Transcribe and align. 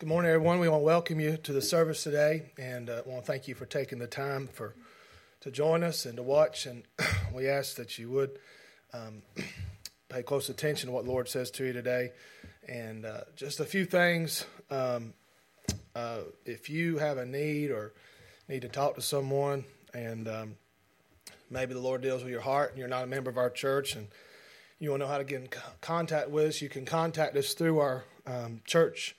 Good 0.00 0.08
morning, 0.08 0.30
everyone. 0.30 0.60
We 0.60 0.68
want 0.70 0.80
to 0.80 0.86
welcome 0.86 1.20
you 1.20 1.36
to 1.36 1.52
the 1.52 1.60
service 1.60 2.02
today, 2.02 2.52
and 2.56 2.88
uh, 2.88 3.02
want 3.04 3.26
to 3.26 3.30
thank 3.30 3.48
you 3.48 3.54
for 3.54 3.66
taking 3.66 3.98
the 3.98 4.06
time 4.06 4.48
for 4.50 4.74
to 5.42 5.50
join 5.50 5.84
us 5.84 6.06
and 6.06 6.16
to 6.16 6.22
watch. 6.22 6.64
And 6.64 6.84
we 7.34 7.48
ask 7.48 7.76
that 7.76 7.98
you 7.98 8.08
would 8.08 8.38
um, 8.94 9.20
pay 10.08 10.22
close 10.22 10.48
attention 10.48 10.86
to 10.86 10.94
what 10.94 11.04
the 11.04 11.10
Lord 11.10 11.28
says 11.28 11.50
to 11.50 11.66
you 11.66 11.74
today. 11.74 12.12
And 12.66 13.04
uh, 13.04 13.24
just 13.36 13.60
a 13.60 13.66
few 13.66 13.84
things. 13.84 14.46
Um, 14.70 15.12
uh, 15.94 16.20
if 16.46 16.70
you 16.70 16.96
have 16.96 17.18
a 17.18 17.26
need 17.26 17.70
or 17.70 17.92
need 18.48 18.62
to 18.62 18.70
talk 18.70 18.94
to 18.94 19.02
someone, 19.02 19.66
and 19.92 20.26
um, 20.28 20.54
maybe 21.50 21.74
the 21.74 21.80
Lord 21.80 22.00
deals 22.00 22.22
with 22.22 22.32
your 22.32 22.40
heart, 22.40 22.70
and 22.70 22.78
you're 22.78 22.88
not 22.88 23.04
a 23.04 23.06
member 23.06 23.28
of 23.28 23.36
our 23.36 23.50
church, 23.50 23.96
and 23.96 24.08
you 24.78 24.88
want 24.88 25.02
to 25.02 25.06
know 25.06 25.12
how 25.12 25.18
to 25.18 25.24
get 25.24 25.42
in 25.42 25.48
contact 25.82 26.30
with 26.30 26.46
us, 26.46 26.62
you 26.62 26.70
can 26.70 26.86
contact 26.86 27.36
us 27.36 27.52
through 27.52 27.80
our 27.80 28.04
um, 28.26 28.62
church 28.64 29.14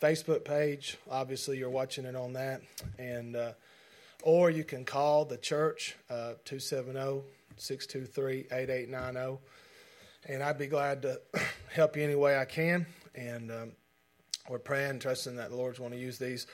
Facebook 0.00 0.44
page. 0.44 0.96
Obviously, 1.10 1.58
you're 1.58 1.70
watching 1.70 2.04
it 2.06 2.16
on 2.16 2.32
that. 2.32 2.62
And 2.98 3.36
uh, 3.36 3.52
or 4.22 4.50
you 4.50 4.64
can 4.64 4.84
call 4.84 5.24
the 5.24 5.36
church 5.36 5.96
uh, 6.08 6.34
270 6.44 7.22
623 7.56 8.46
8890. 8.50 9.38
And 10.28 10.42
I'd 10.42 10.58
be 10.58 10.66
glad 10.66 11.02
to 11.02 11.20
help 11.72 11.96
you 11.96 12.02
any 12.02 12.14
way 12.14 12.38
I 12.38 12.44
can. 12.44 12.86
And 13.14 13.50
um, 13.50 13.72
we're 14.48 14.58
praying, 14.58 15.00
trusting 15.00 15.36
that 15.36 15.50
the 15.50 15.56
Lord's 15.56 15.78
going 15.78 15.92
to 15.92 15.98
use 15.98 16.18
these 16.18 16.46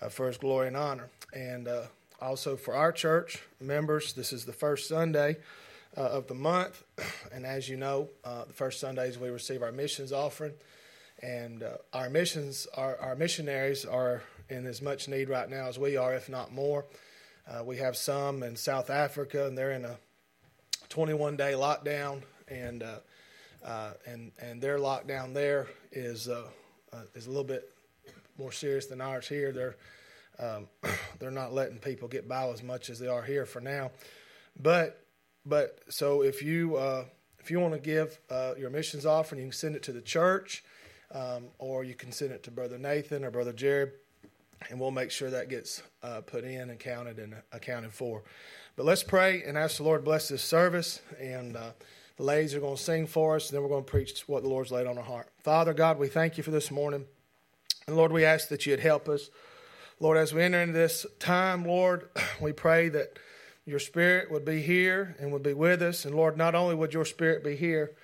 uh, 0.00 0.08
for 0.08 0.26
His 0.26 0.36
glory 0.36 0.68
and 0.68 0.76
honor. 0.76 1.08
And 1.32 1.68
uh, 1.68 1.82
also 2.20 2.56
for 2.56 2.74
our 2.74 2.92
church 2.92 3.42
members, 3.60 4.12
this 4.12 4.32
is 4.32 4.44
the 4.44 4.52
first 4.52 4.88
Sunday 4.88 5.36
uh, 5.96 6.00
of 6.00 6.26
the 6.26 6.34
month. 6.34 6.82
And 7.30 7.44
as 7.44 7.68
you 7.68 7.76
know, 7.76 8.08
uh, 8.24 8.46
the 8.46 8.54
first 8.54 8.80
Sundays 8.80 9.18
we 9.18 9.28
receive 9.28 9.62
our 9.62 9.70
missions 9.70 10.12
offering. 10.12 10.54
And 11.22 11.62
uh, 11.62 11.78
our 11.92 12.08
missions, 12.10 12.66
our, 12.76 12.96
our 12.98 13.16
missionaries 13.16 13.84
are 13.84 14.22
in 14.48 14.66
as 14.66 14.80
much 14.80 15.08
need 15.08 15.28
right 15.28 15.48
now 15.48 15.66
as 15.66 15.78
we 15.78 15.96
are, 15.96 16.14
if 16.14 16.28
not 16.28 16.52
more. 16.52 16.84
Uh, 17.48 17.64
we 17.64 17.78
have 17.78 17.96
some 17.96 18.42
in 18.42 18.56
South 18.56 18.90
Africa, 18.90 19.46
and 19.46 19.56
they're 19.56 19.72
in 19.72 19.84
a 19.84 19.96
21 20.90 21.36
day 21.36 21.52
lockdown, 21.52 22.22
and 22.48 22.82
uh, 22.82 22.98
uh, 23.64 23.92
and 24.06 24.32
and 24.40 24.60
their 24.60 24.78
lockdown 24.78 25.34
there 25.34 25.66
is 25.92 26.28
uh, 26.28 26.44
uh, 26.92 27.02
is 27.14 27.26
a 27.26 27.30
little 27.30 27.44
bit 27.44 27.70
more 28.38 28.52
serious 28.52 28.86
than 28.86 29.00
ours 29.00 29.26
here. 29.28 29.52
They're 29.52 29.76
um, 30.38 30.68
they're 31.18 31.30
not 31.30 31.52
letting 31.52 31.78
people 31.78 32.08
get 32.08 32.28
by 32.28 32.48
as 32.48 32.62
much 32.62 32.90
as 32.90 32.98
they 32.98 33.08
are 33.08 33.22
here 33.22 33.46
for 33.46 33.60
now, 33.60 33.90
but 34.60 35.04
but 35.46 35.80
so 35.88 36.22
if 36.22 36.42
you 36.42 36.76
if 37.38 37.50
you 37.50 37.60
want 37.60 37.74
to 37.74 37.80
give 37.80 38.18
your 38.58 38.70
missions 38.70 39.06
offering, 39.06 39.40
you 39.40 39.46
can 39.46 39.52
send 39.52 39.74
it 39.74 39.82
to 39.84 39.92
the 39.92 40.02
church 40.02 40.62
um, 41.12 41.44
or 41.58 41.84
you 41.84 41.94
can 41.94 42.12
send 42.12 42.32
it 42.32 42.42
to 42.44 42.50
Brother 42.50 42.78
Nathan 42.78 43.24
or 43.24 43.30
Brother 43.30 43.52
Jared, 43.52 43.92
and 44.70 44.78
we'll 44.78 44.90
make 44.90 45.10
sure 45.10 45.30
that 45.30 45.48
gets 45.48 45.82
uh, 46.02 46.20
put 46.20 46.44
in 46.44 46.70
and 46.70 46.78
counted 46.78 47.18
and 47.18 47.34
accounted 47.52 47.92
for. 47.92 48.22
But 48.76 48.86
let's 48.86 49.02
pray 49.02 49.42
and 49.44 49.58
ask 49.58 49.78
the 49.78 49.82
Lord 49.82 50.04
bless 50.04 50.28
this 50.28 50.42
service. 50.42 51.00
And 51.20 51.56
uh, 51.56 51.70
the 52.16 52.22
ladies 52.22 52.54
are 52.54 52.60
going 52.60 52.76
to 52.76 52.82
sing 52.82 53.06
for 53.06 53.36
us, 53.36 53.48
and 53.48 53.56
then 53.56 53.62
we're 53.62 53.70
going 53.70 53.84
to 53.84 53.90
preach 53.90 54.22
what 54.28 54.42
the 54.42 54.48
Lord's 54.48 54.70
laid 54.70 54.86
on 54.86 54.98
our 54.98 55.04
heart. 55.04 55.28
Father 55.42 55.74
God, 55.74 55.98
we 55.98 56.08
thank 56.08 56.36
you 56.36 56.42
for 56.42 56.50
this 56.50 56.70
morning. 56.70 57.04
And 57.86 57.96
Lord, 57.96 58.12
we 58.12 58.24
ask 58.24 58.48
that 58.48 58.66
you'd 58.66 58.80
help 58.80 59.08
us. 59.08 59.30
Lord, 60.00 60.16
as 60.16 60.32
we 60.32 60.42
enter 60.42 60.60
into 60.60 60.74
this 60.74 61.06
time, 61.18 61.64
Lord, 61.64 62.08
we 62.40 62.52
pray 62.52 62.88
that 62.88 63.18
your 63.64 63.78
spirit 63.78 64.30
would 64.30 64.44
be 64.44 64.62
here 64.62 65.16
and 65.18 65.32
would 65.32 65.42
be 65.42 65.54
with 65.54 65.82
us. 65.82 66.04
And 66.04 66.14
Lord, 66.14 66.36
not 66.36 66.54
only 66.54 66.74
would 66.74 66.94
your 66.94 67.04
spirit 67.04 67.42
be 67.42 67.56
here, 67.56 67.96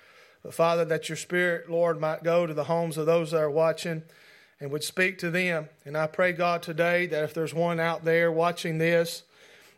but 0.45 0.53
Father, 0.53 0.85
that 0.85 1.09
your 1.09 1.15
Spirit, 1.15 1.71
Lord, 1.71 1.99
might 1.99 2.21
go 2.21 2.45
to 2.45 2.53
the 2.53 2.65
homes 2.65 2.97
of 2.97 3.07
those 3.07 3.31
that 3.31 3.41
are 3.41 3.49
watching 3.49 4.03
and 4.59 4.69
would 4.69 4.83
speak 4.83 5.17
to 5.17 5.31
them. 5.31 5.69
And 5.85 5.97
I 5.97 6.05
pray, 6.05 6.33
God, 6.33 6.61
today 6.61 7.07
that 7.07 7.23
if 7.23 7.33
there's 7.33 7.51
one 7.51 7.79
out 7.79 8.05
there 8.05 8.31
watching 8.31 8.77
this 8.77 9.23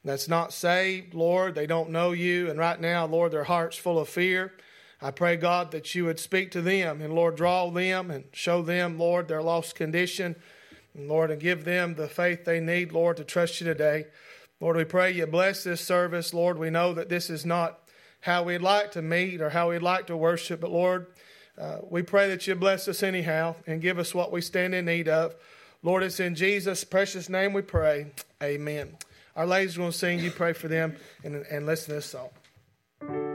that's 0.03 0.27
not 0.27 0.51
saved, 0.51 1.13
Lord, 1.13 1.55
they 1.55 1.67
don't 1.67 1.91
know 1.91 2.11
you, 2.11 2.49
and 2.49 2.59
right 2.59 2.81
now, 2.81 3.05
Lord, 3.05 3.31
their 3.31 3.45
heart's 3.45 3.77
full 3.77 3.97
of 3.97 4.09
fear. 4.09 4.55
I 5.01 5.11
pray, 5.11 5.37
God, 5.37 5.71
that 5.71 5.95
you 5.95 6.03
would 6.03 6.19
speak 6.19 6.51
to 6.51 6.61
them 6.61 7.01
and, 7.01 7.13
Lord, 7.13 7.37
draw 7.37 7.69
them 7.69 8.11
and 8.11 8.25
show 8.33 8.61
them, 8.61 8.99
Lord, 8.99 9.29
their 9.29 9.41
lost 9.41 9.73
condition. 9.73 10.35
And, 10.93 11.07
Lord, 11.07 11.31
and 11.31 11.39
give 11.39 11.63
them 11.63 11.95
the 11.95 12.09
faith 12.09 12.43
they 12.43 12.59
need, 12.59 12.91
Lord, 12.91 13.15
to 13.17 13.23
trust 13.23 13.61
you 13.61 13.67
today. 13.67 14.07
Lord, 14.59 14.75
we 14.75 14.83
pray 14.83 15.11
you 15.11 15.27
bless 15.27 15.63
this 15.63 15.79
service. 15.79 16.33
Lord, 16.33 16.57
we 16.59 16.69
know 16.69 16.93
that 16.93 17.07
this 17.07 17.29
is 17.29 17.45
not 17.45 17.86
how 18.21 18.43
we'd 18.43 18.61
like 18.61 18.91
to 18.91 19.01
meet 19.01 19.41
or 19.41 19.49
how 19.49 19.69
we'd 19.69 19.81
like 19.81 20.07
to 20.07 20.17
worship. 20.17 20.61
But 20.61 20.71
Lord, 20.71 21.07
uh, 21.57 21.77
we 21.89 22.03
pray 22.03 22.29
that 22.29 22.45
you 22.47 22.55
bless 22.55 22.87
us 22.87 23.03
anyhow 23.03 23.55
and 23.65 23.81
give 23.81 23.99
us 23.99 24.13
what 24.13 24.31
we 24.31 24.41
stand 24.41 24.75
in 24.75 24.85
need 24.85 25.07
of. 25.07 25.35
Lord, 25.83 26.03
it's 26.03 26.19
in 26.19 26.35
Jesus' 26.35 26.83
precious 26.83 27.29
name 27.29 27.53
we 27.53 27.61
pray. 27.61 28.07
Amen. 28.41 28.97
Our 29.35 29.45
ladies 29.45 29.75
are 29.75 29.79
going 29.79 29.91
to 29.91 29.97
sing. 29.97 30.19
You 30.19 30.31
pray 30.31 30.53
for 30.53 30.67
them 30.67 30.95
and, 31.23 31.35
and 31.51 31.65
listen 31.65 31.89
to 31.89 31.95
this 31.95 32.05
song. 32.07 33.26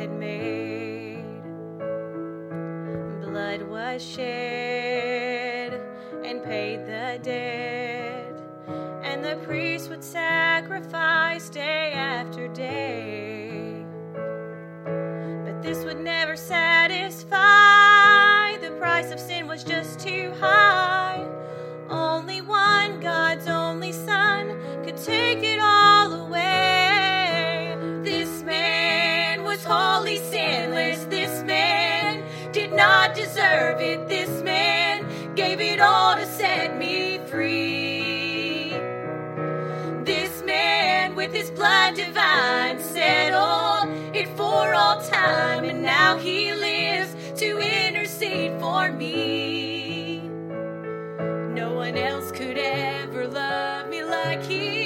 Had 0.00 0.10
made. 0.18 0.49
Me 54.48 54.79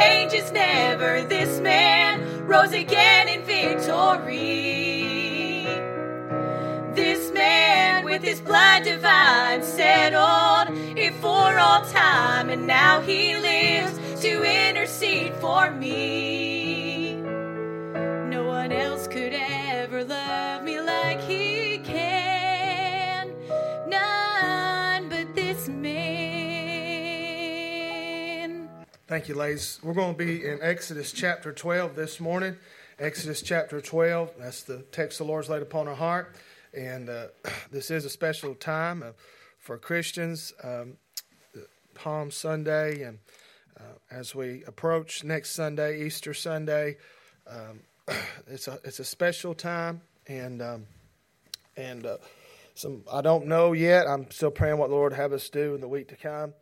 changes 0.00 0.50
never. 0.52 1.22
This 1.22 1.60
man 1.60 2.46
rose 2.46 2.72
again 2.72 3.28
in 3.28 3.42
victory. 3.42 4.38
This 6.94 7.30
man 7.32 8.04
with 8.04 8.22
his 8.22 8.40
blood 8.40 8.84
divine 8.84 9.62
settled 9.62 10.68
it 10.96 11.12
for 11.14 11.58
all 11.58 11.82
time, 11.84 12.48
and 12.48 12.66
now 12.66 13.00
he 13.00 13.36
lives 13.36 14.22
to 14.22 14.42
intercede 14.42 15.34
for 15.34 15.70
me. 15.70 16.39
Thank 29.10 29.28
you, 29.28 29.34
ladies. 29.34 29.80
We're 29.82 29.94
going 29.94 30.14
to 30.14 30.24
be 30.24 30.46
in 30.46 30.60
Exodus 30.62 31.10
chapter 31.10 31.52
12 31.52 31.96
this 31.96 32.20
morning. 32.20 32.56
Exodus 32.96 33.42
chapter 33.42 33.80
12, 33.80 34.34
that's 34.38 34.62
the 34.62 34.84
text 34.92 35.18
the 35.18 35.24
Lord's 35.24 35.48
laid 35.48 35.62
upon 35.62 35.88
our 35.88 35.96
heart. 35.96 36.36
And 36.72 37.08
uh, 37.08 37.26
this 37.72 37.90
is 37.90 38.04
a 38.04 38.08
special 38.08 38.54
time 38.54 39.02
uh, 39.02 39.10
for 39.58 39.78
Christians, 39.78 40.52
um, 40.62 40.92
Palm 41.92 42.30
Sunday, 42.30 43.02
and 43.02 43.18
uh, 43.80 43.82
as 44.12 44.36
we 44.36 44.62
approach 44.68 45.24
next 45.24 45.56
Sunday, 45.56 46.04
Easter 46.04 46.32
Sunday, 46.32 46.96
um, 47.48 47.80
it's 48.46 48.68
a 48.68 48.78
it's 48.84 49.00
a 49.00 49.04
special 49.04 49.54
time, 49.54 50.02
and 50.28 50.62
um, 50.62 50.86
and 51.76 52.06
uh, 52.06 52.18
some 52.76 53.02
I 53.12 53.22
don't 53.22 53.48
know 53.48 53.72
yet. 53.72 54.06
I'm 54.06 54.30
still 54.30 54.52
praying 54.52 54.78
what 54.78 54.90
the 54.90 54.94
Lord 54.94 55.14
have 55.14 55.32
us 55.32 55.48
do 55.48 55.74
in 55.74 55.80
the 55.80 55.88
week 55.88 56.06
to 56.10 56.16
come. 56.16 56.54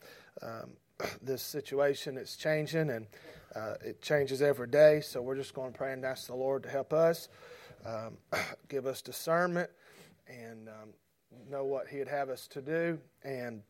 This 1.23 1.43
situation 1.43 2.17
is 2.17 2.35
changing, 2.35 2.91
and 2.91 3.07
uh, 3.55 3.75
it 3.85 4.03
changes 4.03 4.43
every 4.43 4.67
day. 4.67 5.01
So 5.01 5.23
we're 5.23 5.37
just 5.37 5.55
going 5.55 5.71
to 5.71 5.79
pray 5.79 5.93
and 5.93 6.05
ask 6.05 6.27
the 6.27 6.35
Lord 6.35 6.65
to 6.65 6.69
help 6.69 6.93
us, 6.93 7.29
um, 7.87 8.17
give 8.69 8.85
us 8.85 9.01
discernment, 9.01 9.71
and 10.27 10.69
um, 10.69 10.89
know 11.49 11.65
what 11.65 11.87
He'd 11.87 12.09
have 12.09 12.31
us 12.31 12.49
to 12.49 12.61
do. 12.61 12.99
And 13.23 13.63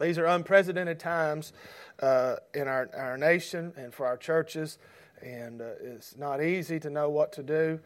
these 0.00 0.18
are 0.18 0.26
unprecedented 0.26 1.00
times 1.00 1.52
uh, 2.00 2.36
in 2.54 2.68
our, 2.68 2.88
our 2.96 3.18
nation 3.18 3.72
and 3.76 3.92
for 3.92 4.06
our 4.06 4.16
churches, 4.16 4.78
and 5.20 5.60
uh, 5.60 5.70
it's 5.82 6.16
not 6.16 6.40
easy 6.40 6.78
to 6.78 6.90
know 6.90 7.10
what 7.10 7.32
to 7.32 7.42
do. 7.42 7.80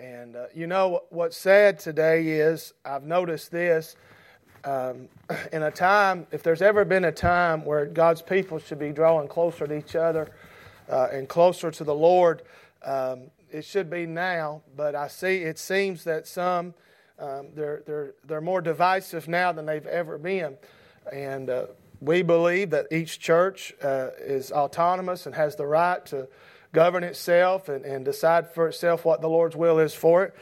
And 0.00 0.36
uh, 0.36 0.46
you 0.54 0.66
know 0.66 1.02
what's 1.10 1.36
sad 1.36 1.78
today 1.78 2.28
is 2.28 2.72
I've 2.82 3.04
noticed 3.04 3.50
this. 3.50 3.94
Um, 4.64 5.08
in 5.52 5.62
a 5.62 5.70
time, 5.70 6.26
if 6.30 6.42
there's 6.42 6.62
ever 6.62 6.84
been 6.84 7.04
a 7.04 7.12
time 7.12 7.64
where 7.64 7.86
God's 7.86 8.22
people 8.22 8.58
should 8.58 8.78
be 8.78 8.90
drawing 8.90 9.28
closer 9.28 9.66
to 9.66 9.74
each 9.74 9.96
other 9.96 10.30
uh, 10.88 11.08
and 11.12 11.28
closer 11.28 11.70
to 11.70 11.84
the 11.84 11.94
Lord, 11.94 12.42
um, 12.84 13.30
it 13.50 13.64
should 13.64 13.90
be 13.90 14.06
now. 14.06 14.62
But 14.76 14.94
I 14.94 15.08
see 15.08 15.38
it 15.38 15.58
seems 15.58 16.04
that 16.04 16.26
some 16.26 16.74
um, 17.18 17.48
they're 17.54 17.82
they're 17.86 18.14
they're 18.26 18.40
more 18.40 18.60
divisive 18.60 19.28
now 19.28 19.52
than 19.52 19.66
they've 19.66 19.86
ever 19.86 20.18
been, 20.18 20.56
and 21.12 21.50
uh, 21.50 21.66
we 22.00 22.22
believe 22.22 22.70
that 22.70 22.86
each 22.90 23.20
church 23.20 23.72
uh, 23.82 24.08
is 24.18 24.50
autonomous 24.50 25.26
and 25.26 25.34
has 25.34 25.54
the 25.54 25.66
right 25.66 26.04
to 26.06 26.28
govern 26.72 27.04
itself 27.04 27.68
and, 27.68 27.84
and 27.84 28.04
decide 28.04 28.50
for 28.50 28.68
itself 28.68 29.04
what 29.04 29.20
the 29.20 29.28
Lord's 29.28 29.54
will 29.54 29.78
is 29.78 29.94
for 29.94 30.24
it. 30.24 30.34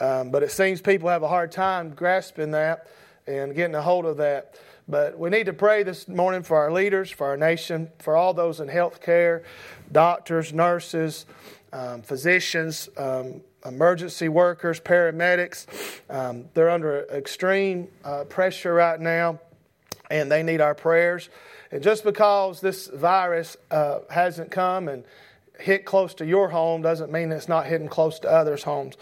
Um, 0.00 0.30
but 0.30 0.42
it 0.42 0.50
seems 0.50 0.80
people 0.80 1.08
have 1.08 1.22
a 1.22 1.28
hard 1.28 1.50
time 1.50 1.90
grasping 1.90 2.52
that 2.52 2.86
and 3.28 3.54
getting 3.54 3.74
a 3.74 3.82
hold 3.82 4.06
of 4.06 4.16
that. 4.16 4.54
But 4.88 5.18
we 5.18 5.28
need 5.28 5.46
to 5.46 5.52
pray 5.52 5.82
this 5.82 6.08
morning 6.08 6.42
for 6.42 6.56
our 6.56 6.72
leaders, 6.72 7.10
for 7.10 7.26
our 7.26 7.36
nation, 7.36 7.90
for 7.98 8.16
all 8.16 8.32
those 8.32 8.58
in 8.58 8.68
health 8.68 9.02
care, 9.02 9.42
doctors, 9.92 10.52
nurses, 10.52 11.26
um, 11.72 12.00
physicians, 12.00 12.88
um, 12.96 13.42
emergency 13.66 14.28
workers, 14.28 14.80
paramedics. 14.80 15.66
Um, 16.08 16.46
they're 16.54 16.70
under 16.70 17.04
extreme 17.12 17.88
uh, 18.02 18.24
pressure 18.24 18.72
right 18.72 18.98
now, 18.98 19.40
and 20.10 20.32
they 20.32 20.42
need 20.42 20.62
our 20.62 20.74
prayers. 20.74 21.28
And 21.70 21.82
just 21.82 22.02
because 22.02 22.62
this 22.62 22.86
virus 22.86 23.58
uh, 23.70 23.98
hasn't 24.08 24.50
come 24.50 24.88
and 24.88 25.04
hit 25.60 25.84
close 25.84 26.14
to 26.14 26.24
your 26.24 26.48
home 26.48 26.80
doesn't 26.80 27.12
mean 27.12 27.30
it's 27.30 27.48
not 27.48 27.66
hitting 27.66 27.88
close 27.88 28.18
to 28.20 28.30
others' 28.30 28.62
homes. 28.62 28.94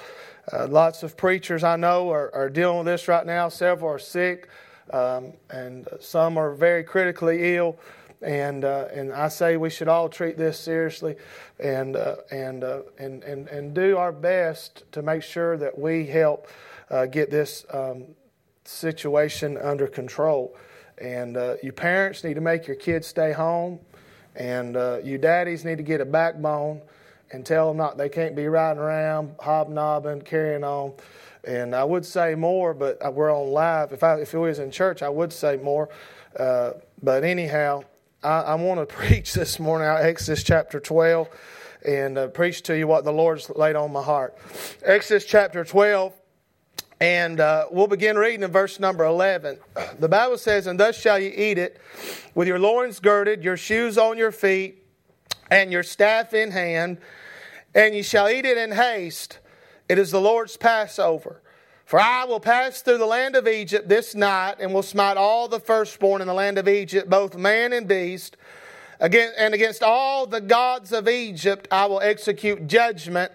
Uh, 0.53 0.67
lots 0.69 1.03
of 1.03 1.17
preachers 1.17 1.65
I 1.65 1.75
know 1.75 2.11
are, 2.11 2.33
are, 2.33 2.49
dealing 2.49 2.79
with 2.79 2.87
this 2.87 3.09
right 3.09 3.26
now. 3.26 3.49
Several 3.49 3.91
are 3.91 3.99
sick, 3.99 4.49
um, 4.93 5.33
and 5.50 5.88
some 6.00 6.38
are 6.38 6.55
very 6.55 6.85
critically 6.85 7.57
ill. 7.57 7.76
and 8.23 8.65
uh, 8.65 8.87
and 8.95 9.12
I 9.12 9.26
say 9.26 9.57
we 9.57 9.71
should 9.71 9.88
all 9.88 10.09
treat 10.09 10.38
this 10.38 10.59
seriously, 10.59 11.17
and 11.59 11.97
uh, 11.97 12.17
and, 12.31 12.62
uh, 12.62 12.83
and 12.97 13.25
and 13.25 13.49
and 13.49 13.75
do 13.75 13.97
our 13.97 14.12
best 14.12 14.85
to 14.93 15.03
make 15.03 15.25
sure 15.25 15.57
that 15.57 15.76
we 15.76 16.07
help 16.07 16.47
uh, 16.91 17.07
get 17.07 17.29
this 17.29 17.67
um, 17.73 18.05
situation 18.65 19.59
under 19.59 19.88
control. 19.88 20.57
And 20.99 21.37
uh, 21.37 21.57
you 21.61 21.73
parents 21.73 22.23
need 22.23 22.35
to 22.35 22.41
make 22.41 22.69
your 22.69 22.76
kids 22.76 23.09
stay 23.09 23.33
home, 23.33 23.81
and 24.37 24.76
you 25.05 25.19
daddies 25.19 25.65
need 25.65 25.79
to 25.79 25.85
get 25.85 26.00
a 26.00 26.07
backbone 26.07 26.83
and 27.33 27.45
tell 27.45 27.68
them 27.68 27.76
not 27.76 27.97
they 27.97 28.09
can't 28.09 28.37
be 28.37 28.47
riding 28.47 28.83
around 28.83 29.35
hobnobbing, 29.40 30.23
carrying 30.23 30.64
on. 30.64 30.95
And 31.45 31.75
I 31.75 31.85
would 31.85 32.04
say 32.04 32.35
more, 32.35 32.75
but 32.75 32.99
we're 33.14 33.35
on 33.35 33.50
live. 33.50 33.92
If 33.92 34.02
I 34.02 34.16
if 34.21 34.35
it 34.35 34.38
was 34.38 34.59
in 34.59 34.71
church, 34.71 35.02
I 35.02 35.09
would 35.09 35.33
say 35.33 35.56
more. 35.56 35.88
but 36.37 37.25
anyhow, 37.25 37.83
I, 38.23 38.40
I 38.40 38.54
want 38.56 38.80
to 38.80 38.87
preach 38.95 39.35
this 39.35 39.59
morning 39.59 39.87
out 39.87 40.02
Exodus 40.02 40.42
chapter 40.42 40.80
12 40.80 41.28
and 41.87 42.18
uh, 42.18 42.28
preach 42.28 42.62
to 42.62 42.76
you 42.76 42.87
what 42.87 43.04
the 43.04 43.12
Lord's 43.12 43.49
laid 43.50 43.76
on 43.76 43.92
my 43.92 44.02
heart. 44.02 44.37
Exodus 44.83 45.25
chapter 45.25 45.64
12, 45.64 46.12
and 47.00 47.38
uh, 47.38 47.66
we'll 47.71 47.87
begin 47.87 48.16
reading 48.16 48.42
in 48.42 48.50
verse 48.50 48.80
number 48.80 49.04
11. 49.04 49.59
The 49.99 50.09
Bible 50.09 50.38
says, 50.38 50.66
And 50.66 50.80
thus 50.80 50.99
shall 50.99 51.18
you 51.18 51.33
eat 51.35 51.59
it, 51.59 51.80
with 52.35 52.49
your 52.49 52.59
loins 52.59 52.99
girded, 52.99 53.45
your 53.45 53.56
shoes 53.56 53.99
on 53.99 54.18
your 54.18 54.33
feet, 54.33 54.83
and 55.50 55.73
your 55.73 55.83
staff 55.83 56.35
in 56.35 56.50
hand, 56.50 56.99
and 57.75 57.95
ye 57.95 58.03
shall 58.03 58.29
eat 58.29 58.45
it 58.45 58.59
in 58.59 58.73
haste. 58.73 59.38
It 59.88 59.99
is 59.99 60.11
the 60.11 60.21
Lord's 60.21 60.57
Passover. 60.57 61.41
For 61.85 62.00
I 62.00 62.25
will 62.25 62.41
pass 62.41 62.83
through 62.83 62.99
the 62.99 63.07
land 63.07 63.37
of 63.37 63.47
Egypt 63.47 63.88
this 63.88 64.15
night, 64.15 64.57
and 64.59 64.75
will 64.75 64.83
smite 64.83 65.17
all 65.17 65.47
the 65.47 65.61
firstborn 65.61 66.21
in 66.21 66.26
the 66.26 66.35
land 66.35 66.59
of 66.59 66.67
Egypt, 66.67 67.09
both 67.09 67.37
man 67.37 67.73
and 67.73 67.87
beast. 67.87 68.37
Again, 68.99 69.33
and 69.37 69.55
against 69.55 69.83
all 69.83 70.26
the 70.26 70.41
gods 70.41 70.93
of 70.93 71.07
Egypt 71.07 71.69
I 71.71 71.87
will 71.87 72.00
execute 72.00 72.67
judgment. 72.67 73.31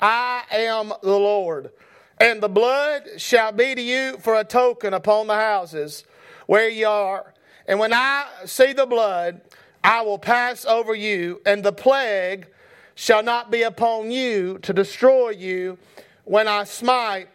I 0.00 0.42
am 0.50 0.92
the 1.02 1.18
Lord. 1.18 1.70
And 2.18 2.42
the 2.42 2.48
blood 2.48 3.08
shall 3.16 3.52
be 3.52 3.74
to 3.74 3.80
you 3.80 4.18
for 4.18 4.38
a 4.38 4.44
token 4.44 4.92
upon 4.92 5.26
the 5.26 5.34
houses 5.34 6.04
where 6.46 6.68
ye 6.68 6.84
are. 6.84 7.32
And 7.66 7.78
when 7.78 7.92
I 7.92 8.26
see 8.44 8.72
the 8.72 8.86
blood, 8.86 9.40
I 9.84 10.00
will 10.00 10.18
pass 10.18 10.64
over 10.64 10.94
you, 10.94 11.42
and 11.44 11.62
the 11.62 11.72
plague 11.72 12.48
shall 12.94 13.22
not 13.22 13.50
be 13.50 13.62
upon 13.62 14.10
you 14.10 14.58
to 14.62 14.72
destroy 14.72 15.30
you 15.30 15.76
when 16.24 16.48
I 16.48 16.64
smite 16.64 17.28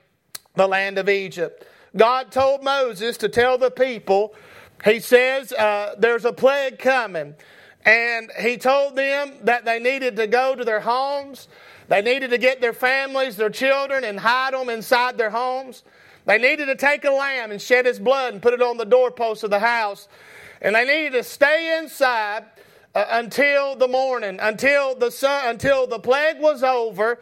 the 0.55 0.67
land 0.67 0.97
of 0.97 1.07
Egypt. 1.07 1.67
God 1.95 2.31
told 2.31 2.63
Moses 2.63 3.17
to 3.17 3.29
tell 3.29 3.59
the 3.59 3.69
people, 3.69 4.33
He 4.83 4.99
says, 4.99 5.53
uh, 5.53 5.93
there's 5.99 6.25
a 6.25 6.33
plague 6.33 6.79
coming. 6.79 7.35
And 7.85 8.31
He 8.39 8.57
told 8.57 8.95
them 8.95 9.33
that 9.43 9.63
they 9.63 9.79
needed 9.79 10.15
to 10.15 10.25
go 10.25 10.55
to 10.55 10.65
their 10.65 10.79
homes. 10.79 11.49
They 11.87 12.01
needed 12.01 12.31
to 12.31 12.39
get 12.39 12.61
their 12.61 12.73
families, 12.73 13.35
their 13.35 13.51
children, 13.51 14.03
and 14.03 14.19
hide 14.19 14.55
them 14.55 14.69
inside 14.69 15.19
their 15.19 15.29
homes. 15.29 15.83
They 16.25 16.39
needed 16.39 16.65
to 16.65 16.75
take 16.75 17.05
a 17.05 17.11
lamb 17.11 17.51
and 17.51 17.61
shed 17.61 17.85
its 17.85 17.99
blood 17.99 18.33
and 18.33 18.41
put 18.41 18.53
it 18.55 18.61
on 18.61 18.77
the 18.77 18.85
doorpost 18.85 19.43
of 19.43 19.51
the 19.51 19.59
house. 19.59 20.07
And 20.61 20.75
they 20.75 20.85
needed 20.85 21.13
to 21.13 21.23
stay 21.23 21.77
inside 21.77 22.45
uh, 22.93 23.05
until 23.11 23.75
the 23.75 23.87
morning, 23.87 24.39
until 24.41 24.95
the 24.95 25.11
sun, 25.11 25.49
until 25.49 25.87
the 25.87 25.99
plague 25.99 26.39
was 26.39 26.63
over 26.63 27.19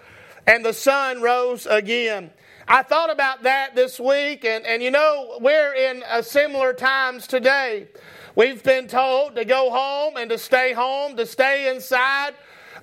and 0.48 0.64
the 0.66 0.74
sun 0.74 1.22
rose 1.22 1.66
again. 1.66 2.32
I 2.68 2.84
thought 2.84 3.12
about 3.12 3.44
that 3.44 3.76
this 3.76 4.00
week, 4.00 4.44
and, 4.44 4.66
and 4.66 4.84
you 4.84 4.92
know, 4.92 5.38
we're 5.40 5.74
in 5.74 6.04
similar 6.22 6.74
times 6.74 7.28
today. 7.28 7.88
We've 8.36 8.62
been 8.62 8.88
told 8.88 9.36
to 9.36 9.46
go 9.46 9.70
home 9.72 10.18
and 10.18 10.30
to 10.30 10.38
stay 10.38 10.74
home, 10.74 11.16
to 11.18 11.26
stay 11.26 11.74
inside 11.74 12.34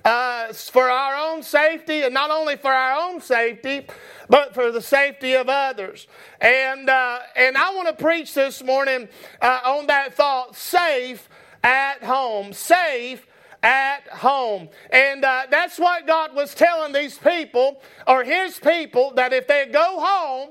uh, 0.05 0.53
for 0.53 0.89
our 0.89 1.15
own 1.15 1.41
safety, 1.41 2.03
and 2.03 2.13
not 2.13 2.29
only 2.29 2.55
for 2.55 2.71
our 2.71 3.09
own 3.09 3.19
safety, 3.19 3.87
but 4.29 4.53
for 4.53 4.71
the 4.71 4.81
safety 4.81 5.33
of 5.33 5.49
others. 5.49 6.07
And, 6.39 6.89
uh, 6.89 7.19
and 7.35 7.57
I 7.57 7.73
want 7.73 7.87
to 7.89 8.03
preach 8.03 8.33
this 8.35 8.63
morning 8.63 9.09
uh, 9.41 9.59
on 9.65 9.87
that 9.87 10.13
thought 10.13 10.55
safe 10.55 11.27
at 11.63 12.03
home. 12.03 12.53
Safe 12.53 13.25
at 13.63 14.07
home. 14.09 14.69
And 14.91 15.25
uh, 15.25 15.47
that's 15.49 15.79
what 15.79 16.05
God 16.05 16.35
was 16.35 16.53
telling 16.53 16.93
these 16.93 17.17
people, 17.17 17.81
or 18.07 18.23
His 18.23 18.59
people, 18.59 19.11
that 19.15 19.33
if 19.33 19.47
they 19.47 19.65
go 19.65 19.99
home 19.99 20.49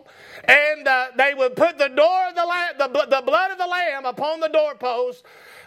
and 0.48 0.88
uh, 0.88 1.06
they 1.16 1.32
would 1.32 1.54
put 1.54 1.78
the 1.78 1.88
door 1.88 2.28
of 2.28 2.34
the, 2.34 2.44
lamb, 2.44 2.74
the, 2.76 2.88
the 2.88 3.22
blood 3.24 3.52
of 3.52 3.58
the 3.58 3.66
lamb 3.66 4.04
upon 4.04 4.40
the 4.40 4.48
doorpost, 4.48 5.24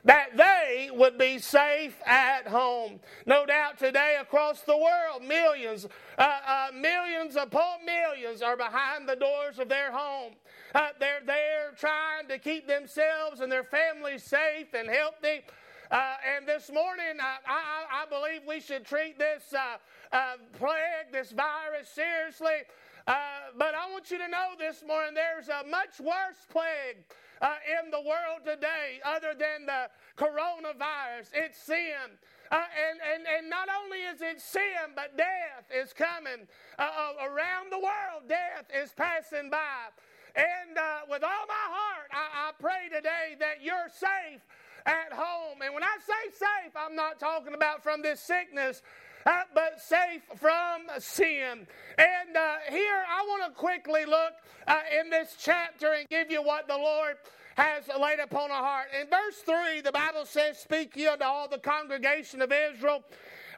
that 0.08 0.38
they 0.38 0.90
would 0.94 1.18
be 1.18 1.38
safe 1.38 1.98
at 2.06 2.48
home. 2.48 3.00
No 3.26 3.46
doubt 3.46 3.78
today 3.78 4.18
across 4.22 4.62
the 4.62 4.76
world, 4.76 5.22
millions, 5.28 5.86
uh, 6.18 6.22
uh, 6.48 6.68
millions 6.74 7.36
upon 7.36 7.86
millions 7.86 8.42
are 8.42 8.56
behind 8.56 9.08
the 9.08 9.18
doors 9.18 9.60
of 9.60 9.68
their 9.68 9.92
home. 9.92 10.32
Uh, 10.74 10.90
they're 10.98 11.20
there 11.26 11.74
trying 11.78 12.26
to 12.30 12.40
keep 12.40 12.68
themselves 12.68 13.42
and 13.42 13.52
their 13.52 13.66
families 13.66 14.24
safe 14.24 14.74
and 14.74 14.88
healthy. 14.88 15.44
Uh, 15.92 16.16
and 16.38 16.48
this 16.48 16.72
morning, 16.74 17.20
I, 17.20 17.38
I, 17.46 18.04
I, 18.04 18.06
believe 18.10 18.42
we 18.48 18.62
should 18.62 18.86
treat 18.86 19.20
this 19.20 19.54
uh, 19.54 19.78
uh, 20.16 20.34
plague, 20.58 21.12
this 21.12 21.32
virus, 21.32 21.90
seriously. 21.90 22.64
Uh, 23.08 23.14
but 23.58 23.74
I 23.74 23.90
want 23.92 24.10
you 24.12 24.18
to 24.18 24.28
know 24.28 24.52
this 24.58 24.84
morning 24.86 25.14
there's 25.14 25.48
a 25.50 25.68
much 25.70 26.00
worse 26.00 26.46
plague 26.50 27.04
uh, 27.42 27.56
in 27.80 27.92
the 27.92 28.02
world 28.02 28.46
today 28.46 29.00
other 29.06 29.34
than 29.38 29.66
the 29.66 29.90
coronavirus. 30.18 31.30
It's 31.34 31.62
sin. 31.62 32.18
Uh, 32.50 32.64
and, 32.64 33.00
and, 33.04 33.28
and 33.28 33.50
not 33.50 33.68
only 33.68 34.00
is 34.08 34.22
it 34.22 34.40
sin, 34.40 34.96
but 34.96 35.18
death 35.18 35.68
is 35.74 35.92
coming 35.92 36.48
around 36.80 37.72
the 37.72 37.80
world. 37.80 38.24
Death 38.30 38.72
is 38.72 38.94
passing 38.96 39.50
by. 39.50 39.92
And 40.36 40.78
with 41.10 41.24
all 41.24 41.46
my 41.48 41.68
heart, 41.68 42.10
I, 42.12 42.50
I 42.50 42.52
pray 42.60 42.88
today 42.94 43.36
that 43.40 43.62
you're 43.62 43.90
safe 43.92 44.42
at 44.88 45.12
home. 45.12 45.62
And 45.62 45.74
when 45.74 45.84
I 45.84 45.98
say 46.00 46.32
safe, 46.32 46.72
I'm 46.76 46.96
not 46.96 47.20
talking 47.20 47.54
about 47.54 47.84
from 47.84 48.02
this 48.02 48.22
sickness. 48.22 48.82
Uh, 49.28 49.42
but 49.54 49.82
safe 49.82 50.22
from 50.38 50.84
sin. 51.00 51.68
And 51.98 52.38
uh, 52.38 52.56
here 52.70 53.04
I 53.10 53.26
want 53.28 53.44
to 53.46 53.60
quickly 53.60 54.06
look 54.06 54.32
uh, 54.66 54.80
in 55.02 55.10
this 55.10 55.36
chapter 55.38 55.92
and 55.92 56.08
give 56.08 56.32
you 56.32 56.42
what 56.42 56.70
the 56.70 56.78
Lord 56.78 57.18
has 57.58 57.90
laid 58.00 58.20
upon 58.20 58.52
our 58.52 58.64
heart. 58.64 58.88
In 58.98 59.10
verse 59.10 59.36
3, 59.46 59.82
the 59.82 59.92
Bible 59.92 60.24
says, 60.26 60.58
Speak 60.60 60.96
ye 60.96 61.08
unto 61.08 61.26
all 61.26 61.50
the 61.50 61.58
congregation 61.58 62.42
of 62.42 62.54
Israel, 62.54 63.04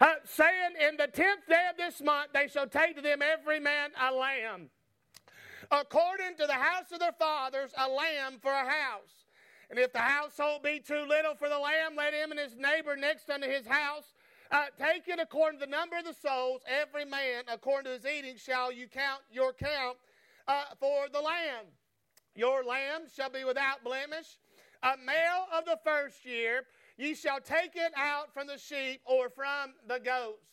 uh, 0.02 0.16
saying, 0.26 0.74
In 0.90 0.98
the 0.98 1.06
tenth 1.06 1.48
day 1.48 1.68
of 1.70 1.78
this 1.78 2.02
month 2.02 2.30
they 2.34 2.48
shall 2.48 2.68
take 2.68 2.96
to 2.96 3.02
them 3.04 3.22
every 3.22 3.60
man 3.60 3.92
a 4.02 4.12
lamb, 4.12 4.72
according 5.70 6.36
to 6.38 6.48
the 6.48 6.54
house 6.54 6.92
of 6.92 7.00
their 7.00 7.14
fathers, 7.20 7.70
a 7.78 7.88
lamb 7.88 8.40
for 8.42 8.52
a 8.52 8.68
house. 8.68 9.28
And 9.70 9.78
if 9.78 9.94
the 9.94 10.00
household 10.00 10.64
be 10.64 10.80
too 10.80 11.06
little 11.08 11.36
for 11.36 11.48
the 11.48 11.60
lamb, 11.60 11.96
let 11.96 12.16
him 12.16 12.32
and 12.32 12.40
his 12.40 12.56
neighbor 12.56 12.96
next 12.96 13.30
unto 13.30 13.48
his 13.48 13.68
house 13.68 14.16
uh, 14.52 14.66
take 14.78 15.08
it 15.08 15.20
according 15.20 15.60
to 15.60 15.66
the 15.66 15.72
number 15.72 15.98
of 15.98 16.06
the 16.06 16.14
souls. 16.14 16.62
Every 16.68 17.06
man 17.06 17.44
according 17.52 17.86
to 17.86 17.98
his 17.98 18.06
eating 18.06 18.36
shall 18.38 18.72
you 18.72 18.88
count 18.88 19.22
your 19.32 19.54
count 19.54 19.98
uh, 20.48 20.64
for 20.80 21.08
the 21.12 21.22
lamb. 21.22 21.66
Your 22.36 22.64
lamb 22.64 23.04
shall 23.14 23.30
be 23.30 23.44
without 23.44 23.84
blemish, 23.84 24.38
a 24.82 24.96
male 25.06 25.46
of 25.56 25.66
the 25.66 25.78
first 25.84 26.26
year. 26.26 26.64
Ye 26.98 27.14
shall 27.14 27.40
take 27.40 27.76
it 27.76 27.92
out 27.96 28.34
from 28.34 28.48
the 28.48 28.58
sheep 28.58 29.02
or 29.06 29.30
from 29.30 29.74
the 29.88 30.00
goats. 30.00 30.46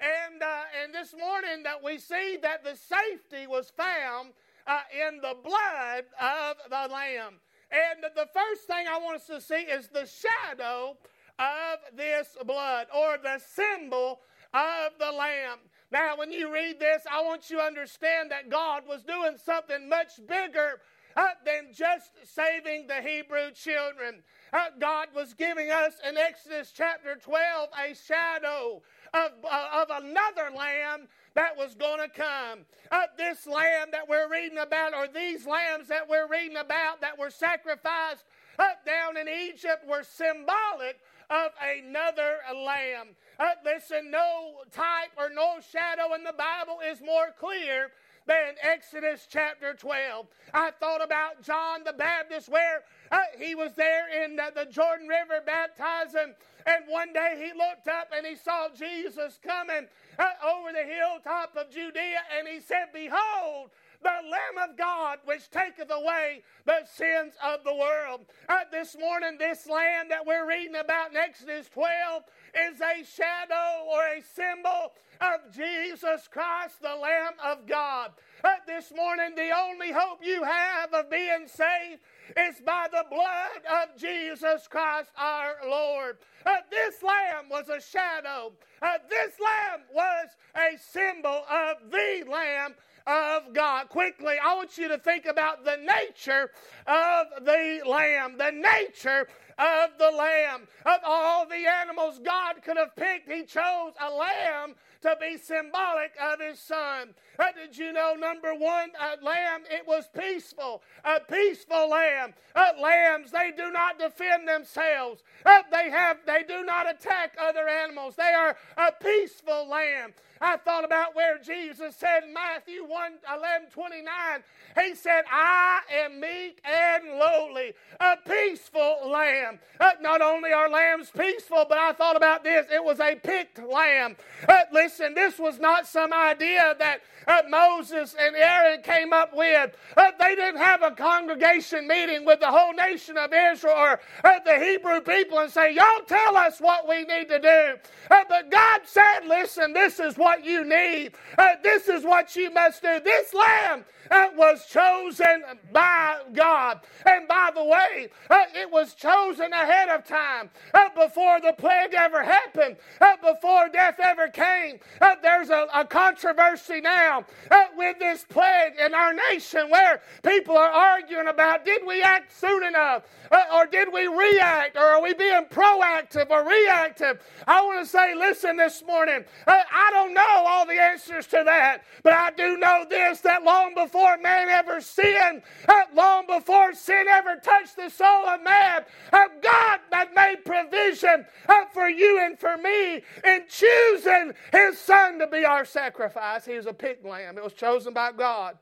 And, 0.00 0.42
uh, 0.42 0.62
and 0.82 0.92
this 0.92 1.14
morning 1.18 1.62
that 1.62 1.82
we 1.82 1.98
see 1.98 2.38
that 2.42 2.64
the 2.64 2.76
safety 2.76 3.46
was 3.46 3.70
found 3.70 4.32
uh, 4.66 4.80
in 4.92 5.20
the 5.20 5.36
blood 5.42 6.04
of 6.20 6.56
the 6.68 6.92
lamb. 6.92 7.34
And 7.70 8.04
the 8.14 8.28
first 8.32 8.66
thing 8.66 8.86
I 8.88 8.98
want 8.98 9.16
us 9.16 9.26
to 9.26 9.40
see 9.40 9.62
is 9.62 9.88
the 9.88 10.06
shadow 10.06 10.96
of 11.38 11.78
this 11.96 12.36
blood 12.44 12.86
or 12.94 13.18
the 13.22 13.40
symbol 13.54 14.20
of 14.52 14.92
the 14.98 15.12
Lamb. 15.12 15.58
Now, 15.90 16.16
when 16.16 16.32
you 16.32 16.52
read 16.52 16.80
this, 16.80 17.02
I 17.10 17.22
want 17.22 17.50
you 17.50 17.58
to 17.58 17.62
understand 17.62 18.30
that 18.30 18.50
God 18.50 18.82
was 18.88 19.02
doing 19.02 19.36
something 19.44 19.88
much 19.88 20.20
bigger 20.26 20.80
uh, 21.16 21.28
than 21.44 21.72
just 21.72 22.10
saving 22.24 22.86
the 22.86 23.00
Hebrew 23.00 23.52
children. 23.52 24.22
Uh, 24.52 24.66
God 24.80 25.08
was 25.14 25.34
giving 25.34 25.70
us 25.70 25.94
in 26.08 26.16
Exodus 26.16 26.72
chapter 26.74 27.16
12 27.16 27.68
a 27.78 27.94
shadow 27.94 28.82
of, 29.12 29.30
uh, 29.48 29.68
of 29.82 30.02
another 30.02 30.50
lamb 30.56 31.08
that 31.34 31.56
was 31.56 31.74
going 31.74 32.00
to 32.00 32.08
come. 32.08 32.60
Uh, 32.90 33.02
this 33.16 33.46
lamb 33.46 33.88
that 33.92 34.08
we're 34.08 34.30
reading 34.30 34.58
about, 34.58 34.94
or 34.94 35.06
these 35.06 35.46
lambs 35.46 35.88
that 35.88 36.08
we're 36.08 36.28
reading 36.28 36.56
about 36.56 37.00
that 37.00 37.18
were 37.18 37.30
sacrificed 37.30 38.24
uh, 38.58 38.64
down 38.86 39.16
in 39.16 39.28
Egypt, 39.28 39.86
were 39.86 40.02
symbolic 40.02 41.00
of 41.30 41.50
another 41.60 42.38
lamb. 42.54 43.16
Uh, 43.38 43.50
listen, 43.64 44.10
no 44.10 44.62
type 44.70 45.10
or 45.16 45.30
no 45.30 45.58
shadow 45.72 46.14
in 46.14 46.24
the 46.24 46.32
Bible 46.32 46.78
is 46.88 47.00
more 47.00 47.34
clear 47.38 47.90
than 48.26 48.54
Exodus 48.62 49.26
chapter 49.28 49.74
12. 49.74 50.26
I 50.52 50.70
thought 50.80 51.04
about 51.04 51.42
John 51.42 51.84
the 51.84 51.92
Baptist, 51.92 52.48
where 52.48 52.84
uh, 53.10 53.18
he 53.38 53.54
was 53.54 53.72
there 53.74 54.24
in 54.24 54.36
the, 54.36 54.50
the 54.54 54.70
Jordan 54.70 55.08
River 55.08 55.42
baptizing, 55.44 56.34
and 56.66 56.84
one 56.88 57.12
day 57.12 57.34
he 57.36 57.58
looked 57.58 57.88
up 57.88 58.08
and 58.16 58.26
he 58.26 58.36
saw 58.36 58.68
Jesus 58.74 59.38
coming 59.44 59.86
uh, 60.18 60.24
over 60.42 60.72
the 60.72 60.84
hilltop 60.84 61.54
of 61.56 61.70
Judea, 61.70 62.20
and 62.38 62.48
he 62.48 62.60
said, 62.60 62.86
Behold, 62.94 63.70
the 64.04 64.30
Lamb 64.30 64.68
of 64.70 64.76
God 64.76 65.18
which 65.24 65.50
taketh 65.50 65.90
away 65.90 66.42
the 66.66 66.84
sins 66.84 67.34
of 67.42 67.64
the 67.64 67.74
world. 67.74 68.20
Uh, 68.48 68.60
this 68.70 68.96
morning, 69.00 69.36
this 69.38 69.66
Lamb 69.66 70.08
that 70.10 70.26
we're 70.26 70.46
reading 70.48 70.76
about 70.76 71.10
in 71.10 71.16
Exodus 71.16 71.68
12 71.72 72.22
is 72.70 72.80
a 72.80 73.04
shadow 73.04 73.84
or 73.90 74.02
a 74.04 74.22
symbol 74.22 74.92
of 75.20 75.52
Jesus 75.54 76.28
Christ, 76.30 76.82
the 76.82 76.94
Lamb 76.94 77.32
of 77.42 77.66
God. 77.66 78.12
Uh, 78.44 78.48
this 78.66 78.92
morning, 78.94 79.34
the 79.34 79.50
only 79.56 79.90
hope 79.90 80.18
you 80.22 80.44
have 80.44 80.92
of 80.92 81.10
being 81.10 81.46
saved 81.46 82.02
is 82.36 82.60
by 82.64 82.86
the 82.90 83.04
blood 83.10 83.84
of 83.84 83.98
Jesus 83.98 84.68
Christ 84.68 85.10
our 85.16 85.56
Lord. 85.66 86.18
Uh, 86.44 86.56
this 86.70 87.02
lamb 87.02 87.48
was 87.50 87.68
a 87.70 87.80
shadow. 87.80 88.52
Uh, 88.82 88.98
this 89.08 89.34
lamb 89.40 89.80
was 89.94 90.28
a 90.54 90.76
symbol 90.78 91.44
of 91.50 91.90
the 91.90 92.24
Lamb 92.30 92.74
of 93.06 93.52
God. 93.52 93.88
Quickly, 93.88 94.36
I 94.42 94.54
want 94.54 94.78
you 94.78 94.88
to 94.88 94.98
think 94.98 95.26
about 95.26 95.64
the 95.64 95.76
nature 95.76 96.50
of 96.86 97.26
the 97.44 97.82
lamb. 97.86 98.36
The 98.38 98.50
nature 98.50 99.28
of 99.58 99.90
the 99.98 100.10
lamb. 100.10 100.66
Of 100.86 101.00
all 101.04 101.46
the 101.46 101.66
animals 101.66 102.20
God 102.24 102.62
could 102.62 102.76
have 102.76 102.96
picked, 102.96 103.30
He 103.30 103.44
chose 103.44 103.92
a 104.00 104.10
lamb 104.10 104.74
to 105.04 105.14
be 105.20 105.36
symbolic 105.36 106.12
of 106.20 106.40
his 106.40 106.58
son. 106.58 107.14
Uh, 107.38 107.44
did 107.52 107.76
you 107.76 107.92
know, 107.92 108.14
number 108.14 108.54
one, 108.54 108.90
a 108.98 109.22
lamb, 109.22 109.60
it 109.70 109.86
was 109.86 110.08
peaceful. 110.18 110.82
A 111.04 111.20
peaceful 111.20 111.90
lamb. 111.90 112.32
Uh, 112.56 112.70
lambs, 112.80 113.30
they 113.30 113.52
do 113.54 113.70
not 113.70 113.98
defend 113.98 114.48
themselves. 114.48 115.22
Uh, 115.44 115.60
they 115.70 115.90
have, 115.90 116.18
they 116.26 116.42
do 116.48 116.64
not 116.64 116.88
attack 116.88 117.36
other 117.38 117.68
animals. 117.68 118.14
They 118.16 118.32
are 118.32 118.56
a 118.78 118.92
peaceful 118.92 119.68
lamb. 119.68 120.14
I 120.44 120.58
thought 120.58 120.84
about 120.84 121.16
where 121.16 121.38
Jesus 121.38 121.96
said 121.96 122.24
in 122.24 122.34
Matthew 122.34 122.84
1 122.84 123.12
11 123.34 123.68
29, 123.72 124.42
He 124.88 124.94
said, 124.94 125.24
I 125.32 125.80
am 125.90 126.20
meek 126.20 126.60
and 126.64 127.18
lowly, 127.18 127.72
a 127.98 128.16
peaceful 128.28 129.10
lamb. 129.10 129.58
Uh, 129.80 129.92
not 130.02 130.20
only 130.20 130.52
are 130.52 130.68
lambs 130.68 131.10
peaceful, 131.16 131.64
but 131.66 131.78
I 131.78 131.92
thought 131.94 132.16
about 132.16 132.44
this. 132.44 132.66
It 132.70 132.84
was 132.84 133.00
a 133.00 133.14
picked 133.16 133.58
lamb. 133.62 134.16
Uh, 134.46 134.60
listen, 134.70 135.14
this 135.14 135.38
was 135.38 135.58
not 135.58 135.86
some 135.86 136.12
idea 136.12 136.74
that 136.78 137.00
uh, 137.26 137.42
Moses 137.48 138.14
and 138.18 138.36
Aaron 138.36 138.82
came 138.82 139.12
up 139.12 139.34
with. 139.34 139.74
Uh, 139.96 140.10
they 140.18 140.34
didn't 140.34 140.60
have 140.60 140.82
a 140.82 140.90
congregation 140.90 141.88
meeting 141.88 142.24
with 142.24 142.40
the 142.40 142.50
whole 142.50 142.72
nation 142.74 143.16
of 143.16 143.32
Israel 143.32 143.74
or 143.74 144.00
uh, 144.24 144.38
the 144.44 144.58
Hebrew 144.58 145.00
people 145.00 145.38
and 145.38 145.50
say, 145.50 145.74
Y'all 145.74 146.04
tell 146.06 146.36
us 146.36 146.60
what 146.60 146.88
we 146.88 147.04
need 147.04 147.28
to 147.28 147.38
do. 147.38 147.74
Uh, 148.10 148.24
but 148.28 148.50
God 148.50 148.80
said, 148.84 149.20
Listen, 149.26 149.72
this 149.72 150.00
is 150.00 150.16
what 150.16 150.33
you 150.42 150.64
need. 150.64 151.12
Uh, 151.38 151.48
this 151.62 151.88
is 151.88 152.04
what 152.04 152.34
you 152.36 152.50
must 152.50 152.82
do. 152.82 153.00
This 153.04 153.34
lamb 153.34 153.84
uh, 154.10 154.28
was 154.36 154.66
chosen 154.66 155.42
by 155.72 156.20
God. 156.32 156.80
And 157.06 157.28
by 157.28 157.50
the 157.54 157.64
way, 157.64 158.08
it 158.54 158.70
was 158.70 158.94
chosen 158.94 159.52
ahead 159.52 159.88
of 159.88 160.04
time 160.04 160.50
before 160.94 161.40
the 161.40 161.54
plague 161.56 161.94
ever 161.94 162.22
happened, 162.22 162.76
before 163.22 163.68
death 163.68 163.98
ever 164.02 164.28
came. 164.28 164.78
there's 165.22 165.50
a, 165.50 165.66
a 165.74 165.84
controversy 165.84 166.80
now 166.80 167.24
uh, 167.50 167.64
with 167.76 167.98
this 167.98 168.24
plague 168.28 168.74
in 168.84 168.94
our 168.94 169.14
nation 169.30 169.68
where 169.70 170.00
people 170.22 170.56
are 170.56 170.70
arguing 170.70 171.28
about 171.28 171.64
did 171.64 171.82
we 171.86 172.02
act 172.02 172.38
soon 172.38 172.64
enough 172.64 173.02
uh, 173.30 173.42
or 173.54 173.66
did 173.66 173.92
we 173.92 174.06
react 174.06 174.76
or 174.76 174.82
are 174.82 175.02
we 175.02 175.14
being 175.14 175.44
proactive 175.50 176.30
or 176.30 176.46
reactive? 176.46 177.20
I 177.46 177.62
want 177.62 177.84
to 177.84 177.90
say, 177.90 178.14
listen 178.14 178.56
this 178.56 178.82
morning, 178.86 179.24
uh, 179.46 179.62
I 179.72 179.90
don't 179.92 180.13
know 180.14 180.44
all 180.46 180.66
the 180.66 180.80
answers 180.80 181.26
to 181.28 181.42
that, 181.44 181.82
but 182.02 182.12
I 182.12 182.30
do 182.30 182.56
know 182.56 182.86
this 182.88 183.20
that 183.20 183.42
long 183.44 183.74
before 183.74 184.16
man 184.18 184.48
ever 184.48 184.80
sinned, 184.80 185.42
uh, 185.68 185.82
long 185.94 186.26
before 186.26 186.72
sin 186.74 187.06
ever 187.08 187.36
touched 187.36 187.76
the 187.76 187.90
soul 187.90 188.26
of 188.26 188.42
man, 188.42 188.84
God 189.12 189.80
had 189.92 190.14
made 190.14 190.44
provision 190.44 191.26
for 191.72 191.88
you 191.88 192.20
and 192.22 192.38
for 192.38 192.56
me 192.56 193.02
in 193.24 193.44
choosing 193.48 194.32
his 194.52 194.78
son 194.78 195.18
to 195.18 195.26
be 195.26 195.44
our 195.44 195.64
sacrifice. 195.64 196.44
He 196.44 196.56
was 196.56 196.66
a 196.66 196.72
pick 196.72 197.04
lamb. 197.04 197.36
It 197.36 197.44
was 197.44 197.52
chosen 197.52 197.92
by 197.92 198.12
God 198.12 198.56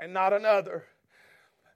and 0.00 0.12
not 0.12 0.32
another. 0.32 0.84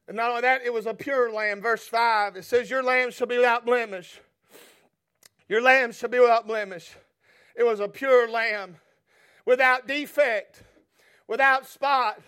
And 0.08 0.16
not 0.16 0.30
only 0.30 0.42
that, 0.42 0.62
it 0.64 0.72
was 0.72 0.86
a 0.86 0.94
pure 0.94 1.32
lamb. 1.32 1.60
Verse 1.60 1.86
5, 1.86 2.36
it 2.36 2.44
says, 2.44 2.70
Your 2.70 2.82
lamb 2.82 3.10
shall 3.10 3.26
be 3.26 3.38
without 3.38 3.66
blemish. 3.66 4.20
Your 5.48 5.62
lamb 5.62 5.92
shall 5.92 6.08
be 6.08 6.20
without 6.20 6.46
blemish. 6.46 6.94
It 7.56 7.64
was 7.64 7.80
a 7.80 7.88
pure 7.88 8.28
lamb, 8.28 8.76
without 9.46 9.88
defect, 9.88 10.62
without 11.26 11.66
spot. 11.66 12.20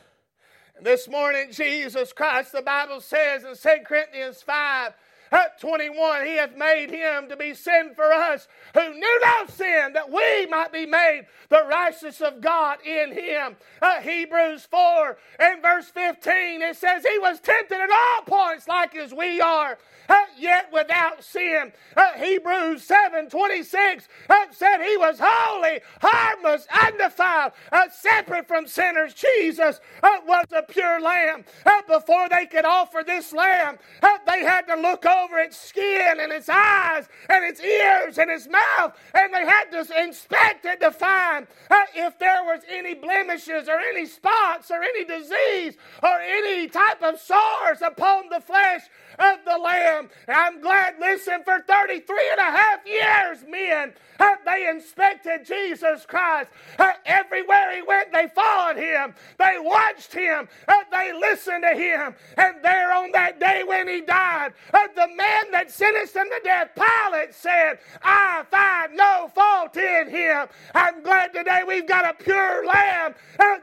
And 0.75 0.87
this 0.87 1.07
morning, 1.07 1.49
Jesus 1.51 2.13
Christ, 2.15 2.53
the 2.53 2.63
Bible 2.63 3.01
says 3.03 3.45
in 3.45 3.55
2 3.55 3.85
Corinthians 3.85 4.41
5, 4.41 4.95
at 5.31 5.61
21, 5.61 6.27
he 6.27 6.37
hath 6.37 6.57
made 6.57 6.91
him 6.91 7.29
to 7.29 7.37
be 7.37 7.55
sin 7.55 7.93
for 7.95 8.13
us 8.13 8.49
who 8.75 8.95
knew 8.95 9.21
no 9.25 9.47
sin, 9.49 9.93
that 9.95 10.11
we 10.11 10.47
might 10.47 10.73
be 10.73 10.87
made 10.87 11.27
the 11.49 11.65
righteousness 11.69 12.21
of 12.21 12.41
God 12.41 12.79
in 12.85 13.13
him. 13.13 13.57
Uh, 13.81 14.01
Hebrews 14.01 14.67
4 14.71 15.17
and 15.39 15.63
verse 15.63 15.87
15, 15.91 16.63
it 16.63 16.77
says, 16.77 17.05
He 17.05 17.19
was 17.19 17.41
tempted 17.41 17.79
at 17.79 17.91
all 17.91 18.23
points 18.27 18.69
like 18.69 18.95
as 18.97 19.13
we 19.13 19.41
are, 19.41 19.79
uh, 20.09 20.15
yet 20.39 20.71
without 20.73 21.23
sin. 21.23 21.73
Uh, 21.97 22.13
Hebrews 22.17 22.83
7 22.85 23.29
26 23.29 24.09
uh, 24.31 24.35
said 24.53 24.79
he 24.83 24.97
was 24.97 25.19
holy, 25.23 25.81
harmless, 26.01 26.67
undefiled, 26.85 27.53
uh, 27.73 27.89
separate 27.91 28.47
from 28.49 28.67
sinners. 28.67 29.15
Jesus 29.15 29.81
uh, 30.03 30.09
was 30.27 30.47
a 30.53 30.63
pure 30.63 31.01
lamb. 31.01 31.45
before 31.87 32.29
they 32.29 32.47
could 32.47 32.65
offer 32.65 33.03
this 33.07 33.33
lamb, 33.33 33.79
they 34.27 34.45
had 34.45 34.63
to 34.63 34.77
look 34.77 35.05
over 35.07 35.18
its 35.49 35.57
skin 35.57 36.17
and 36.21 36.33
its 36.33 36.49
eyes 36.49 37.09
and 37.29 37.45
its 37.45 37.61
ears 37.61 38.19
and 38.19 38.31
its 38.31 38.49
mouth, 38.49 38.95
and 39.15 39.33
they 39.33 39.45
had 39.45 39.71
to 39.71 40.03
inspect 40.03 40.65
it 40.65 40.81
to 40.81 40.91
find 40.91 41.47
uh, 41.71 41.83
if 41.95 42.19
there 42.19 42.45
was 42.45 42.63
any 42.69 42.95
blemishes 42.95 43.69
or 43.69 43.79
any 43.79 44.07
spots 44.07 44.71
or 44.71 44.83
any 44.83 45.05
disease 45.05 45.77
or 46.03 46.21
any 46.21 46.69
type 46.69 47.03
of 47.03 47.19
sores 47.19 47.83
upon 47.83 48.29
the 48.29 48.41
flesh 48.41 48.83
of 49.19 49.39
the 49.45 49.59
Lamb. 49.59 50.09
I'm 50.29 50.61
glad, 50.61 50.95
listen, 51.01 51.43
for 51.45 51.61
33 51.61 52.17
and 52.33 52.41
a 52.41 52.43
half 52.43 52.87
years, 52.87 53.45
men, 53.49 53.93
uh, 54.21 54.37
they 54.49 54.69
inspected 54.69 55.45
Jesus 55.47 56.07
Christ. 56.07 56.51
Uh, 56.79 56.93
everywhere 57.05 57.75
he 57.75 57.83
went, 57.83 58.13
they 58.13 58.29
followed 58.29 58.77
him. 58.77 59.15
They 59.39 59.57
watched 59.61 60.13
him. 60.13 60.49
Uh, 60.67 60.75
they 60.91 61.13
listened 61.13 61.65
to 61.69 61.77
him. 61.77 62.15
And 62.37 62.57
there 62.63 62.93
on 62.93 63.13
that 63.13 63.39
day 63.39 63.63
when 63.67 63.89
he 63.89 64.01
died, 64.01 64.53
uh, 64.73 64.89
the 64.95 65.09
man 65.15 65.51
that 65.53 65.71
sentenced 65.71 66.17
him 66.17 66.27
to 66.29 66.41
death, 66.43 66.71
Pilate, 66.75 67.35
said, 67.35 67.79
I 68.03 68.45
find 68.51 68.97
no 68.97 69.31
fault 69.35 69.77
in 69.77 70.09
him. 70.09 70.49
I'm 70.75 71.03
glad 71.03 71.35
today 71.35 71.63
we've 71.67 71.87
got 71.87 72.09
a 72.09 72.23
pure 72.23 72.67
lamb. 72.67 73.15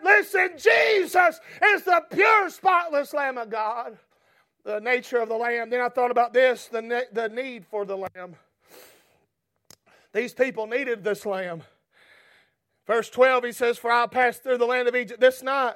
Listen, 0.04 0.52
Jesus 0.58 1.40
is 1.64 1.84
the 1.84 2.04
pure, 2.12 2.50
spotless 2.50 3.14
Lamb 3.14 3.38
of 3.38 3.50
God 3.50 3.98
the 4.64 4.80
nature 4.80 5.20
of 5.20 5.30
the 5.30 5.36
lamb. 5.36 5.70
Then 5.70 5.80
I 5.80 5.90
thought 5.90 6.10
about 6.10 6.34
this 6.34 6.68
the, 6.68 7.06
the 7.14 7.30
need 7.30 7.66
for 7.68 7.86
the 7.86 7.96
lamb. 7.96 8.36
These 10.16 10.34
people 10.34 10.66
needed 10.66 11.04
this 11.04 11.26
lamb. 11.26 11.64
Verse 12.88 13.10
12, 13.10 13.44
he 13.44 13.52
says, 13.52 13.78
For 13.78 13.92
I'll 13.92 14.08
pass 14.08 14.38
through 14.38 14.60
the 14.60 14.66
land 14.66 14.88
of 14.88 14.96
Egypt 14.96 15.20
this 15.20 15.44
night, 15.44 15.76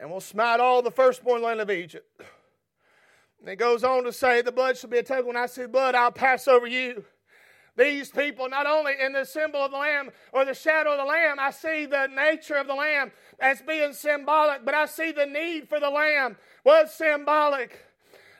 and 0.00 0.10
will 0.10 0.20
smite 0.20 0.58
all 0.58 0.82
the 0.82 0.90
firstborn 0.90 1.40
land 1.40 1.60
of 1.60 1.70
Egypt. 1.70 2.20
And 3.38 3.48
it 3.48 3.60
goes 3.60 3.84
on 3.84 4.02
to 4.02 4.12
say, 4.12 4.42
The 4.42 4.50
blood 4.50 4.76
shall 4.76 4.90
be 4.90 4.98
a 4.98 5.04
token. 5.04 5.28
When 5.28 5.36
I 5.36 5.46
see 5.46 5.66
blood, 5.66 5.94
I'll 5.94 6.10
pass 6.10 6.48
over 6.48 6.66
you. 6.66 7.04
These 7.76 8.10
people, 8.10 8.48
not 8.48 8.66
only 8.66 8.94
in 9.00 9.12
the 9.12 9.24
symbol 9.24 9.60
of 9.60 9.70
the 9.70 9.78
Lamb 9.78 10.10
or 10.32 10.44
the 10.44 10.52
shadow 10.52 10.90
of 10.90 10.98
the 10.98 11.04
Lamb, 11.04 11.36
I 11.38 11.52
see 11.52 11.86
the 11.86 12.08
nature 12.08 12.56
of 12.56 12.66
the 12.66 12.74
Lamb 12.74 13.12
as 13.38 13.62
being 13.62 13.92
symbolic, 13.92 14.64
but 14.64 14.74
I 14.74 14.86
see 14.86 15.12
the 15.12 15.26
need 15.26 15.68
for 15.68 15.78
the 15.78 15.90
Lamb 15.90 16.36
was 16.64 16.92
symbolic. 16.92 17.84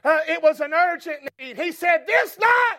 Uh, 0.02 0.18
it 0.26 0.42
was 0.42 0.58
an 0.58 0.72
urgent 0.74 1.20
need. 1.38 1.56
He 1.56 1.70
said, 1.70 2.04
This 2.08 2.36
night, 2.36 2.78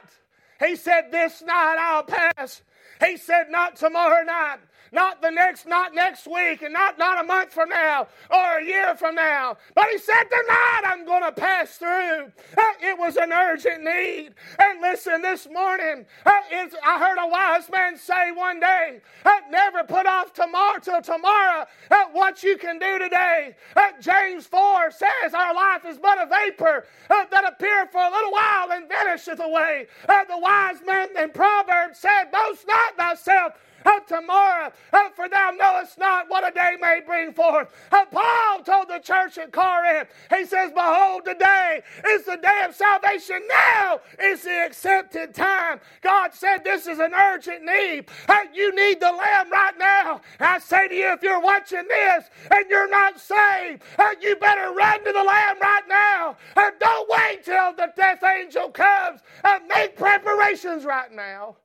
he 0.59 0.75
said, 0.75 1.11
This 1.11 1.41
night 1.41 1.77
I'll 1.79 2.03
pass. 2.03 2.61
He 3.05 3.17
said, 3.17 3.49
Not 3.49 3.75
tomorrow 3.75 4.23
night, 4.23 4.59
not 4.91 5.21
the 5.21 5.29
next, 5.29 5.67
not 5.67 5.93
next 5.93 6.27
week, 6.27 6.61
and 6.61 6.73
not, 6.73 6.97
not 6.97 7.23
a 7.23 7.27
month 7.27 7.53
from 7.53 7.69
now 7.69 8.07
or 8.31 8.59
a 8.59 8.65
year 8.65 8.95
from 8.95 9.15
now. 9.15 9.57
But 9.75 9.85
he 9.91 9.97
said, 9.97 10.23
Tonight 10.23 10.81
I'm 10.85 11.05
going 11.05 11.23
to 11.23 11.31
pass 11.31 11.77
through. 11.77 12.31
Uh, 12.57 12.61
it 12.81 12.97
was 12.97 13.17
an 13.17 13.31
urgent 13.31 13.83
need. 13.83 14.31
And 14.57 14.81
listen, 14.81 15.21
this 15.21 15.47
morning, 15.49 16.05
uh, 16.25 16.31
I 16.31 16.99
heard 16.99 17.17
a 17.19 17.27
wise 17.27 17.69
man 17.69 17.97
say 17.97 18.31
one 18.31 18.59
day, 18.59 19.01
uh, 19.25 19.31
Never 19.49 19.83
put 19.83 20.05
off 20.05 20.33
tomorrow 20.33 20.79
till 20.79 21.01
tomorrow 21.01 21.65
what 22.11 22.43
you 22.43 22.57
can 22.57 22.79
do 22.79 22.99
today. 22.99 23.55
James 23.99 24.45
4 24.45 24.91
says, 24.91 25.33
Our 25.33 25.53
life 25.53 25.85
is 25.85 25.97
but 25.97 26.21
a 26.21 26.27
vapor 26.27 26.85
that 27.09 27.43
appeareth 27.47 27.91
for 27.91 28.01
a 28.01 28.09
little 28.09 28.31
while 28.31 28.71
and 28.71 28.87
vanisheth 28.87 29.39
away. 29.39 29.87
the 30.07 30.37
wise 30.37 30.77
man 30.85 31.09
in 31.17 31.31
Proverbs 31.31 31.99
said, 31.99 32.25
Boast 32.31 32.65
not 32.67 32.97
thyself 32.97 33.53
of 33.85 34.05
tomorrow, 34.07 34.71
for 35.15 35.29
thou 35.29 35.51
knowest 35.51 35.97
not 35.97 36.29
what 36.29 36.47
a 36.47 36.51
day 36.53 36.75
may 36.79 37.01
bring 37.05 37.33
forth. 37.33 37.69
Paul 38.11 38.63
told 38.63 38.89
the 38.89 38.99
church 38.99 39.37
at 39.37 39.51
Corinth, 39.51 40.09
he 40.29 40.45
says, 40.45 40.71
Behold, 40.71 41.25
today 41.25 41.81
is 42.07 42.25
the 42.25 42.37
day 42.37 42.63
of 42.67 42.75
salvation. 42.75 43.41
Now 43.47 43.99
is 44.19 44.43
the 44.43 44.65
accepted 44.65 45.33
time. 45.33 45.79
God 46.01 46.33
said 46.33 46.63
this 46.63 46.87
is 46.87 46.99
an 46.99 47.13
urgent 47.13 47.63
need. 47.63 48.05
You 48.53 48.75
need 48.75 48.99
the 48.99 49.11
Lamb 49.11 49.51
right 49.51 49.77
now. 49.77 50.21
I 50.39 50.59
say 50.59 50.87
to 50.87 50.95
you, 50.95 51.13
if 51.13 51.21
you're 51.21 51.39
watching 51.41 51.87
this 51.87 52.25
and 52.51 52.65
you're 52.69 52.89
not 52.89 53.19
saved, 53.19 53.83
you 54.21 54.35
better 54.37 54.73
run 54.73 55.03
to 55.05 55.11
the 55.11 55.23
Lamb 55.23 55.57
right 55.61 55.87
now. 55.87 56.37
Don't 56.79 57.09
wait 57.09 57.43
till 57.43 57.73
the 57.73 57.91
death 57.95 58.23
angel 58.23 58.69
comes. 58.69 59.21
Make 59.67 59.95
preparations 59.97 60.85
right 60.85 61.11
now. 61.11 61.57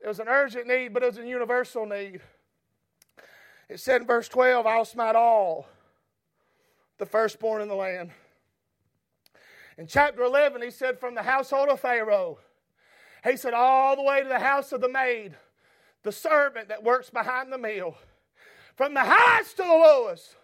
It 0.00 0.06
was 0.06 0.20
an 0.20 0.28
urgent 0.28 0.66
need, 0.66 0.94
but 0.94 1.02
it 1.02 1.06
was 1.06 1.18
a 1.18 1.26
universal 1.26 1.86
need. 1.86 2.20
It 3.68 3.80
said 3.80 4.02
in 4.02 4.06
verse 4.06 4.28
12, 4.28 4.66
I'll 4.66 4.84
smite 4.84 5.16
all 5.16 5.66
the 6.98 7.06
firstborn 7.06 7.62
in 7.62 7.68
the 7.68 7.74
land. 7.74 8.10
In 9.76 9.86
chapter 9.86 10.22
11, 10.22 10.62
he 10.62 10.70
said, 10.70 10.98
From 10.98 11.14
the 11.14 11.22
household 11.22 11.68
of 11.68 11.80
Pharaoh, 11.80 12.38
he 13.24 13.36
said, 13.36 13.54
all 13.54 13.96
the 13.96 14.02
way 14.02 14.22
to 14.22 14.28
the 14.28 14.38
house 14.38 14.72
of 14.72 14.80
the 14.80 14.88
maid, 14.88 15.34
the 16.02 16.12
servant 16.12 16.68
that 16.68 16.82
works 16.82 17.10
behind 17.10 17.52
the 17.52 17.58
meal. 17.58 17.96
From 18.76 18.94
the 18.94 19.04
highest 19.04 19.56
to 19.56 19.62
the 19.62 19.68
lowest, 19.68 20.36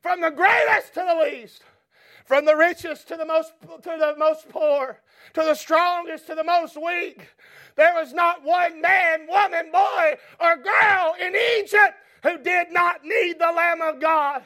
from 0.00 0.20
the 0.20 0.30
greatest 0.30 0.94
to 0.94 1.00
the 1.00 1.20
least, 1.22 1.62
from 2.28 2.44
the 2.44 2.54
richest 2.54 3.08
to 3.08 3.16
the 3.16 3.24
most 3.24 3.54
to 3.82 3.96
the 3.98 4.14
most 4.18 4.50
poor, 4.50 5.00
to 5.32 5.40
the 5.40 5.54
strongest 5.54 6.26
to 6.26 6.34
the 6.34 6.44
most 6.44 6.76
weak. 6.76 7.26
There 7.74 7.94
was 7.94 8.12
not 8.12 8.44
one 8.44 8.82
man, 8.82 9.26
woman, 9.26 9.72
boy, 9.72 10.18
or 10.38 10.56
girl 10.56 11.14
in 11.18 11.34
Egypt 11.58 11.94
who 12.22 12.36
did 12.36 12.70
not 12.70 13.02
need 13.02 13.38
the 13.38 13.50
Lamb 13.50 13.80
of 13.80 13.98
God. 13.98 14.42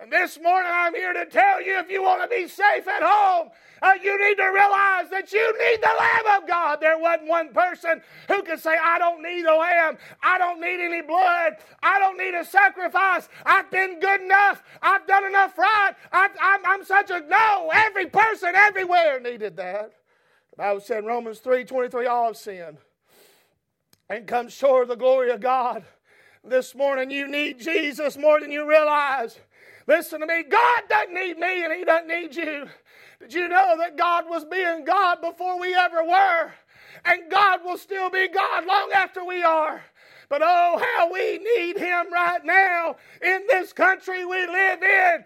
And 0.00 0.10
this 0.10 0.40
morning 0.40 0.70
I'm 0.72 0.94
here 0.94 1.12
to 1.12 1.26
tell 1.26 1.60
you 1.60 1.78
if 1.78 1.90
you 1.90 2.02
want 2.02 2.22
to 2.22 2.28
be 2.28 2.48
safe 2.48 2.88
at 2.88 3.02
home, 3.02 3.50
uh, 3.82 3.92
you 4.02 4.18
need 4.26 4.36
to 4.36 4.46
realize 4.46 5.10
that 5.10 5.30
you 5.30 5.58
need 5.58 5.78
the 5.82 5.94
Lamb 5.98 6.42
of 6.42 6.48
God. 6.48 6.80
There 6.80 6.98
wasn't 6.98 7.28
one 7.28 7.52
person 7.52 8.00
who 8.28 8.42
could 8.42 8.60
say, 8.60 8.78
I 8.82 8.98
don't 8.98 9.22
need 9.22 9.44
a 9.44 9.54
lamb. 9.54 9.98
I 10.22 10.38
don't 10.38 10.58
need 10.58 10.82
any 10.82 11.02
blood. 11.02 11.56
I 11.82 11.98
don't 11.98 12.16
need 12.16 12.34
a 12.34 12.44
sacrifice. 12.44 13.28
I've 13.44 13.70
been 13.70 14.00
good 14.00 14.22
enough. 14.22 14.62
I've 14.80 15.06
done 15.06 15.26
enough 15.26 15.58
right. 15.58 15.92
i 16.12 16.58
am 16.64 16.84
such 16.84 17.10
a. 17.10 17.20
No, 17.20 17.70
every 17.72 18.06
person 18.06 18.54
everywhere 18.54 19.20
needed 19.20 19.56
that. 19.56 19.92
The 20.52 20.56
Bible 20.56 20.80
said 20.80 21.00
in 21.00 21.04
Romans 21.04 21.40
3 21.40 21.64
23, 21.64 22.06
all 22.06 22.26
have 22.28 22.36
sinned 22.38 22.78
and 24.08 24.26
come 24.26 24.48
short 24.48 24.84
of 24.84 24.88
the 24.88 24.96
glory 24.96 25.30
of 25.30 25.40
God. 25.40 25.84
This 26.42 26.74
morning, 26.74 27.10
you 27.10 27.28
need 27.28 27.60
Jesus 27.60 28.16
more 28.16 28.40
than 28.40 28.50
you 28.50 28.66
realize. 28.66 29.38
Listen 29.86 30.20
to 30.20 30.26
me. 30.26 30.42
God 30.42 30.82
doesn't 30.88 31.14
need 31.14 31.38
me 31.38 31.64
and 31.64 31.72
He 31.72 31.84
doesn't 31.84 32.08
need 32.08 32.34
you. 32.34 32.66
Did 33.20 33.34
you 33.34 33.48
know 33.48 33.76
that 33.78 33.96
God 33.96 34.24
was 34.28 34.44
being 34.44 34.84
God 34.84 35.20
before 35.20 35.60
we 35.60 35.74
ever 35.74 36.02
were? 36.04 36.52
And 37.04 37.30
God 37.30 37.60
will 37.64 37.78
still 37.78 38.10
be 38.10 38.28
God 38.28 38.66
long 38.66 38.90
after 38.94 39.24
we 39.24 39.42
are. 39.42 39.82
But 40.30 40.42
oh, 40.44 40.80
how 40.96 41.12
we 41.12 41.38
need 41.38 41.76
him 41.76 42.12
right 42.12 42.44
now 42.44 42.94
in 43.20 43.42
this 43.48 43.72
country 43.72 44.24
we 44.24 44.46
live 44.46 44.80
in. 44.80 45.24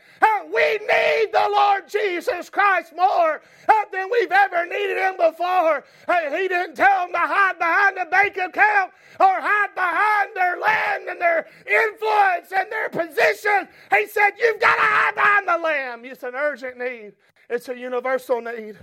we 0.50 0.78
need 0.78 1.28
the 1.30 1.46
Lord 1.52 1.86
Jesus 1.86 2.48
Christ 2.48 2.94
more 2.96 3.42
uh, 3.68 3.72
than 3.92 4.08
we've 4.10 4.32
ever 4.32 4.64
needed 4.64 4.96
him 4.96 5.16
before. 5.18 5.84
he 6.08 6.48
didn't 6.48 6.74
tell 6.74 7.02
them 7.02 7.12
to 7.12 7.18
hide 7.18 7.58
behind 7.58 7.98
a 7.98 8.06
bank 8.06 8.38
account 8.38 8.92
or 9.20 9.42
hide 9.42 9.74
behind 9.74 10.30
their 10.34 10.58
land 10.58 11.08
and 11.10 11.20
their 11.20 11.48
influence 11.66 12.50
and 12.58 12.72
their 12.72 12.88
position. 12.88 13.68
He 13.94 14.06
said, 14.06 14.30
You've 14.38 14.60
got 14.60 14.74
to 14.74 14.80
hide 14.80 15.14
behind 15.16 15.48
the 15.48 15.58
Lamb. 15.58 16.04
It's 16.06 16.22
an 16.22 16.34
urgent 16.34 16.78
need, 16.78 17.12
it's 17.50 17.68
a 17.68 17.76
universal 17.76 18.40
need. 18.40 18.78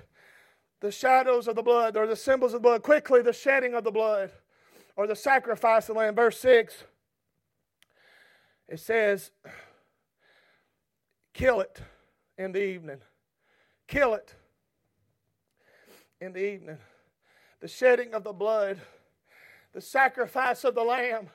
The 0.81 0.91
shadows 0.91 1.47
of 1.47 1.55
the 1.55 1.63
blood, 1.63 1.97
or 1.97 2.05
the 2.05 2.15
symbols 2.15 2.53
of 2.53 2.61
the 2.61 2.67
blood, 2.67 2.83
quickly 2.83 3.23
the 3.23 3.33
shedding 3.33 3.73
of 3.73 3.83
the 3.83 3.91
blood 3.91 4.31
or 4.95 5.07
the 5.07 5.15
sacrifice 5.15 5.89
of 5.89 5.95
the 5.95 5.99
lamb. 5.99 6.15
Verse 6.15 6.39
6, 6.39 6.83
it 8.67 8.79
says, 8.79 9.31
Kill 11.33 11.61
it 11.61 11.81
in 12.37 12.51
the 12.51 12.63
evening. 12.63 12.99
Kill 13.87 14.13
it 14.13 14.35
in 16.19 16.33
the 16.33 16.45
evening. 16.45 16.77
The 17.59 17.67
shedding 17.67 18.13
of 18.13 18.23
the 18.23 18.33
blood, 18.33 18.79
the 19.73 19.81
sacrifice 19.81 20.63
of 20.63 20.75
the 20.75 20.83
lamb. 20.83 21.29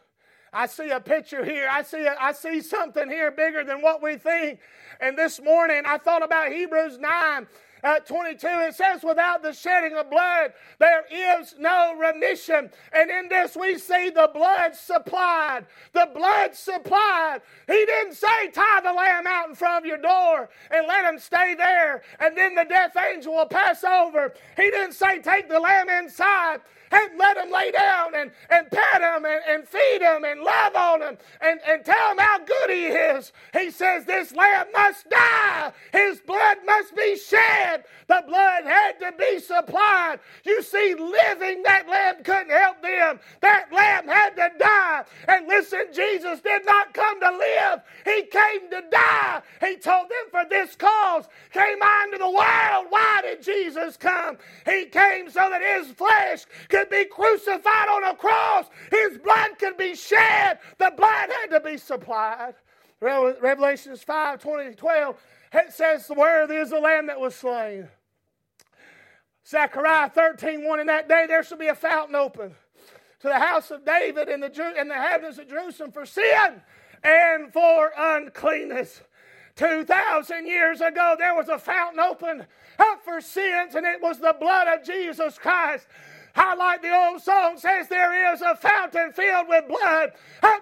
I 0.52 0.66
see 0.66 0.90
a 0.90 1.00
picture 1.00 1.44
here. 1.44 1.68
I 1.70 1.82
see, 1.82 2.04
a, 2.06 2.16
I 2.18 2.32
see 2.32 2.60
something 2.60 3.10
here 3.10 3.30
bigger 3.30 3.62
than 3.64 3.82
what 3.82 4.02
we 4.02 4.16
think. 4.16 4.60
And 5.00 5.16
this 5.16 5.40
morning 5.40 5.82
I 5.84 5.98
thought 5.98 6.24
about 6.24 6.52
Hebrews 6.52 6.98
9 6.98 7.46
uh, 7.84 8.00
22, 8.00 8.46
it 8.46 8.74
says, 8.74 9.02
without 9.02 9.42
the 9.42 9.52
shedding 9.52 9.96
of 9.96 10.10
blood, 10.10 10.52
there 10.78 11.04
is 11.10 11.54
no 11.58 11.94
remission. 11.94 12.70
And 12.92 13.10
in 13.10 13.28
this, 13.28 13.56
we 13.56 13.78
see 13.78 14.10
the 14.10 14.30
blood 14.32 14.74
supplied. 14.74 15.66
The 15.92 16.08
blood 16.14 16.54
supplied. 16.54 17.40
He 17.66 17.84
didn't 17.86 18.14
say, 18.14 18.50
tie 18.52 18.80
the 18.82 18.92
lamb 18.92 19.26
out 19.26 19.48
in 19.48 19.54
front 19.54 19.84
of 19.84 19.86
your 19.86 19.98
door 19.98 20.48
and 20.70 20.86
let 20.86 21.04
him 21.04 21.18
stay 21.18 21.54
there, 21.54 22.02
and 22.20 22.36
then 22.36 22.54
the 22.54 22.64
death 22.64 22.96
angel 22.96 23.34
will 23.34 23.46
pass 23.46 23.84
over. 23.84 24.32
He 24.56 24.70
didn't 24.70 24.94
say, 24.94 25.20
take 25.20 25.48
the 25.48 25.60
lamb 25.60 25.88
inside 25.88 26.60
and 26.90 27.18
let 27.18 27.36
him 27.36 27.50
lay 27.50 27.70
down 27.70 28.14
and, 28.14 28.30
and 28.50 28.70
pet 28.70 29.02
him 29.02 29.24
and, 29.24 29.40
and 29.48 29.68
feed 29.68 30.02
him 30.02 30.24
and 30.24 30.40
love 30.40 30.76
on 30.76 31.02
him 31.02 31.18
and, 31.40 31.60
and 31.66 31.84
tell 31.84 32.12
him 32.12 32.18
how 32.18 32.38
good 32.38 32.70
he 32.70 32.86
is. 32.86 33.32
He 33.52 33.70
says, 33.70 34.04
This 34.04 34.32
lamb 34.34 34.66
must 34.72 35.08
die. 35.10 35.72
His 35.92 36.20
blood 36.20 36.58
must 36.66 36.94
be 36.96 37.16
shed. 37.16 37.84
The 38.08 38.22
blood 38.26 38.64
had 38.64 38.92
to 39.00 39.12
be 39.18 39.40
supplied. 39.40 40.20
You 40.44 40.62
see, 40.62 40.94
living 40.94 41.62
that 41.64 41.88
lamb 41.88 42.22
couldn't 42.22 42.50
help 42.50 42.82
them. 42.82 43.20
That 43.40 43.72
lamb 43.72 44.06
had 44.08 44.30
to 44.36 44.50
die. 44.58 45.04
And 45.28 45.46
listen, 45.48 45.86
Jesus 45.92 46.40
did 46.40 46.64
not 46.64 46.94
come 46.94 47.20
to 47.20 47.30
live, 47.30 47.80
He 48.04 48.22
came 48.24 48.70
to 48.70 48.82
die. 48.90 49.42
He 49.60 49.76
told 49.76 50.08
them, 50.08 50.30
For 50.30 50.44
this 50.48 50.76
cause 50.76 51.26
came 51.52 51.82
I 51.82 52.04
into 52.06 52.18
the 52.18 52.30
world. 52.30 52.86
Why 52.90 53.20
did 53.22 53.42
Jesus 53.42 53.96
come? 53.96 54.36
He 54.64 54.86
came 54.86 55.30
so 55.30 55.48
that 55.50 55.62
His 55.62 55.92
flesh 55.92 56.44
could 56.76 56.90
be 56.90 57.06
crucified 57.06 57.88
on 57.88 58.04
a 58.04 58.14
cross, 58.14 58.66
his 58.90 59.16
blood 59.18 59.58
could 59.58 59.78
be 59.78 59.94
shed, 59.94 60.58
the 60.76 60.92
blood 60.94 61.30
had 61.40 61.46
to 61.50 61.60
be 61.60 61.78
supplied. 61.78 62.54
Revelations 63.00 64.02
5 64.02 64.40
20, 64.40 64.74
12, 64.74 65.16
it 65.54 65.72
says, 65.72 66.00
is 66.00 66.70
the 66.70 66.80
lamb 66.80 67.06
that 67.06 67.18
was 67.18 67.34
slain? 67.34 67.88
Zechariah 69.48 70.10
13 70.10 70.66
1, 70.66 70.80
in 70.80 70.86
that 70.88 71.08
day 71.08 71.24
there 71.26 71.42
shall 71.42 71.58
be 71.58 71.68
a 71.68 71.74
fountain 71.74 72.14
open 72.14 72.54
to 73.20 73.28
the 73.28 73.38
house 73.38 73.70
of 73.70 73.84
David 73.84 74.28
and 74.28 74.42
the, 74.42 74.74
and 74.76 74.90
the 74.90 74.94
heavens 74.94 75.38
of 75.38 75.48
Jerusalem 75.48 75.92
for 75.92 76.04
sin 76.04 76.60
and 77.02 77.52
for 77.52 77.92
uncleanness. 77.96 79.00
2,000 79.54 80.46
years 80.46 80.82
ago, 80.82 81.16
there 81.18 81.34
was 81.34 81.48
a 81.48 81.58
fountain 81.58 82.00
open 82.00 82.44
up 82.78 83.02
for 83.02 83.22
sins, 83.22 83.74
and 83.74 83.86
it 83.86 84.02
was 84.02 84.18
the 84.18 84.36
blood 84.38 84.68
of 84.68 84.84
Jesus 84.84 85.38
Christ 85.38 85.86
I 86.36 86.54
like 86.54 86.82
the 86.82 86.94
old 86.94 87.22
song 87.22 87.58
says 87.58 87.88
there 87.88 88.32
is 88.34 88.42
a 88.42 88.54
fountain 88.56 89.12
filled 89.12 89.48
with 89.48 89.66
blood 89.68 90.12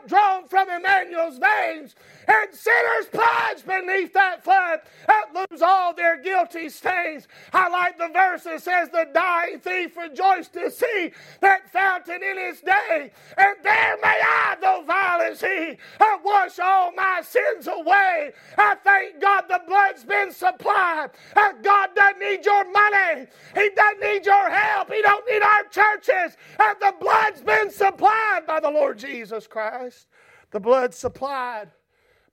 drawn 0.07 0.47
from 0.49 0.71
Emmanuel's 0.71 1.39
veins, 1.39 1.95
and 2.27 2.55
sinners 2.55 3.07
plunge 3.13 3.65
beneath 3.67 4.13
that 4.15 4.45
flood 4.45 4.81
that 5.07 5.49
lose 5.51 5.63
all 5.63 5.95
their 5.95 6.21
guilty 6.21 6.69
stains. 6.69 7.29
I 7.53 7.69
like 7.69 7.99
the 7.99 8.09
verse 8.09 8.45
that 8.45 8.63
says 8.63 8.89
the 8.91 9.09
dying 9.13 9.61
thief 9.61 9.97
rejoiced 9.97 10.53
to 10.55 10.71
see 10.71 11.13
that 11.41 11.71
fountain 11.71 12.23
in 12.23 12.39
his 12.39 12.61
day, 12.61 13.11
and 13.37 13.57
there 13.63 13.97
may 14.03 14.21
I, 14.23 14.57
though 14.61 14.83
vile 14.87 15.21
as 15.23 15.41
he, 15.41 15.77
wash 16.25 16.59
all 16.59 16.93
my 16.93 17.23
sins 17.23 17.67
away. 17.67 18.33
I 18.57 18.77
thank 18.83 19.21
God 19.21 19.45
the 19.49 19.61
blood's 19.67 20.05
been 20.05 20.33
supplied. 20.33 21.11
God 21.35 21.91
doesn't 21.95 22.19
need 22.19 22.45
your 22.45 22.65
money. 22.71 23.27
He 23.55 23.71
doesn't 23.77 24.01
need 24.01 24.25
your 24.25 24.51
help. 24.51 24.93
He 24.93 25.03
don't 25.03 25.27
need 25.31 25.43
our 25.43 25.65
churches. 25.65 26.37
The 26.59 26.95
blood's 27.01 27.43
been 27.43 27.71
supplied 27.71 28.47
by 28.47 28.61
the 28.61 28.71
Lord 28.71 28.99
Jesus 28.99 29.47
Christ. 29.47 30.07
the 30.51 30.61
blood 30.61 30.95
supplied, 30.95 31.71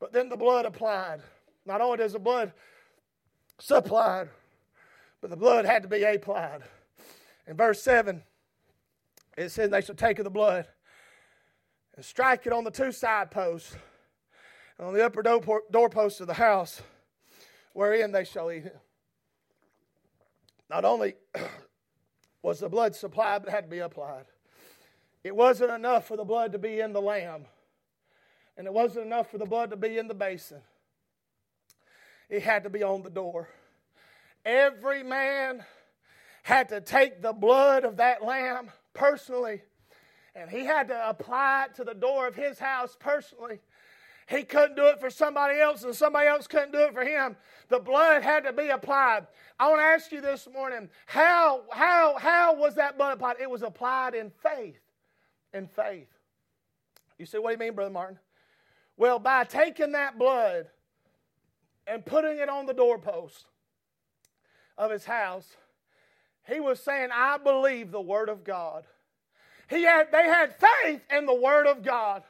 but 0.02 0.12
then 0.12 0.30
the 0.30 0.36
blood 0.36 0.66
applied. 0.66 1.22
Not 1.64 1.80
only 1.80 2.00
does 2.00 2.14
the 2.14 2.20
blood 2.20 2.52
supplied, 3.60 4.30
but 5.22 5.30
the 5.30 5.38
blood 5.38 5.64
had 5.64 5.84
to 5.84 5.88
be 5.88 6.04
applied. 6.04 6.64
In 7.48 7.56
verse 7.56 7.82
7, 7.84 8.24
it 9.38 9.50
says, 9.50 9.70
They 9.70 9.82
shall 9.82 9.94
take 9.94 10.18
of 10.18 10.24
the 10.24 10.32
blood 10.32 10.66
and 11.96 12.04
strike 12.04 12.48
it 12.48 12.52
on 12.52 12.64
the 12.64 12.72
two 12.72 12.92
side 12.92 13.30
posts 13.30 13.76
and 14.80 14.88
on 14.88 14.96
the 14.96 15.06
upper 15.06 15.22
doorposts 15.22 16.20
of 16.20 16.26
the 16.26 16.34
house, 16.34 16.82
wherein 17.74 18.12
they 18.12 18.26
shall 18.26 18.52
eat 18.52 18.66
it. 18.66 18.80
Not 20.68 20.84
only 20.84 21.14
was 22.42 22.60
the 22.60 22.70
blood 22.70 22.96
supplied, 22.96 23.44
but 23.44 23.50
it 23.50 23.56
had 23.56 23.66
to 23.66 23.70
be 23.70 23.80
applied. 23.80 24.26
It 25.24 25.36
wasn't 25.36 25.70
enough 25.70 26.08
for 26.08 26.18
the 26.18 26.24
blood 26.24 26.54
to 26.54 26.58
be 26.58 26.80
in 26.80 26.92
the 26.92 27.02
lamb, 27.02 27.46
and 28.58 28.68
it 28.68 28.74
wasn't 28.74 29.06
enough 29.06 29.32
for 29.32 29.38
the 29.38 29.46
blood 29.46 29.70
to 29.72 29.78
be 29.78 29.98
in 29.98 30.08
the 30.08 30.14
basin. 30.14 30.62
It 32.30 32.44
had 32.44 32.64
to 32.64 32.70
be 32.70 32.84
on 32.84 33.04
the 33.04 33.10
door. 33.10 33.50
Every 34.46 35.04
man 35.04 35.64
had 36.44 36.70
to 36.70 36.82
take 36.82 37.22
the 37.22 37.34
blood 37.34 37.84
of 37.84 37.98
that 37.98 38.24
lamb 38.24 38.72
personally, 38.94 39.62
and 40.36 40.50
he 40.50 40.66
had 40.66 40.88
to 40.88 41.10
apply 41.10 41.66
it 41.66 41.76
to 41.76 41.84
the 41.84 41.94
door 41.94 42.28
of 42.28 42.36
his 42.36 42.58
house 42.58 42.96
personally. 43.00 43.60
He 44.28 44.44
couldn't 44.44 44.76
do 44.76 44.86
it 44.86 45.00
for 45.00 45.10
somebody 45.10 45.60
else, 45.60 45.84
and 45.84 45.94
somebody 45.94 46.28
else 46.28 46.48
couldn't 46.48 46.72
do 46.72 46.80
it 46.80 46.94
for 46.94 47.04
him. 47.04 47.36
The 47.68 47.80
blood 47.80 48.24
had 48.24 48.46
to 48.46 48.54
be 48.54 48.70
applied. 48.70 49.28
I 49.60 49.68
want 49.68 49.82
to 49.82 49.86
ask 49.86 50.12
you 50.12 50.22
this 50.22 50.48
morning 50.52 50.90
how, 51.06 51.64
how, 51.70 52.18
how 52.18 52.56
was 52.56 52.76
that 52.76 52.98
blood 52.98 53.14
applied? 53.14 53.38
It 53.42 53.50
was 53.50 53.62
applied 53.62 54.16
in 54.16 54.32
faith. 54.42 54.80
In 55.54 55.68
faith. 55.68 56.08
You 57.18 57.26
say, 57.26 57.40
what 57.40 57.52
you 57.52 57.58
mean, 57.58 57.76
Brother 57.76 57.92
Martin? 57.92 58.20
Well, 59.02 59.18
by 59.18 59.46
taking 59.46 59.94
that 59.94 60.20
blood 60.20 60.68
and 61.88 62.06
putting 62.06 62.38
it 62.38 62.50
on 62.50 62.68
the 62.68 62.74
doorpost 62.76 63.46
of 64.78 64.92
his 64.92 65.06
house, 65.06 65.48
he 66.48 66.60
was 66.60 66.80
saying, 66.80 67.10
I 67.12 67.40
believe 67.40 67.90
the 67.90 68.00
Word 68.00 68.30
of 68.30 68.44
God. 68.44 68.84
He 69.68 69.82
had, 69.82 70.12
they 70.12 70.26
had 70.26 70.54
faith 70.54 71.02
in 71.10 71.26
the 71.26 71.34
Word 71.34 71.66
of 71.66 71.82
God. 71.82 72.22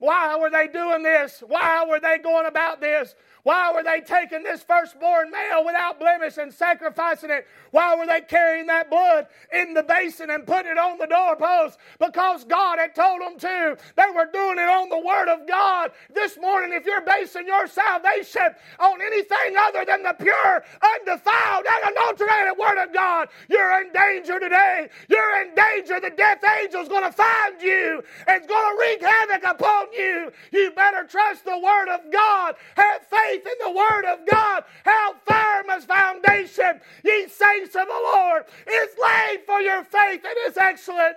Why 0.00 0.36
were 0.38 0.50
they 0.50 0.66
doing 0.66 1.02
this? 1.02 1.44
Why 1.46 1.84
were 1.88 2.00
they 2.00 2.18
going 2.18 2.46
about 2.46 2.80
this? 2.80 3.14
Why 3.42 3.72
were 3.72 3.82
they 3.82 4.00
taking 4.00 4.42
this 4.42 4.62
firstborn 4.62 5.30
male 5.30 5.64
without 5.64 5.98
blemish 5.98 6.36
and 6.36 6.52
sacrificing 6.52 7.30
it? 7.30 7.46
Why 7.70 7.94
were 7.94 8.06
they 8.06 8.20
carrying 8.20 8.66
that 8.66 8.90
blood 8.90 9.28
in 9.52 9.72
the 9.74 9.82
basin 9.82 10.30
and 10.30 10.46
putting 10.46 10.72
it 10.72 10.78
on 10.78 10.98
the 10.98 11.06
doorpost? 11.06 11.78
Because 11.98 12.44
God 12.44 12.78
had 12.78 12.94
told 12.94 13.20
them 13.20 13.38
to. 13.38 13.76
They 13.96 14.10
were 14.14 14.28
doing 14.32 14.58
it 14.58 14.68
on 14.68 14.88
the 14.88 14.98
Word 14.98 15.28
of 15.28 15.46
God. 15.46 15.92
This 16.14 16.36
morning, 16.38 16.72
if 16.72 16.84
you're 16.84 17.00
basing 17.00 17.46
your 17.46 17.66
salvation 17.66 18.48
on 18.78 19.00
anything 19.00 19.56
other 19.58 19.84
than 19.86 20.02
the 20.02 20.14
pure, 20.14 20.64
undefiled, 20.82 21.64
and 21.66 21.84
unadulterated 21.96 22.58
Word 22.58 22.82
of 22.82 22.92
God, 22.92 23.28
you're 23.48 23.80
in 23.80 23.92
danger 23.92 24.38
today. 24.38 24.88
You're 25.08 25.42
in 25.42 25.54
danger. 25.54 26.00
The 26.00 26.10
death 26.10 26.44
angel's 26.44 26.88
going 26.88 27.04
to 27.04 27.12
find 27.12 27.60
you. 27.62 28.02
It's 28.28 28.46
going 28.46 28.76
to 28.76 28.80
wreak 28.80 29.02
havoc 29.02 29.44
upon 29.44 29.89
you. 29.92 30.32
You 30.52 30.70
better 30.72 31.04
trust 31.06 31.44
the 31.44 31.58
Word 31.58 31.88
of 31.88 32.00
God. 32.12 32.54
Have 32.76 33.02
faith 33.06 33.46
in 33.46 33.66
the 33.66 33.72
Word 33.72 34.04
of 34.06 34.20
God. 34.26 34.64
How 34.84 35.14
firm 35.26 35.70
as 35.70 35.84
foundation, 35.84 36.80
ye 37.04 37.28
saints 37.28 37.74
of 37.76 37.86
the 37.86 38.02
Lord, 38.14 38.44
is 38.66 38.90
laid 39.02 39.40
for 39.46 39.60
your 39.60 39.84
faith 39.84 40.24
in 40.24 40.46
His 40.46 40.56
excellent. 40.56 41.16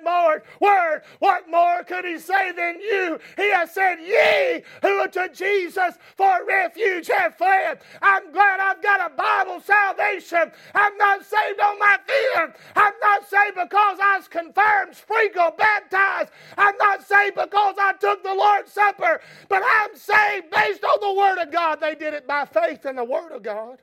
Word. 0.60 1.02
What 1.20 1.50
more 1.50 1.84
could 1.84 2.06
He 2.06 2.18
say 2.20 2.52
than 2.52 2.80
you? 2.80 3.20
He 3.38 3.50
has 3.52 3.72
said, 3.72 3.98
Ye 4.00 4.64
who 4.82 5.08
to 5.10 5.30
Jesus 5.34 5.96
for 6.16 6.46
refuge 6.48 7.08
have 7.08 7.36
fled. 7.36 7.80
I'm 8.02 8.32
glad 8.32 8.60
I've 8.60 8.82
got 8.82 9.12
a 9.12 9.16
Bible 9.16 9.62
salvation. 9.62 10.52
I'm 10.74 10.98
not 10.98 11.24
saved 11.24 11.60
on 11.60 11.80
my 11.80 11.98
feeling. 12.08 12.54
I'm 12.76 12.94
not 13.02 13.28
saved 13.30 13.56
because 13.56 13.98
I 14.02 14.18
was 14.18 14.28
confirmed, 14.28 14.96
sprinkled, 14.96 15.58
baptized. 15.58 16.30
I'm 16.58 16.76
not 16.78 16.93
saved 17.24 17.36
because 17.36 17.76
I 17.80 17.94
took 17.94 18.24
the 18.24 18.34
Lord's 18.34 18.72
Supper, 18.72 19.22
but 19.50 19.64
I'm 19.66 19.96
saved 19.96 20.50
based 20.52 20.84
on 20.84 21.00
the 21.02 21.14
Word 21.14 21.38
of 21.40 21.52
God. 21.52 21.80
They 21.80 21.96
did 21.96 22.14
it 22.14 22.28
by 22.28 22.46
faith 22.46 22.86
in 22.86 22.96
the 22.96 23.04
Word 23.04 23.32
of 23.32 23.44
God. 23.44 23.82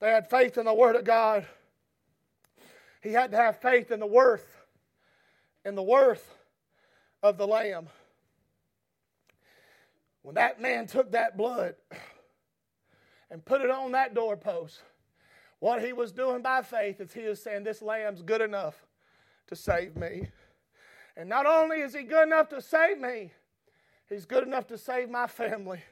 They 0.00 0.10
had 0.10 0.28
faith 0.28 0.58
in 0.58 0.66
the 0.66 0.74
Word 0.74 0.96
of 0.96 1.04
God. 1.04 1.46
He 3.02 3.12
had 3.12 3.30
to 3.32 3.36
have 3.36 3.60
faith 3.60 3.90
in 3.90 4.00
the 4.00 4.06
worth, 4.06 4.46
in 5.64 5.74
the 5.74 5.82
worth 5.82 6.34
of 7.22 7.36
the 7.36 7.46
Lamb. 7.46 7.88
When 10.22 10.36
that 10.36 10.60
man 10.60 10.86
took 10.86 11.12
that 11.12 11.36
blood 11.36 11.74
and 13.30 13.44
put 13.44 13.60
it 13.60 13.70
on 13.70 13.92
that 13.92 14.14
doorpost, 14.14 14.80
what 15.58 15.84
he 15.84 15.92
was 15.92 16.12
doing 16.12 16.42
by 16.42 16.62
faith 16.62 17.00
is 17.00 17.12
he 17.12 17.24
was 17.24 17.42
saying, 17.42 17.64
This 17.64 17.82
lamb's 17.82 18.22
good 18.22 18.40
enough 18.40 18.74
to 19.48 19.56
save 19.56 19.96
me. 19.96 20.28
And 21.16 21.28
not 21.28 21.46
only 21.46 21.80
is 21.80 21.94
he 21.94 22.02
good 22.02 22.26
enough 22.26 22.48
to 22.50 22.60
save 22.60 22.98
me, 22.98 23.32
he's 24.08 24.24
good 24.24 24.46
enough 24.46 24.66
to 24.68 24.78
save 24.78 25.10
my 25.10 25.26
family. 25.26 25.82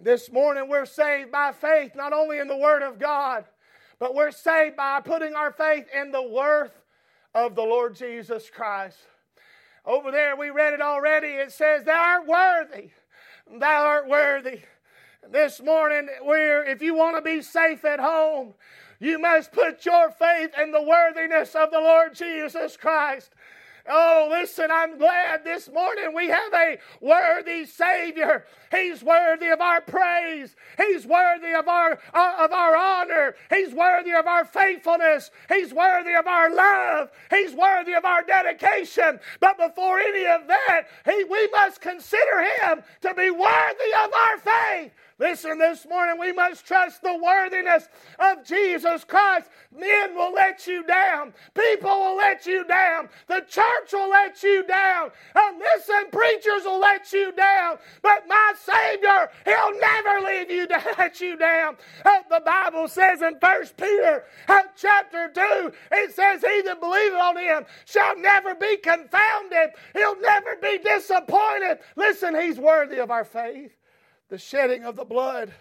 This 0.00 0.30
morning 0.30 0.68
we're 0.68 0.86
saved 0.86 1.32
by 1.32 1.52
faith, 1.52 1.92
not 1.94 2.12
only 2.12 2.38
in 2.38 2.48
the 2.48 2.56
Word 2.56 2.82
of 2.82 2.98
God, 2.98 3.44
but 3.98 4.14
we're 4.14 4.30
saved 4.30 4.76
by 4.76 5.00
putting 5.00 5.34
our 5.34 5.50
faith 5.50 5.86
in 5.94 6.12
the 6.12 6.22
worth 6.22 6.82
of 7.34 7.54
the 7.54 7.62
Lord 7.62 7.94
Jesus 7.94 8.50
Christ. 8.50 8.98
Over 9.84 10.10
there, 10.10 10.36
we 10.36 10.50
read 10.50 10.74
it 10.74 10.80
already. 10.80 11.28
It 11.28 11.52
says, 11.52 11.84
Thou 11.84 11.92
art 11.92 12.26
worthy. 12.26 12.90
Thou 13.50 13.84
art 13.84 14.08
worthy. 14.08 14.60
This 15.30 15.62
morning, 15.62 16.08
we're, 16.22 16.64
if 16.64 16.82
you 16.82 16.94
want 16.94 17.16
to 17.16 17.22
be 17.22 17.40
safe 17.40 17.84
at 17.84 18.00
home, 18.00 18.54
you 18.98 19.18
must 19.18 19.52
put 19.52 19.84
your 19.84 20.10
faith 20.10 20.50
in 20.60 20.72
the 20.72 20.82
worthiness 20.82 21.54
of 21.54 21.70
the 21.70 21.78
Lord 21.78 22.14
Jesus 22.14 22.76
Christ. 22.76 23.30
Oh, 23.88 24.28
listen, 24.30 24.70
I'm 24.70 24.98
glad 24.98 25.44
this 25.44 25.68
morning 25.72 26.12
we 26.14 26.28
have 26.28 26.52
a 26.52 26.78
worthy 27.00 27.66
Savior. 27.66 28.44
He's 28.70 29.02
worthy 29.02 29.48
of 29.48 29.60
our 29.60 29.80
praise. 29.80 30.56
He's 30.76 31.06
worthy 31.06 31.52
of 31.52 31.68
our, 31.68 31.98
uh, 32.12 32.34
of 32.38 32.52
our 32.52 32.76
honor. 32.76 33.36
He's 33.50 33.72
worthy 33.72 34.12
of 34.12 34.26
our 34.26 34.44
faithfulness. 34.44 35.30
He's 35.48 35.72
worthy 35.72 36.14
of 36.14 36.26
our 36.26 36.52
love. 36.52 37.10
He's 37.30 37.54
worthy 37.54 37.94
of 37.94 38.04
our 38.04 38.22
dedication. 38.22 39.20
But 39.40 39.56
before 39.58 40.00
any 40.00 40.26
of 40.26 40.46
that, 40.48 40.82
he, 41.04 41.24
we 41.24 41.48
must 41.48 41.80
consider 41.80 42.44
Him 42.60 42.82
to 43.02 43.14
be 43.14 43.30
worthy 43.30 43.92
of 44.04 44.12
our 44.12 44.38
faith. 44.38 44.92
Listen, 45.18 45.58
this 45.58 45.86
morning 45.88 46.20
we 46.20 46.30
must 46.30 46.66
trust 46.66 47.00
the 47.00 47.16
worthiness 47.16 47.88
of 48.18 48.44
Jesus 48.44 49.02
Christ. 49.02 49.48
Men 49.74 50.14
will 50.14 50.34
let 50.34 50.66
you 50.66 50.82
down, 50.84 51.32
people 51.54 51.88
will 51.88 52.16
let 52.16 52.44
you 52.44 52.64
down, 52.66 53.08
the 53.26 53.40
church 53.48 53.92
will 53.94 54.10
let 54.10 54.42
you 54.42 54.66
down, 54.66 55.10
and 55.34 55.58
listen, 55.58 56.10
preachers 56.12 56.64
will 56.64 56.80
let 56.80 57.10
you 57.14 57.32
down. 57.32 57.78
But 58.02 58.28
my 58.28 58.52
Savior, 58.62 59.30
He'll 59.46 59.80
never 59.80 60.26
leave 60.26 60.50
you 60.50 60.66
to 60.66 60.82
let 60.98 61.18
you 61.18 61.38
down. 61.38 61.76
Uh, 62.04 62.20
the 62.28 62.42
Bible 62.44 62.86
says 62.86 63.22
in 63.22 63.38
First 63.40 63.78
Peter 63.78 64.24
uh, 64.48 64.62
chapter 64.76 65.30
2, 65.34 65.72
it 65.92 66.14
says, 66.14 66.42
He 66.42 66.60
that 66.62 66.78
believeth 66.78 67.18
on 67.18 67.38
Him 67.38 67.64
shall 67.86 68.18
never 68.18 68.54
be 68.54 68.76
confounded, 68.76 69.70
He'll 69.94 70.20
never 70.20 70.56
be 70.60 70.76
disappointed. 70.76 71.78
Listen, 71.96 72.38
He's 72.38 72.58
worthy 72.58 72.98
of 72.98 73.10
our 73.10 73.24
faith 73.24 73.72
the 74.28 74.38
shedding 74.38 74.84
of 74.84 74.96
the 74.96 75.04
blood, 75.04 75.52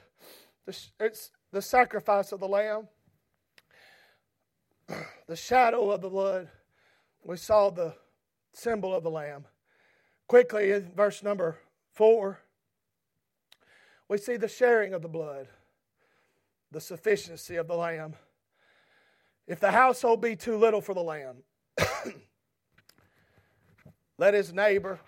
the, 0.65 0.77
it's 0.99 1.31
the 1.51 1.61
sacrifice 1.61 2.31
of 2.31 2.39
the 2.39 2.47
lamb, 2.47 2.87
the 5.27 5.35
shadow 5.35 5.91
of 5.91 6.01
the 6.01 6.09
blood. 6.09 6.49
We 7.23 7.37
saw 7.37 7.69
the 7.69 7.95
symbol 8.53 8.93
of 8.93 9.03
the 9.03 9.11
lamb. 9.11 9.45
Quickly, 10.27 10.71
in 10.71 10.91
verse 10.95 11.21
number 11.21 11.57
four, 11.93 12.39
we 14.07 14.17
see 14.17 14.37
the 14.37 14.47
sharing 14.47 14.93
of 14.93 15.01
the 15.01 15.07
blood, 15.07 15.47
the 16.71 16.81
sufficiency 16.81 17.55
of 17.55 17.67
the 17.67 17.75
lamb. 17.75 18.15
If 19.47 19.59
the 19.59 19.71
household 19.71 20.21
be 20.21 20.35
too 20.35 20.57
little 20.57 20.81
for 20.81 20.93
the 20.93 21.03
lamb, 21.03 21.37
let 24.17 24.33
his 24.33 24.53
neighbor 24.53 24.99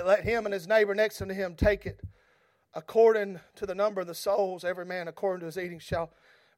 let 0.00 0.24
him 0.24 0.46
and 0.46 0.52
his 0.52 0.66
neighbor 0.66 0.94
next 0.94 1.20
unto 1.20 1.34
him 1.34 1.54
take 1.54 1.86
it 1.86 2.00
according 2.74 3.40
to 3.56 3.66
the 3.66 3.74
number 3.74 4.00
of 4.00 4.06
the 4.06 4.14
souls. 4.14 4.64
Every 4.64 4.86
man 4.86 5.08
according 5.08 5.40
to 5.40 5.46
his 5.46 5.58
eating 5.58 5.78
shall 5.78 6.10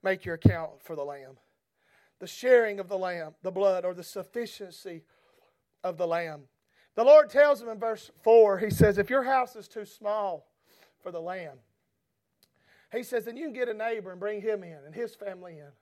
make 0.02 0.24
your 0.24 0.36
account 0.36 0.82
for 0.82 0.94
the 0.94 1.04
lamb. 1.04 1.38
The 2.20 2.26
sharing 2.26 2.78
of 2.78 2.88
the 2.88 2.98
lamb, 2.98 3.34
the 3.42 3.50
blood, 3.50 3.84
or 3.84 3.94
the 3.94 4.04
sufficiency 4.04 5.02
of 5.82 5.98
the 5.98 6.06
lamb. 6.06 6.44
The 6.94 7.04
Lord 7.04 7.28
tells 7.28 7.60
him 7.60 7.68
in 7.68 7.78
verse 7.78 8.10
4, 8.22 8.58
He 8.58 8.70
says, 8.70 8.98
If 8.98 9.10
your 9.10 9.24
house 9.24 9.56
is 9.56 9.66
too 9.66 9.84
small 9.84 10.46
for 11.02 11.10
the 11.10 11.20
lamb, 11.20 11.58
He 12.92 13.02
says, 13.02 13.24
then 13.24 13.36
you 13.36 13.46
can 13.46 13.52
get 13.52 13.68
a 13.68 13.74
neighbor 13.74 14.12
and 14.12 14.20
bring 14.20 14.40
him 14.40 14.62
in 14.62 14.78
and 14.86 14.94
his 14.94 15.14
family 15.14 15.58
in. 15.58 15.72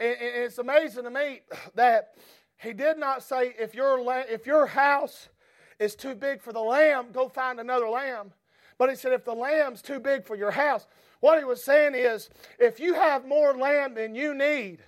And 0.00 0.16
it's 0.18 0.56
amazing 0.56 1.04
to 1.04 1.10
me 1.10 1.42
that 1.74 2.14
He 2.56 2.72
did 2.72 2.96
not 2.96 3.22
say, 3.22 3.54
if 3.58 3.74
your, 3.74 4.00
if 4.28 4.46
your 4.46 4.66
house 4.66 5.28
is 5.80 5.96
too 5.96 6.14
big 6.14 6.40
for 6.40 6.52
the 6.52 6.60
lamb, 6.60 7.06
go 7.10 7.28
find 7.28 7.58
another 7.58 7.88
lamb. 7.88 8.32
But 8.78 8.90
he 8.90 8.96
said, 8.96 9.12
if 9.12 9.24
the 9.24 9.34
lamb's 9.34 9.82
too 9.82 9.98
big 9.98 10.24
for 10.24 10.36
your 10.36 10.52
house, 10.52 10.86
what 11.18 11.38
he 11.38 11.44
was 11.44 11.64
saying 11.64 11.94
is, 11.94 12.30
if 12.58 12.78
you 12.78 12.94
have 12.94 13.26
more 13.26 13.54
lamb 13.54 13.94
than 13.94 14.14
you 14.14 14.34
need, 14.34 14.78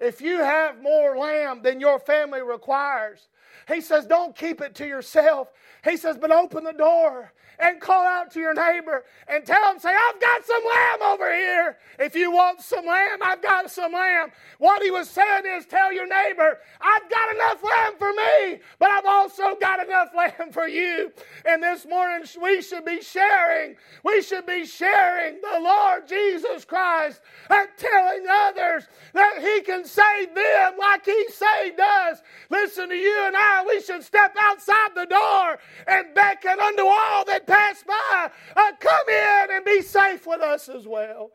if 0.00 0.20
you 0.20 0.38
have 0.38 0.82
more 0.82 1.16
lamb 1.16 1.62
than 1.62 1.80
your 1.80 1.98
family 1.98 2.42
requires, 2.42 3.28
he 3.66 3.80
says, 3.80 4.06
don't 4.06 4.34
keep 4.34 4.60
it 4.60 4.74
to 4.76 4.86
yourself. 4.86 5.52
He 5.84 5.96
says, 5.96 6.18
but 6.18 6.32
open 6.32 6.64
the 6.64 6.72
door 6.72 7.32
and 7.58 7.80
call 7.80 8.04
out 8.04 8.30
to 8.32 8.40
your 8.40 8.54
neighbor 8.54 9.04
and 9.26 9.44
tell 9.44 9.72
him, 9.72 9.78
say, 9.80 9.90
I've 9.90 10.20
got 10.20 10.44
some 10.44 10.62
lamb 10.64 11.02
over 11.12 11.34
here. 11.34 11.76
If 11.98 12.14
you 12.14 12.30
want 12.30 12.60
some 12.60 12.86
lamb, 12.86 13.18
I've 13.22 13.42
got 13.42 13.70
some 13.70 13.92
lamb. 13.92 14.30
What 14.58 14.82
he 14.82 14.90
was 14.90 15.08
saying 15.10 15.44
is, 15.46 15.66
tell 15.66 15.92
your 15.92 16.06
neighbor, 16.06 16.58
I've 16.80 17.10
got 17.10 17.34
enough 17.34 17.62
lamb 17.62 17.94
for 17.98 18.12
me, 18.12 18.60
but 18.78 18.90
I've 18.90 19.06
also 19.06 19.56
got 19.60 19.84
enough 19.84 20.10
lamb 20.16 20.52
for 20.52 20.68
you. 20.68 21.12
And 21.44 21.62
this 21.62 21.84
morning, 21.86 22.26
we 22.40 22.62
should 22.62 22.84
be 22.84 23.02
sharing, 23.02 23.76
we 24.04 24.22
should 24.22 24.46
be 24.46 24.64
sharing 24.64 25.40
the 25.40 25.60
Lord 25.60 26.06
Jesus 26.06 26.64
Christ 26.64 27.20
and 27.50 27.68
telling 27.76 28.26
others 28.30 28.84
that 29.14 29.38
he 29.40 29.62
can 29.62 29.84
save 29.84 30.34
them 30.34 30.74
like 30.78 31.04
he 31.04 31.26
saved 31.30 31.80
us. 31.80 32.22
Listen 32.50 32.88
to 32.88 32.94
you 32.94 33.24
and 33.26 33.36
I, 33.36 33.64
we 33.66 33.80
should 33.80 34.02
step 34.04 34.36
outside 34.38 34.90
the 34.94 35.06
door 35.06 35.58
and 35.86 36.14
beckon 36.14 36.60
unto 36.60 36.84
all 36.84 37.24
that 37.24 37.47
pass 37.48 37.82
by, 37.82 38.30
uh, 38.54 38.72
come 38.78 39.08
in 39.08 39.46
and 39.56 39.64
be 39.64 39.82
safe 39.82 40.26
with 40.26 40.40
us 40.40 40.68
as 40.68 40.86
well. 40.86 41.30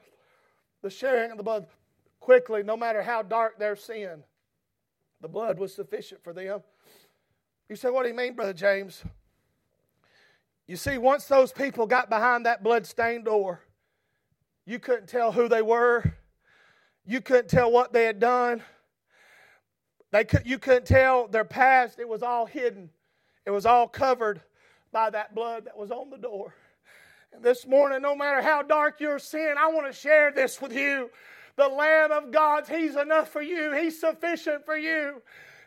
The 0.82 0.90
sharing 0.90 1.32
of 1.32 1.38
the 1.38 1.44
blood 1.44 1.68
quickly, 2.20 2.64
no 2.64 2.78
matter 2.78 3.02
how 3.02 3.22
dark 3.22 3.60
their 3.60 3.76
sin, 3.76 4.24
the 5.22 5.28
blood 5.28 5.60
was 5.60 5.74
sufficient 5.74 6.24
for 6.24 6.34
them. 6.34 6.62
You 7.70 7.76
say, 7.76 7.90
what 7.90 8.04
do 8.04 8.10
you 8.10 8.16
mean, 8.16 8.36
Brother 8.36 8.54
James? 8.54 9.04
You 10.68 10.76
see, 10.78 10.98
once 10.98 11.26
those 11.26 11.52
people 11.52 11.88
got 11.88 12.10
behind 12.10 12.46
that 12.46 12.64
blood-stained 12.64 13.26
door, 13.26 13.62
you 14.66 14.80
couldn't 14.80 15.08
tell 15.08 15.32
who 15.32 15.50
they 15.50 15.62
were. 15.62 16.14
You 17.06 17.20
couldn't 17.20 17.50
tell 17.50 17.72
what 17.72 17.92
they 17.92 18.06
had 18.06 18.20
done. 18.20 18.64
They 20.12 20.24
could, 20.24 20.46
you 20.46 20.60
couldn't 20.60 20.86
tell 20.86 21.28
their 21.28 21.44
past. 21.44 22.00
It 22.00 22.08
was 22.08 22.24
all 22.24 22.46
hidden. 22.46 22.90
It 23.46 23.52
was 23.52 23.66
all 23.66 23.88
covered 23.88 24.42
by 24.94 25.10
that 25.10 25.36
blood 25.36 25.66
that 25.66 25.78
was 25.78 25.92
on 25.92 26.10
the 26.10 26.18
door. 26.18 26.54
And 27.34 27.44
this 27.44 27.68
morning, 27.68 28.02
no 28.02 28.16
matter 28.16 28.42
how 28.42 28.62
dark 28.62 29.02
your 29.02 29.20
sin, 29.20 29.56
I 29.60 29.68
want 29.68 29.88
to 29.88 29.94
share 29.94 30.32
this 30.32 30.62
with 30.62 30.72
you. 30.72 31.10
The 31.56 31.68
Lamb 31.68 32.12
of 32.12 32.32
God, 32.32 32.68
He's 32.68 32.96
enough 32.96 33.30
for 33.30 33.42
you, 33.42 33.74
He's 33.74 34.00
sufficient 34.00 34.66
for 34.66 34.78
you. 34.78 35.22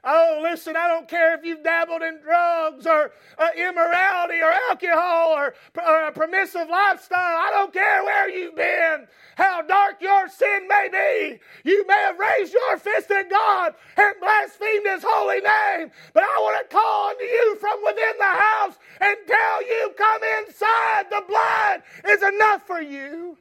Oh, 0.04 0.40
listen, 0.42 0.76
I 0.76 0.88
don't 0.88 1.08
care 1.08 1.34
if 1.34 1.44
you've 1.44 1.64
dabbled 1.64 2.02
in 2.02 2.20
drugs 2.20 2.86
or 2.86 3.12
uh, 3.38 3.48
immorality 3.56 4.40
or 4.40 4.52
alcohol 4.70 5.32
or, 5.36 5.54
or, 5.76 6.06
a 6.06 6.12
permissive 6.12 6.68
lifestyle. 6.68 7.18
I 7.18 7.50
don't 7.52 7.72
care 7.72 8.04
where 8.04 8.30
you've 8.30 8.54
been, 8.54 9.06
how 9.36 9.62
dark 9.62 10.00
your 10.00 10.28
sin 10.28 10.68
may 10.68 10.88
be. 10.92 11.70
You 11.70 11.86
may 11.86 11.94
have 11.94 12.18
raised 12.18 12.52
your 12.52 12.78
fist 12.78 13.10
at 13.10 13.28
God 13.28 13.74
and 13.96 14.14
blasphemed 14.20 14.86
His 14.86 15.04
holy 15.04 15.40
name. 15.40 15.90
But 16.12 16.22
I 16.22 16.38
want 16.38 16.68
to 16.68 16.76
call 16.76 17.10
unto 17.10 17.24
you 17.24 17.56
from 17.60 17.80
within 17.84 18.18
the 18.18 18.24
house 18.24 18.74
and 19.00 19.16
tell 19.26 19.66
you, 19.66 19.94
come 19.96 20.22
inside. 20.38 21.04
The 21.10 21.24
blood 21.26 21.82
is 22.08 22.22
enough 22.22 22.66
for 22.66 22.80
you. 22.80 23.36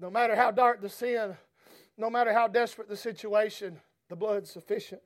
No 0.00 0.10
matter 0.10 0.36
how 0.36 0.52
dark 0.52 0.80
the 0.80 0.88
sin, 0.88 1.36
no 1.96 2.08
matter 2.08 2.32
how 2.32 2.46
desperate 2.46 2.88
the 2.88 2.96
situation, 2.96 3.80
the 4.08 4.16
blood's 4.16 4.50
sufficient. 4.50 5.02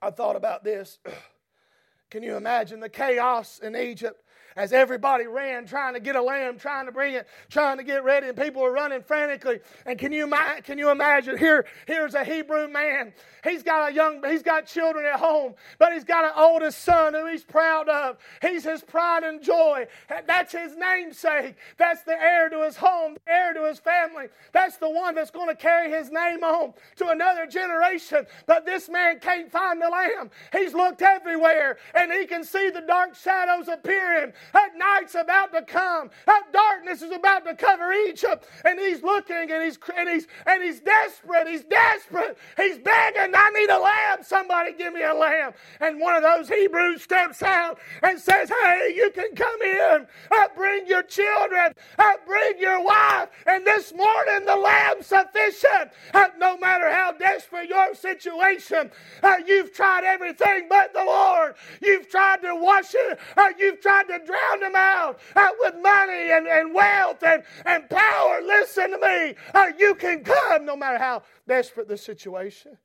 I 0.00 0.10
thought 0.10 0.36
about 0.36 0.64
this. 0.64 0.98
Can 2.10 2.22
you 2.22 2.36
imagine 2.36 2.80
the 2.80 2.88
chaos 2.88 3.58
in 3.58 3.76
Egypt? 3.76 4.22
As 4.58 4.72
everybody 4.72 5.28
ran 5.28 5.64
trying 5.66 5.94
to 5.94 6.00
get 6.00 6.16
a 6.16 6.22
lamb, 6.22 6.58
trying 6.58 6.84
to 6.86 6.92
bring 6.92 7.14
it, 7.14 7.28
trying 7.48 7.78
to 7.78 7.84
get 7.84 8.02
ready, 8.02 8.26
and 8.26 8.36
people 8.36 8.60
were 8.60 8.72
running 8.72 9.02
frantically. 9.02 9.60
And 9.86 9.96
can 9.96 10.12
you 10.12 10.28
can 10.64 10.78
you 10.78 10.90
imagine? 10.90 11.38
Here, 11.38 11.64
here's 11.86 12.14
a 12.14 12.24
Hebrew 12.24 12.66
man. 12.66 13.12
He's 13.44 13.62
got 13.62 13.90
a 13.90 13.94
young, 13.94 14.20
he's 14.28 14.42
got 14.42 14.66
children 14.66 15.06
at 15.06 15.20
home, 15.20 15.54
but 15.78 15.92
he's 15.92 16.02
got 16.02 16.24
an 16.24 16.32
oldest 16.36 16.82
son 16.82 17.14
who 17.14 17.26
he's 17.26 17.44
proud 17.44 17.88
of. 17.88 18.18
He's 18.42 18.64
his 18.64 18.82
pride 18.82 19.22
and 19.22 19.40
joy. 19.40 19.86
That's 20.26 20.52
his 20.52 20.76
namesake. 20.76 21.54
That's 21.76 22.02
the 22.02 22.20
heir 22.20 22.48
to 22.48 22.64
his 22.64 22.76
home, 22.76 23.14
the 23.14 23.32
heir 23.32 23.54
to 23.54 23.64
his 23.68 23.78
family. 23.78 24.26
That's 24.52 24.76
the 24.78 24.90
one 24.90 25.14
that's 25.14 25.30
going 25.30 25.48
to 25.48 25.54
carry 25.54 25.88
his 25.90 26.10
name 26.10 26.42
on 26.42 26.74
to 26.96 27.08
another 27.08 27.46
generation. 27.46 28.26
But 28.46 28.66
this 28.66 28.88
man 28.88 29.20
can't 29.20 29.50
find 29.52 29.80
the 29.80 29.88
lamb. 29.88 30.30
He's 30.52 30.74
looked 30.74 31.02
everywhere, 31.02 31.78
and 31.94 32.12
he 32.12 32.26
can 32.26 32.42
see 32.42 32.70
the 32.70 32.80
dark 32.80 33.14
shadows 33.14 33.68
appearing. 33.68 34.32
That 34.52 34.70
night's 34.76 35.14
about 35.14 35.52
to 35.52 35.62
come. 35.62 36.10
That 36.26 36.44
darkness 36.52 37.02
is 37.02 37.12
about 37.12 37.44
to 37.46 37.54
cover 37.54 37.92
Egypt. 37.92 38.46
And 38.64 38.78
he's 38.78 39.02
looking 39.02 39.50
and 39.50 39.62
he's 39.62 39.78
and 39.96 40.08
he's 40.08 40.26
and 40.46 40.62
he's 40.62 40.80
desperate. 40.80 41.48
He's 41.48 41.64
desperate. 41.64 42.38
He's 42.56 42.78
begging, 42.78 43.32
I 43.34 43.50
need 43.50 43.70
a 43.70 43.78
lamb. 43.78 44.18
Somebody 44.22 44.72
give 44.72 44.92
me 44.92 45.02
a 45.02 45.14
lamb. 45.14 45.52
And 45.80 46.00
one 46.00 46.16
of 46.16 46.22
those 46.22 46.48
Hebrews 46.48 47.02
steps 47.02 47.42
out 47.42 47.78
and 48.02 48.18
says, 48.18 48.50
Hey, 48.62 48.92
you 48.94 49.10
can 49.10 49.34
come 49.34 49.62
in. 49.62 50.06
Uh, 50.30 50.48
bring 50.56 50.86
your 50.86 51.02
children. 51.02 51.72
Uh, 51.98 52.12
bring 52.26 52.58
your 52.58 52.82
wife. 52.84 53.28
And 53.46 53.66
this 53.66 53.92
morning 53.94 54.46
the 54.46 54.56
lamb's 54.56 55.06
sufficient. 55.06 55.90
Uh, 56.14 56.28
no 56.38 56.56
matter 56.58 56.90
how 56.90 57.12
desperate 57.12 57.68
your 57.68 57.94
situation, 57.94 58.90
uh, 59.22 59.36
you've 59.46 59.72
tried 59.72 60.04
everything 60.04 60.66
but 60.68 60.92
the 60.92 61.04
Lord. 61.04 61.54
You've 61.82 62.08
tried 62.08 62.42
to 62.42 62.54
wash 62.54 62.94
it. 62.94 63.18
Uh, 63.36 63.48
you've 63.58 63.80
tried 63.80 64.04
to 64.08 64.18
drown 64.24 64.37
them 64.60 64.74
out 64.74 65.18
with 65.60 65.74
money 65.80 66.30
and, 66.30 66.46
and 66.46 66.74
wealth 66.74 67.22
and, 67.22 67.42
and 67.64 67.88
power. 67.88 68.40
Listen 68.42 68.90
to 68.92 68.98
me. 68.98 69.34
Uh, 69.54 69.66
you 69.78 69.94
can 69.94 70.22
come 70.24 70.64
no 70.64 70.76
matter 70.76 70.98
how 70.98 71.22
desperate 71.46 71.88
the 71.88 71.96
situation. 71.96 72.76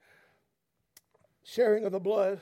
Sharing 1.43 1.85
of 1.85 1.91
the 1.91 1.99
blood. 1.99 2.39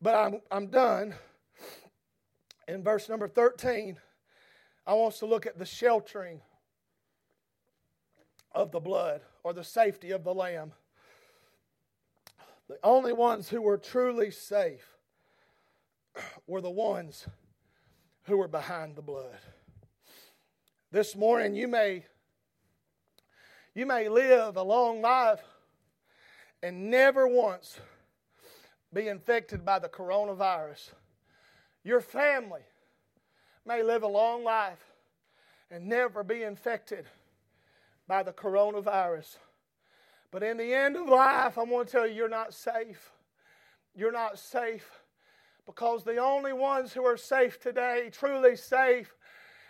But 0.00 0.14
I'm, 0.14 0.40
I'm 0.50 0.66
done. 0.68 1.14
In 2.66 2.82
verse 2.82 3.08
number 3.08 3.28
13, 3.28 3.96
I 4.86 4.94
want 4.94 5.14
us 5.14 5.18
to 5.20 5.26
look 5.26 5.46
at 5.46 5.58
the 5.58 5.64
sheltering 5.64 6.40
of 8.52 8.70
the 8.70 8.80
blood 8.80 9.22
or 9.42 9.52
the 9.52 9.64
safety 9.64 10.10
of 10.10 10.24
the 10.24 10.34
lamb. 10.34 10.72
The 12.68 12.78
only 12.82 13.14
ones 13.14 13.48
who 13.48 13.62
were 13.62 13.78
truly 13.78 14.30
safe 14.30 14.97
were 16.46 16.60
the 16.60 16.70
ones 16.70 17.26
who 18.24 18.36
were 18.36 18.48
behind 18.48 18.96
the 18.96 19.02
blood. 19.02 19.38
This 20.90 21.16
morning 21.16 21.54
you 21.54 21.68
may 21.68 22.04
you 23.74 23.86
may 23.86 24.08
live 24.08 24.56
a 24.56 24.62
long 24.62 25.00
life 25.00 25.42
and 26.62 26.90
never 26.90 27.28
once 27.28 27.78
be 28.92 29.06
infected 29.06 29.64
by 29.64 29.78
the 29.78 29.88
coronavirus. 29.88 30.90
Your 31.84 32.00
family 32.00 32.62
may 33.64 33.82
live 33.82 34.02
a 34.02 34.08
long 34.08 34.42
life 34.42 34.84
and 35.70 35.86
never 35.86 36.24
be 36.24 36.42
infected 36.42 37.04
by 38.08 38.22
the 38.22 38.32
coronavirus. 38.32 39.36
But 40.30 40.42
in 40.42 40.56
the 40.56 40.74
end 40.74 40.96
of 40.96 41.06
life, 41.06 41.56
I 41.58 41.62
want 41.62 41.88
to 41.88 41.92
tell 41.92 42.06
you, 42.06 42.14
you're 42.14 42.28
not 42.28 42.54
safe. 42.54 43.12
You're 43.94 44.12
not 44.12 44.38
safe 44.38 44.88
because 45.68 46.02
the 46.02 46.16
only 46.16 46.54
ones 46.54 46.94
who 46.94 47.04
are 47.04 47.18
safe 47.18 47.60
today, 47.60 48.08
truly 48.10 48.56
safe, 48.56 49.14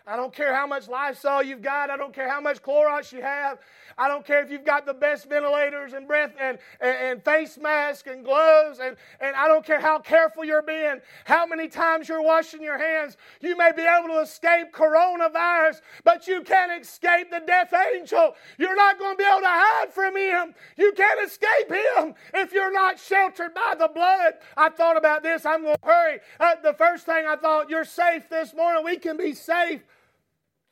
I 0.08 0.16
don't 0.16 0.34
care 0.34 0.54
how 0.54 0.66
much 0.66 0.88
Lysol 0.88 1.42
you've 1.42 1.60
got. 1.60 1.90
I 1.90 1.98
don't 1.98 2.14
care 2.14 2.30
how 2.30 2.40
much 2.40 2.62
Clorox 2.62 3.12
you 3.12 3.20
have. 3.20 3.58
I 3.98 4.08
don't 4.08 4.24
care 4.24 4.42
if 4.42 4.50
you've 4.50 4.64
got 4.64 4.86
the 4.86 4.94
best 4.94 5.28
ventilators 5.28 5.92
and 5.92 6.08
breath 6.08 6.32
and, 6.40 6.58
and, 6.80 6.96
and 6.96 7.24
face 7.24 7.58
masks 7.58 8.08
and 8.08 8.24
gloves. 8.24 8.78
And, 8.78 8.96
and 9.20 9.36
I 9.36 9.48
don't 9.48 9.66
care 9.66 9.80
how 9.80 9.98
careful 9.98 10.46
you're 10.46 10.62
being, 10.62 11.00
how 11.26 11.44
many 11.44 11.68
times 11.68 12.08
you're 12.08 12.22
washing 12.22 12.62
your 12.62 12.78
hands. 12.78 13.18
You 13.42 13.54
may 13.54 13.70
be 13.76 13.82
able 13.82 14.08
to 14.14 14.20
escape 14.20 14.72
coronavirus, 14.72 15.82
but 16.04 16.26
you 16.26 16.42
can't 16.42 16.80
escape 16.80 17.30
the 17.30 17.42
death 17.46 17.74
angel. 17.94 18.34
You're 18.56 18.76
not 18.76 18.98
going 18.98 19.14
to 19.14 19.18
be 19.18 19.28
able 19.28 19.40
to 19.40 19.46
hide 19.46 19.92
from 19.92 20.16
him. 20.16 20.54
You 20.78 20.92
can't 20.92 21.20
escape 21.26 21.68
him 21.68 22.14
if 22.32 22.52
you're 22.52 22.72
not 22.72 22.98
sheltered 22.98 23.52
by 23.52 23.74
the 23.78 23.88
blood. 23.88 24.34
I 24.56 24.70
thought 24.70 24.96
about 24.96 25.22
this. 25.22 25.44
I'm 25.44 25.64
going 25.64 25.76
to 25.82 25.86
hurry. 25.86 26.20
Uh, 26.40 26.54
the 26.62 26.72
first 26.72 27.04
thing 27.04 27.26
I 27.26 27.36
thought, 27.36 27.68
you're 27.68 27.84
safe 27.84 28.30
this 28.30 28.54
morning. 28.54 28.84
We 28.84 28.96
can 28.96 29.18
be 29.18 29.34
safe 29.34 29.82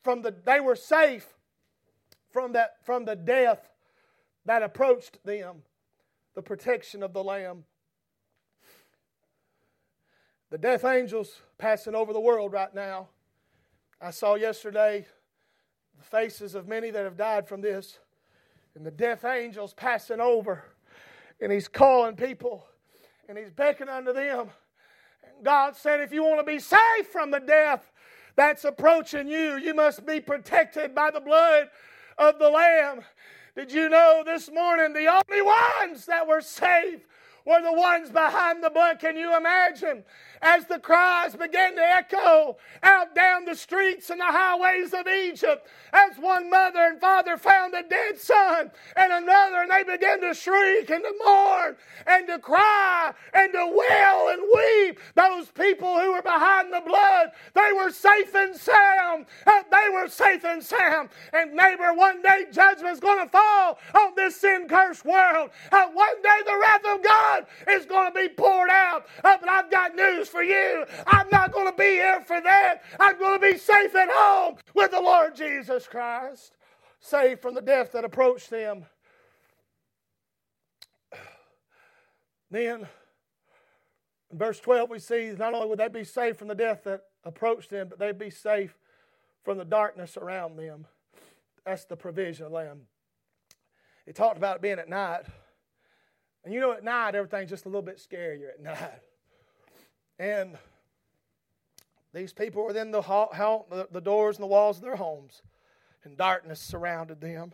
from 0.03 0.21
the 0.21 0.33
they 0.45 0.59
were 0.59 0.75
safe 0.75 1.27
from 2.31 2.53
that 2.53 2.85
from 2.85 3.05
the 3.05 3.15
death 3.15 3.69
that 4.45 4.63
approached 4.63 5.23
them 5.25 5.63
the 6.35 6.41
protection 6.41 7.01
of 7.01 7.13
the 7.13 7.23
lamb. 7.23 7.63
The 10.49 10.57
death 10.57 10.85
angels 10.85 11.41
passing 11.57 11.95
over 11.95 12.13
the 12.13 12.19
world 12.19 12.53
right 12.53 12.73
now. 12.73 13.09
I 13.99 14.11
saw 14.11 14.35
yesterday 14.35 15.05
the 15.97 16.03
faces 16.03 16.53
of 16.53 16.67
many 16.67 16.91
that 16.91 17.03
have 17.03 17.17
died 17.17 17.47
from 17.47 17.61
this 17.61 17.97
and 18.75 18.85
the 18.85 18.91
death 18.91 19.25
angels 19.25 19.73
passing 19.73 20.19
over 20.19 20.63
and 21.41 21.51
he's 21.51 21.67
calling 21.67 22.15
people 22.15 22.65
and 23.27 23.37
he's 23.37 23.49
beckoning 23.49 23.93
unto 23.93 24.13
them. 24.13 24.49
And 25.23 25.43
God 25.43 25.75
said, 25.75 25.99
if 26.01 26.13
you 26.13 26.23
want 26.23 26.39
to 26.39 26.45
be 26.45 26.59
safe 26.59 27.07
from 27.11 27.31
the 27.31 27.39
death 27.39 27.91
that's 28.37 28.63
approaching 28.63 29.27
you, 29.27 29.57
you 29.57 29.73
must 29.73 30.05
be 30.05 30.21
protected 30.21 30.95
by 30.95 31.11
the 31.11 31.19
blood 31.19 31.69
of 32.17 32.39
the 32.39 32.49
Lamb. 32.49 33.01
Did 33.55 33.71
you 33.71 33.89
know 33.89 34.21
this 34.23 34.49
morning 34.51 34.93
the 34.93 35.07
only 35.07 35.41
ones 35.41 36.05
that 36.05 36.27
were 36.27 36.41
safe 36.41 37.01
were 37.47 37.61
the 37.61 37.71
ones 37.71 38.11
behind 38.11 38.61
the 38.61 38.69
blood? 38.69 38.99
Can 38.99 39.15
you 39.15 39.35
imagine? 39.35 40.03
as 40.41 40.65
the 40.65 40.79
cries 40.79 41.35
began 41.35 41.75
to 41.75 41.81
echo 41.81 42.57
out 42.83 43.15
down 43.15 43.45
the 43.45 43.55
streets 43.55 44.09
and 44.09 44.19
the 44.19 44.25
highways 44.25 44.93
of 44.93 45.07
Egypt, 45.07 45.67
as 45.93 46.17
one 46.17 46.49
mother 46.49 46.79
and 46.79 46.99
father 46.99 47.37
found 47.37 47.73
a 47.73 47.83
dead 47.83 48.17
son 48.17 48.71
and 48.95 49.11
another, 49.11 49.61
and 49.61 49.71
they 49.71 49.83
began 49.83 50.21
to 50.21 50.33
shriek 50.33 50.89
and 50.89 51.03
to 51.03 51.13
mourn 51.25 51.75
and 52.05 52.27
to 52.27 52.39
cry 52.39 53.13
and 53.33 53.53
to 53.53 53.65
wail 53.65 54.29
and 54.29 54.41
weep. 54.55 54.99
Those 55.15 55.47
people 55.51 55.99
who 55.99 56.13
were 56.13 56.21
behind 56.21 56.73
the 56.73 56.81
blood, 56.81 57.31
they 57.53 57.71
were 57.75 57.91
safe 57.91 58.33
and 58.35 58.55
sound. 58.55 59.25
Uh, 59.45 59.63
they 59.71 59.89
were 59.93 60.07
safe 60.07 60.43
and 60.43 60.63
sound. 60.63 61.09
And 61.33 61.53
neighbor, 61.53 61.93
one 61.93 62.21
day 62.21 62.45
judgment's 62.51 62.99
going 62.99 63.23
to 63.23 63.29
fall 63.29 63.79
on 63.95 64.15
this 64.15 64.39
sin 64.39 64.67
cursed 64.67 65.05
world. 65.05 65.49
Uh, 65.71 65.87
one 65.93 66.21
day 66.21 66.39
the 66.45 66.57
wrath 66.59 66.85
of 66.85 67.03
God 67.03 67.36
is 67.69 67.85
going 67.85 68.11
to 68.11 68.19
be 68.19 68.29
poured 68.29 68.69
out. 68.69 69.05
Uh, 69.23 69.37
but 69.39 69.49
I've 69.49 69.69
got 69.71 69.95
news 69.95 70.27
for 70.27 70.43
you. 70.43 70.85
I'm 71.05 71.27
not 71.29 71.51
going 71.51 71.67
to 71.67 71.77
be 71.77 71.91
here 71.91 72.21
for 72.21 72.39
that. 72.41 72.83
I'm 72.99 73.17
going 73.19 73.39
to 73.39 73.51
be 73.53 73.57
safe 73.57 73.95
at 73.95 74.09
home 74.11 74.55
with 74.73 74.91
the 74.91 75.01
Lord 75.01 75.35
Jesus 75.35 75.87
Christ, 75.87 76.55
safe 76.99 77.41
from 77.41 77.55
the 77.55 77.61
death 77.61 77.91
that 77.93 78.05
approached 78.05 78.49
them. 78.49 78.85
Then, 82.49 82.87
in 84.31 84.37
verse 84.37 84.59
12, 84.59 84.89
we 84.89 84.99
see 84.99 85.33
not 85.37 85.53
only 85.53 85.67
would 85.67 85.79
they 85.79 85.89
be 85.89 86.05
safe 86.05 86.37
from 86.37 86.47
the 86.47 86.55
death 86.55 86.83
that 86.85 87.01
approached 87.23 87.69
them, 87.69 87.87
but 87.89 87.99
they'd 87.99 88.17
be 88.17 88.29
safe 88.29 88.77
from 89.43 89.57
the 89.57 89.65
darkness 89.65 90.17
around 90.17 90.57
them. 90.57 90.85
That's 91.65 91.85
the 91.85 91.97
provision 91.97 92.45
of 92.45 92.53
Lamb. 92.53 92.83
He 94.05 94.13
talked 94.13 94.37
about 94.37 94.55
it 94.55 94.61
being 94.61 94.79
at 94.79 94.87
night. 94.87 95.23
And 96.47 96.53
you 96.53 96.61
know, 96.61 96.71
at 96.71 96.81
night, 96.81 97.13
everything's 97.13 97.49
just 97.49 97.65
a 97.65 97.67
little 97.67 97.81
bit 97.81 97.97
scarier 97.97 98.51
at 98.53 98.63
night. 98.63 99.01
And 100.17 100.57
these 102.13 102.31
people 102.31 102.61
were 102.61 102.69
within 102.69 102.89
the, 102.89 103.01
the, 103.01 103.89
the 103.91 103.99
doors 103.99 104.37
and 104.37 104.43
the 104.43 104.47
walls 104.47 104.77
of 104.77 104.83
their 104.83 104.95
homes, 104.95 105.41
and 106.05 106.15
darkness 106.15 106.61
surrounded 106.61 107.19
them. 107.19 107.51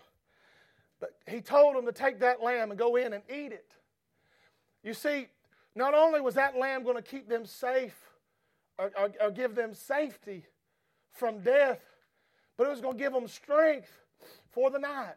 But 0.99 1.15
he 1.27 1.41
told 1.41 1.75
them 1.75 1.87
to 1.87 1.91
take 1.91 2.19
that 2.19 2.43
lamb 2.43 2.69
and 2.69 2.77
go 2.77 2.95
in 2.95 3.13
and 3.13 3.23
eat 3.31 3.51
it. 3.51 3.73
You 4.83 4.93
see, 4.93 5.25
not 5.73 5.95
only 5.95 6.21
was 6.21 6.35
that 6.35 6.55
lamb 6.55 6.83
going 6.83 6.97
to 6.97 7.01
keep 7.01 7.27
them 7.27 7.47
safe 7.47 7.99
or, 8.77 8.91
or, 8.95 9.09
or 9.19 9.31
give 9.31 9.55
them 9.55 9.73
safety 9.73 10.45
from 11.09 11.39
death, 11.39 11.83
but 12.57 12.67
it 12.67 12.69
was 12.69 12.79
going 12.79 12.99
to 12.99 13.03
give 13.03 13.13
them 13.13 13.27
strength 13.27 13.89
for 14.51 14.69
the 14.69 14.77
night. 14.77 15.15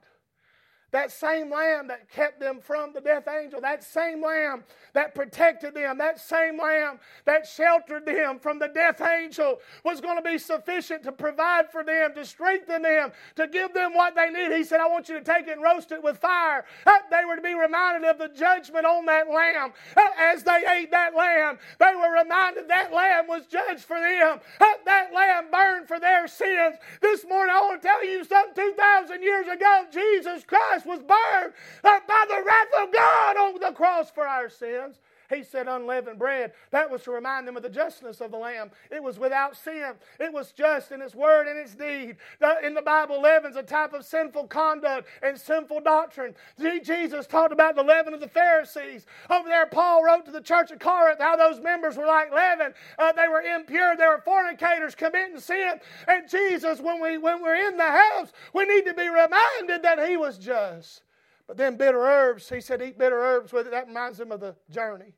That 0.96 1.12
same 1.12 1.50
lamb 1.50 1.88
that 1.88 2.08
kept 2.08 2.40
them 2.40 2.58
from 2.58 2.94
the 2.94 3.02
death 3.02 3.28
angel, 3.28 3.60
that 3.60 3.84
same 3.84 4.24
lamb 4.24 4.64
that 4.94 5.14
protected 5.14 5.74
them, 5.74 5.98
that 5.98 6.18
same 6.18 6.58
lamb 6.58 7.00
that 7.26 7.46
sheltered 7.46 8.06
them 8.06 8.38
from 8.38 8.58
the 8.58 8.68
death 8.68 9.02
angel 9.02 9.58
was 9.84 10.00
going 10.00 10.16
to 10.16 10.22
be 10.22 10.38
sufficient 10.38 11.02
to 11.02 11.12
provide 11.12 11.70
for 11.70 11.84
them, 11.84 12.14
to 12.14 12.24
strengthen 12.24 12.80
them, 12.80 13.12
to 13.34 13.46
give 13.46 13.74
them 13.74 13.92
what 13.92 14.14
they 14.14 14.30
need. 14.30 14.56
He 14.56 14.64
said, 14.64 14.80
I 14.80 14.88
want 14.88 15.10
you 15.10 15.18
to 15.18 15.22
take 15.22 15.46
it 15.48 15.50
and 15.50 15.62
roast 15.62 15.92
it 15.92 16.02
with 16.02 16.16
fire. 16.16 16.64
They 17.10 17.25
were 17.26 17.36
to 17.36 17.42
be 17.42 17.54
reminded 17.54 18.08
of 18.08 18.18
the 18.18 18.28
judgment 18.28 18.86
on 18.86 19.06
that 19.06 19.28
lamb. 19.28 19.72
Uh, 19.96 20.08
as 20.18 20.42
they 20.42 20.62
ate 20.68 20.90
that 20.90 21.14
lamb, 21.14 21.58
they 21.78 21.94
were 21.94 22.12
reminded 22.12 22.68
that 22.68 22.92
lamb 22.92 23.26
was 23.26 23.46
judged 23.46 23.84
for 23.84 23.98
them. 24.00 24.40
Uh, 24.60 24.66
that 24.84 25.12
lamb 25.14 25.50
burned 25.50 25.88
for 25.88 26.00
their 26.00 26.26
sins. 26.28 26.76
This 27.00 27.26
morning, 27.28 27.54
I 27.54 27.60
want 27.60 27.82
to 27.82 27.88
tell 27.88 28.04
you 28.04 28.24
something 28.24 28.54
2,000 28.54 29.22
years 29.22 29.46
ago, 29.48 29.84
Jesus 29.92 30.44
Christ 30.44 30.86
was 30.86 31.00
burned 31.00 31.52
uh, 31.84 32.00
by 32.06 32.24
the 32.28 32.42
wrath 32.44 32.86
of 32.86 32.92
God 32.92 33.36
on 33.36 33.60
the 33.60 33.72
cross 33.72 34.10
for 34.10 34.26
our 34.26 34.48
sins. 34.48 34.96
He 35.28 35.42
said 35.42 35.68
unleavened 35.68 36.18
bread. 36.18 36.52
That 36.70 36.90
was 36.90 37.02
to 37.04 37.10
remind 37.10 37.46
them 37.46 37.56
of 37.56 37.62
the 37.62 37.68
justness 37.68 38.20
of 38.20 38.30
the 38.30 38.36
Lamb. 38.36 38.70
It 38.90 39.02
was 39.02 39.18
without 39.18 39.56
sin. 39.56 39.94
It 40.20 40.32
was 40.32 40.52
just 40.52 40.92
in 40.92 41.02
its 41.02 41.14
word 41.14 41.46
and 41.48 41.58
its 41.58 41.74
deed. 41.74 42.16
in 42.62 42.74
the 42.74 42.82
Bible, 42.82 43.20
leaven's 43.20 43.56
a 43.56 43.62
type 43.62 43.92
of 43.92 44.04
sinful 44.04 44.48
conduct 44.48 45.08
and 45.22 45.38
sinful 45.38 45.80
doctrine. 45.80 46.34
Jesus 46.82 47.26
talked 47.26 47.52
about 47.52 47.76
the 47.76 47.82
leaven 47.82 48.14
of 48.14 48.20
the 48.20 48.28
Pharisees. 48.28 49.06
Over 49.30 49.48
there, 49.48 49.66
Paul 49.66 50.04
wrote 50.04 50.24
to 50.26 50.32
the 50.32 50.40
church 50.40 50.70
of 50.70 50.78
Corinth 50.78 51.20
how 51.20 51.36
those 51.36 51.60
members 51.60 51.96
were 51.96 52.06
like 52.06 52.32
leaven. 52.32 52.72
Uh, 52.98 53.12
they 53.12 53.28
were 53.28 53.42
impure. 53.42 53.96
They 53.96 54.06
were 54.06 54.22
fornicators 54.24 54.94
committing 54.94 55.40
sin. 55.40 55.80
And 56.06 56.28
Jesus, 56.28 56.80
when, 56.80 57.00
we, 57.00 57.18
when 57.18 57.42
we're 57.42 57.68
in 57.68 57.76
the 57.76 57.84
house, 57.84 58.32
we 58.52 58.64
need 58.64 58.84
to 58.86 58.94
be 58.94 59.08
reminded 59.08 59.82
that 59.82 60.06
he 60.08 60.16
was 60.16 60.38
just. 60.38 61.02
But 61.46 61.56
then 61.56 61.76
bitter 61.76 62.00
herbs, 62.00 62.48
he 62.48 62.60
said, 62.60 62.82
eat 62.82 62.98
bitter 62.98 63.20
herbs 63.20 63.52
with 63.52 63.66
it. 63.66 63.70
That 63.70 63.86
reminds 63.86 64.18
him 64.18 64.32
of 64.32 64.40
the 64.40 64.56
journey. 64.70 65.14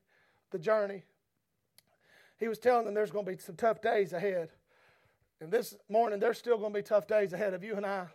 The 0.51 0.59
journey. 0.59 1.05
He 2.39 2.49
was 2.49 2.59
telling 2.59 2.85
them 2.85 2.95
there's 2.95 3.11
going 3.11 3.25
to 3.25 3.33
be 3.33 3.39
some 3.39 3.57
tough 3.57 3.81
days 3.81 4.13
ahead. 4.13 4.51
And 5.41 5.51
this 5.51 5.77
morning, 5.89 6.19
there's 6.19 6.39
still 6.39 6.59
going 6.59 6.73
to 6.73 6.79
be 6.79 6.83
tough 6.83 7.07
days 7.07 7.33
ahead 7.33 7.55
of 7.55 7.65
you 7.65 7.77
and 7.77 7.87
I. 7.87 8.07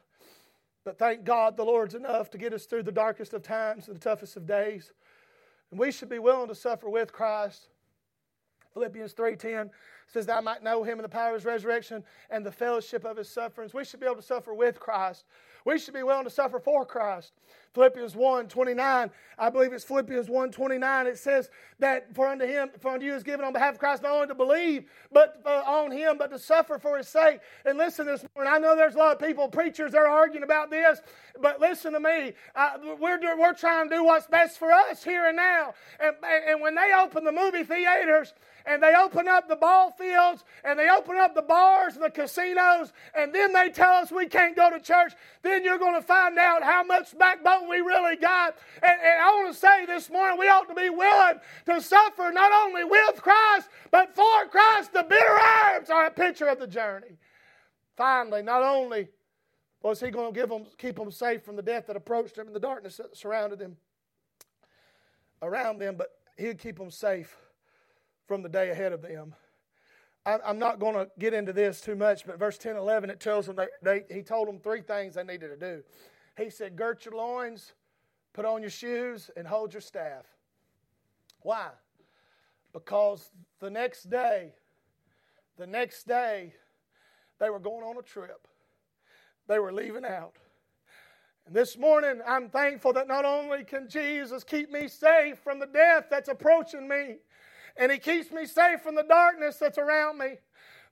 But 0.84 0.98
thank 0.98 1.24
God 1.24 1.56
the 1.56 1.64
Lord's 1.64 1.96
enough 1.96 2.30
to 2.32 2.38
get 2.38 2.54
us 2.54 2.66
through 2.66 2.84
the 2.84 2.92
darkest 2.92 3.34
of 3.34 3.42
times 3.42 3.88
and 3.88 3.96
the 3.96 4.02
toughest 4.02 4.36
of 4.36 4.46
days. 4.46 4.92
And 5.72 5.80
we 5.80 5.92
should 5.92 6.10
be 6.10 6.20
willing 6.20 6.50
to 6.50 6.56
suffer 6.56 6.90
with 6.90 7.14
Christ. 7.14 7.70
Philippians 8.74 9.14
3:10 9.14 9.70
says 10.08 10.26
that 10.26 10.38
I 10.38 10.42
might 10.42 10.64
know 10.64 10.84
him 10.84 11.00
in 11.00 11.04
the 11.04 11.10
power 11.10 11.30
of 11.30 11.36
his 11.36 11.46
resurrection 11.46 12.04
and 12.30 12.46
the 12.46 12.52
fellowship 12.52 13.06
of 13.06 13.18
his 13.18 13.30
sufferings. 13.30 13.74
We 13.74 13.86
should 13.86 14.00
be 14.00 14.06
able 14.06 14.18
to 14.18 14.22
suffer 14.22 14.54
with 14.54 14.80
Christ. 14.80 15.26
We 15.64 15.78
should 15.78 15.94
be 15.94 16.04
willing 16.04 16.26
to 16.26 16.30
suffer 16.30 16.60
for 16.60 16.86
Christ. 16.86 17.34
Philippians 17.74 18.16
1 18.16 18.48
29, 18.50 19.12
I 19.40 19.50
believe 19.50 19.74
it's 19.74 19.84
Philippians 19.84 20.30
1 20.30 20.52
29, 20.52 21.08
it 21.08 21.18
says 21.18 21.50
that 21.80 22.14
for 22.14 22.28
unto 22.28 22.46
him, 22.46 22.70
for 22.80 22.92
unto 22.92 23.06
you 23.06 23.16
is 23.16 23.24
given 23.24 23.44
on 23.44 23.52
behalf 23.52 23.74
of 23.74 23.80
Christ 23.80 24.04
not 24.04 24.12
only 24.12 24.28
to 24.28 24.36
believe 24.36 24.86
but 25.12 25.42
uh, 25.46 25.64
on 25.66 25.92
him, 25.92 26.18
but 26.18 26.30
to 26.32 26.38
suffer 26.38 26.78
for 26.78 26.98
his 26.98 27.08
sake. 27.08 27.40
And 27.66 27.78
listen 27.78 28.06
this 28.06 28.24
morning, 28.36 28.54
I 28.54 28.60
know 28.60 28.76
there's 28.76 28.96
a 28.96 29.00
lot 29.00 29.14
of 29.14 29.28
people, 29.28 29.48
preachers, 29.48 29.92
they're 29.92 30.08
arguing 30.08 30.44
about 30.44 30.70
this, 30.70 31.02
but 31.42 31.60
listen 31.60 31.94
to 31.94 32.00
me. 32.00 32.34
We're, 33.00 33.20
we're 33.40 33.54
trying 33.54 33.90
to 33.90 33.96
do 33.96 34.04
what's 34.04 34.28
best 34.28 34.60
for 34.60 34.72
us 34.72 35.04
here 35.04 35.26
and 35.26 35.36
now. 35.36 35.74
And, 36.00 36.16
and 36.24 36.62
when 36.62 36.76
they 36.76 36.92
open 36.96 37.24
the 37.24 37.32
movie 37.32 37.64
theaters, 37.64 38.34
and 38.66 38.82
they 38.82 38.96
open 38.96 39.28
up 39.28 39.48
the 39.48 39.56
ball 39.56 39.92
fields 39.92 40.44
and 40.64 40.80
they 40.80 40.90
open 40.90 41.18
up 41.18 41.36
the 41.36 41.42
bars 41.42 41.96
and 41.96 42.04
the 42.04 42.10
casinos 42.10 42.94
and 43.14 43.34
then 43.34 43.54
they 43.54 43.70
tell 43.70 43.94
us 43.94 44.12
we 44.12 44.28
can't 44.28 44.56
go 44.56 44.70
to 44.70 44.80
church, 44.80 45.14
then 45.42 45.64
you're 45.64 45.78
going 45.78 45.96
to 45.96 46.02
find 46.02 46.38
out 46.38 46.64
how 46.64 46.84
much 46.84 47.18
backbone 47.18 47.63
we 47.68 47.78
really 47.78 48.16
got. 48.16 48.58
And, 48.82 49.00
and 49.02 49.22
I 49.22 49.30
want 49.32 49.54
to 49.54 49.60
say 49.60 49.86
this 49.86 50.10
morning 50.10 50.40
we 50.40 50.48
ought 50.48 50.68
to 50.68 50.76
be 50.76 50.90
willing 50.90 51.40
to 51.66 51.82
suffer 51.82 52.32
not 52.32 52.52
only 52.52 52.84
with 52.84 53.22
Christ, 53.22 53.70
but 53.92 54.16
for 54.16 54.46
Christ. 54.50 54.94
The 54.94 55.04
bitter 55.04 55.40
herbs 55.76 55.90
are 55.90 56.06
a 56.06 56.12
picture 56.12 56.48
of 56.48 56.60
the 56.60 56.68
journey. 56.68 57.18
Finally, 57.96 58.44
not 58.44 58.64
only 58.64 59.08
was 59.82 60.00
he 60.00 60.10
going 60.10 60.34
to 60.34 60.40
give 60.40 60.50
them, 60.50 60.66
keep 60.78 60.96
them 60.96 61.12
safe 61.12 61.44
from 61.44 61.56
the 61.56 61.62
death 61.62 61.88
that 61.88 61.96
approached 61.96 62.36
them 62.36 62.48
and 62.48 62.56
the 62.56 62.60
darkness 62.60 62.98
that 62.98 63.16
surrounded 63.16 63.60
them 63.60 63.78
around 65.42 65.80
them, 65.80 65.96
but 65.98 66.12
he 66.38 66.48
would 66.48 66.58
keep 66.58 66.78
them 66.78 66.90
safe 66.90 67.36
from 68.28 68.42
the 68.42 68.50
day 68.50 68.70
ahead 68.70 68.94
of 68.94 69.02
them. 69.02 69.36
I, 70.26 70.40
am 70.46 70.58
not 70.58 70.80
going 70.80 70.96
to 70.96 71.10
get 71.20 71.34
into 71.34 71.52
this 71.52 71.82
too 71.82 71.96
much, 71.96 72.26
but 72.26 72.40
verse 72.40 72.58
10 72.58 72.78
11, 72.78 73.10
it 73.10 73.20
tells 73.20 73.46
them, 73.46 73.58
they, 73.58 73.68
they, 73.82 74.16
he 74.16 74.22
told 74.24 74.48
them 74.48 74.58
three 74.60 74.82
things 74.82 75.16
they 75.16 75.24
needed 75.24 75.50
to 75.50 75.58
do. 75.58 75.84
He 76.38 76.50
said, 76.50 76.76
Girt 76.76 77.06
your 77.06 77.16
loins, 77.16 77.74
put 78.34 78.46
on 78.46 78.62
your 78.62 78.70
shoes, 78.72 79.30
and 79.38 79.48
hold 79.48 79.74
your 79.74 79.82
staff. 79.82 80.26
Why? 81.42 81.70
Because 82.72 83.30
the 83.60 83.70
next 83.70 84.10
day, 84.10 84.54
the 85.58 85.68
next 85.68 86.08
day, 86.08 86.54
they 87.40 87.50
were 87.50 87.60
going 87.60 87.84
on 87.84 87.98
a 87.98 88.02
trip. 88.02 88.48
They 89.48 89.60
were 89.60 89.74
leaving 89.74 90.06
out. 90.06 90.34
And 91.46 91.56
this 91.56 91.78
morning, 91.78 92.22
I'm 92.26 92.50
thankful 92.50 92.94
that 92.94 93.08
not 93.08 93.26
only 93.26 93.64
can 93.64 93.90
Jesus 93.90 94.44
keep 94.44 94.72
me 94.72 94.88
safe 94.88 95.40
from 95.40 95.60
the 95.60 95.66
death 95.68 96.06
that's 96.10 96.30
approaching 96.30 96.88
me, 96.88 97.18
and 97.76 97.92
He 97.92 97.98
keeps 98.00 98.32
me 98.32 98.46
safe 98.46 98.82
from 98.82 98.96
the 98.96 99.04
darkness 99.04 99.58
that's 99.58 99.78
around 99.78 100.18
me. 100.18 100.38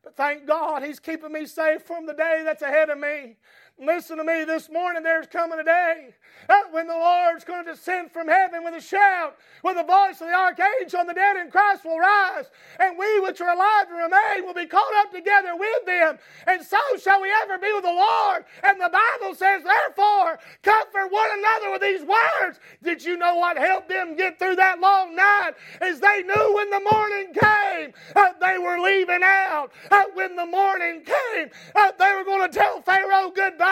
But 0.03 0.15
thank 0.17 0.45
God 0.45 0.83
He's 0.83 0.99
keeping 0.99 1.31
me 1.31 1.45
safe 1.45 1.83
from 1.83 2.05
the 2.05 2.13
day 2.13 2.41
that's 2.43 2.61
ahead 2.61 2.89
of 2.89 2.99
me. 2.99 3.37
Listen 3.81 4.17
to 4.17 4.23
me 4.23 4.43
this 4.43 4.69
morning, 4.69 5.01
there's 5.01 5.25
coming 5.25 5.57
a 5.57 5.63
day 5.63 6.13
uh, 6.47 6.61
when 6.69 6.85
the 6.85 6.93
Lord's 6.93 7.43
going 7.43 7.65
to 7.65 7.71
descend 7.71 8.11
from 8.11 8.27
heaven 8.27 8.63
with 8.63 8.75
a 8.75 8.79
shout, 8.81 9.37
with 9.63 9.75
the 9.75 9.83
voice 9.83 10.21
of 10.21 10.27
the 10.27 10.35
archangel, 10.35 10.99
and 10.99 11.09
the 11.09 11.15
dead 11.15 11.37
in 11.37 11.49
Christ 11.49 11.83
will 11.83 11.97
rise, 11.97 12.45
and 12.79 12.95
we 12.95 13.19
which 13.21 13.41
are 13.41 13.49
alive 13.49 13.87
and 13.89 13.97
remain 13.97 14.45
will 14.45 14.53
be 14.53 14.67
caught 14.67 14.93
up 14.97 15.11
together 15.11 15.55
with 15.57 15.85
them, 15.87 16.19
and 16.45 16.63
so 16.63 16.77
shall 17.01 17.23
we 17.23 17.33
ever 17.41 17.57
be 17.57 17.73
with 17.73 17.81
the 17.81 17.89
Lord. 17.89 18.45
And 18.61 18.79
the 18.79 18.91
Bible 18.93 19.33
says, 19.33 19.63
therefore, 19.63 20.37
comfort 20.61 21.11
one 21.11 21.29
another 21.39 21.71
with 21.71 21.81
these 21.81 22.01
words. 22.01 22.59
Did 22.83 23.03
you 23.03 23.17
know 23.17 23.37
what 23.37 23.57
helped 23.57 23.89
them 23.89 24.15
get 24.15 24.37
through 24.37 24.57
that 24.57 24.79
long 24.79 25.15
night? 25.15 25.53
Is 25.81 25.99
they 25.99 26.21
knew 26.21 26.53
when 26.53 26.69
the 26.69 26.87
morning 26.91 27.33
came, 27.33 27.93
uh, 28.15 28.33
they 28.39 28.59
were 28.59 28.77
leaving 28.79 29.23
out. 29.23 29.71
Uh, 29.89 30.03
when 30.13 30.35
the 30.35 30.45
morning 30.45 31.03
came, 31.03 31.49
they 31.97 32.13
were 32.15 32.23
going 32.23 32.47
to 32.47 32.55
tell 32.55 32.79
Pharaoh 32.83 33.31
goodbye. 33.35 33.70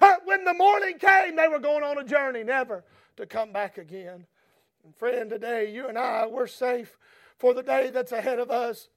Uh, 0.00 0.16
when 0.24 0.44
the 0.44 0.54
morning 0.54 0.98
came, 0.98 1.36
they 1.36 1.48
were 1.48 1.58
going 1.58 1.82
on 1.82 1.98
a 1.98 2.04
journey, 2.04 2.42
never 2.42 2.84
to 3.16 3.26
come 3.26 3.52
back 3.52 3.78
again. 3.78 4.26
And 4.84 4.94
friend, 4.96 5.30
today, 5.30 5.72
you 5.72 5.88
and 5.88 5.98
I, 5.98 6.26
we're 6.26 6.46
safe 6.46 6.96
for 7.38 7.54
the 7.54 7.62
day 7.62 7.90
that's 7.90 8.12
ahead 8.12 8.38
of 8.38 8.50
us. 8.50 8.88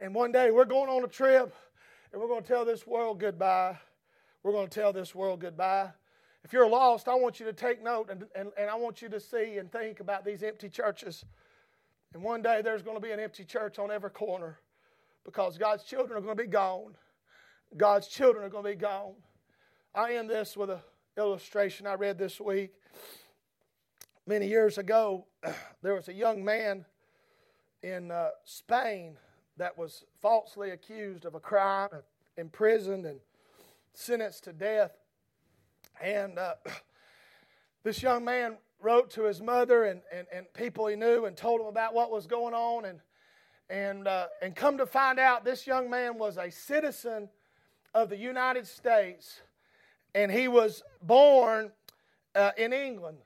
And 0.00 0.14
one 0.14 0.32
day, 0.32 0.50
we're 0.50 0.64
going 0.64 0.88
on 0.88 1.04
a 1.04 1.08
trip 1.08 1.54
and 2.12 2.20
we're 2.20 2.28
going 2.28 2.42
to 2.42 2.48
tell 2.48 2.64
this 2.64 2.86
world 2.86 3.20
goodbye. 3.20 3.78
We're 4.42 4.52
going 4.52 4.68
to 4.68 4.80
tell 4.80 4.92
this 4.92 5.14
world 5.14 5.40
goodbye. 5.40 5.90
If 6.44 6.52
you're 6.52 6.68
lost, 6.68 7.08
I 7.08 7.14
want 7.14 7.38
you 7.38 7.46
to 7.46 7.52
take 7.52 7.82
note 7.82 8.10
and, 8.10 8.24
and, 8.34 8.50
and 8.58 8.68
I 8.68 8.74
want 8.74 9.00
you 9.00 9.08
to 9.10 9.20
see 9.20 9.58
and 9.58 9.70
think 9.70 10.00
about 10.00 10.24
these 10.24 10.42
empty 10.42 10.68
churches. 10.68 11.24
And 12.14 12.22
one 12.22 12.42
day 12.42 12.60
there's 12.62 12.82
going 12.82 12.96
to 12.96 13.02
be 13.02 13.12
an 13.12 13.20
empty 13.20 13.44
church 13.44 13.78
on 13.78 13.90
every 13.90 14.10
corner 14.10 14.58
because 15.24 15.56
God's 15.56 15.84
children 15.84 16.18
are 16.18 16.20
going 16.20 16.36
to 16.36 16.42
be 16.42 16.48
gone. 16.48 16.96
God's 17.76 18.08
children 18.08 18.44
are 18.44 18.50
going 18.50 18.64
to 18.64 18.70
be 18.70 18.76
gone. 18.76 19.14
I 19.94 20.14
end 20.14 20.30
this 20.30 20.56
with 20.56 20.70
an 20.70 20.78
illustration 21.18 21.86
I 21.86 21.94
read 21.94 22.16
this 22.16 22.40
week. 22.40 22.72
Many 24.26 24.48
years 24.48 24.78
ago, 24.78 25.26
there 25.82 25.92
was 25.92 26.08
a 26.08 26.14
young 26.14 26.42
man 26.42 26.86
in 27.82 28.10
uh, 28.10 28.28
Spain 28.44 29.18
that 29.58 29.76
was 29.76 30.04
falsely 30.22 30.70
accused 30.70 31.26
of 31.26 31.34
a 31.34 31.40
crime, 31.40 31.90
imprisoned, 32.38 33.04
and 33.04 33.20
sentenced 33.92 34.44
to 34.44 34.54
death. 34.54 34.92
And 36.02 36.38
uh, 36.38 36.54
this 37.84 38.02
young 38.02 38.24
man 38.24 38.56
wrote 38.80 39.10
to 39.10 39.24
his 39.24 39.42
mother 39.42 39.84
and, 39.84 40.00
and, 40.10 40.26
and 40.32 40.50
people 40.54 40.86
he 40.86 40.96
knew 40.96 41.26
and 41.26 41.36
told 41.36 41.60
them 41.60 41.66
about 41.66 41.92
what 41.92 42.10
was 42.10 42.26
going 42.26 42.54
on. 42.54 42.86
And, 42.86 43.00
and, 43.68 44.08
uh, 44.08 44.28
and 44.40 44.56
come 44.56 44.78
to 44.78 44.86
find 44.86 45.18
out, 45.18 45.44
this 45.44 45.66
young 45.66 45.90
man 45.90 46.16
was 46.16 46.38
a 46.38 46.50
citizen 46.50 47.28
of 47.92 48.08
the 48.08 48.16
United 48.16 48.66
States, 48.66 49.42
and 50.14 50.30
he 50.30 50.48
was 50.48 50.82
born 51.02 51.70
uh, 52.34 52.52
in 52.56 52.72
England. 52.72 53.18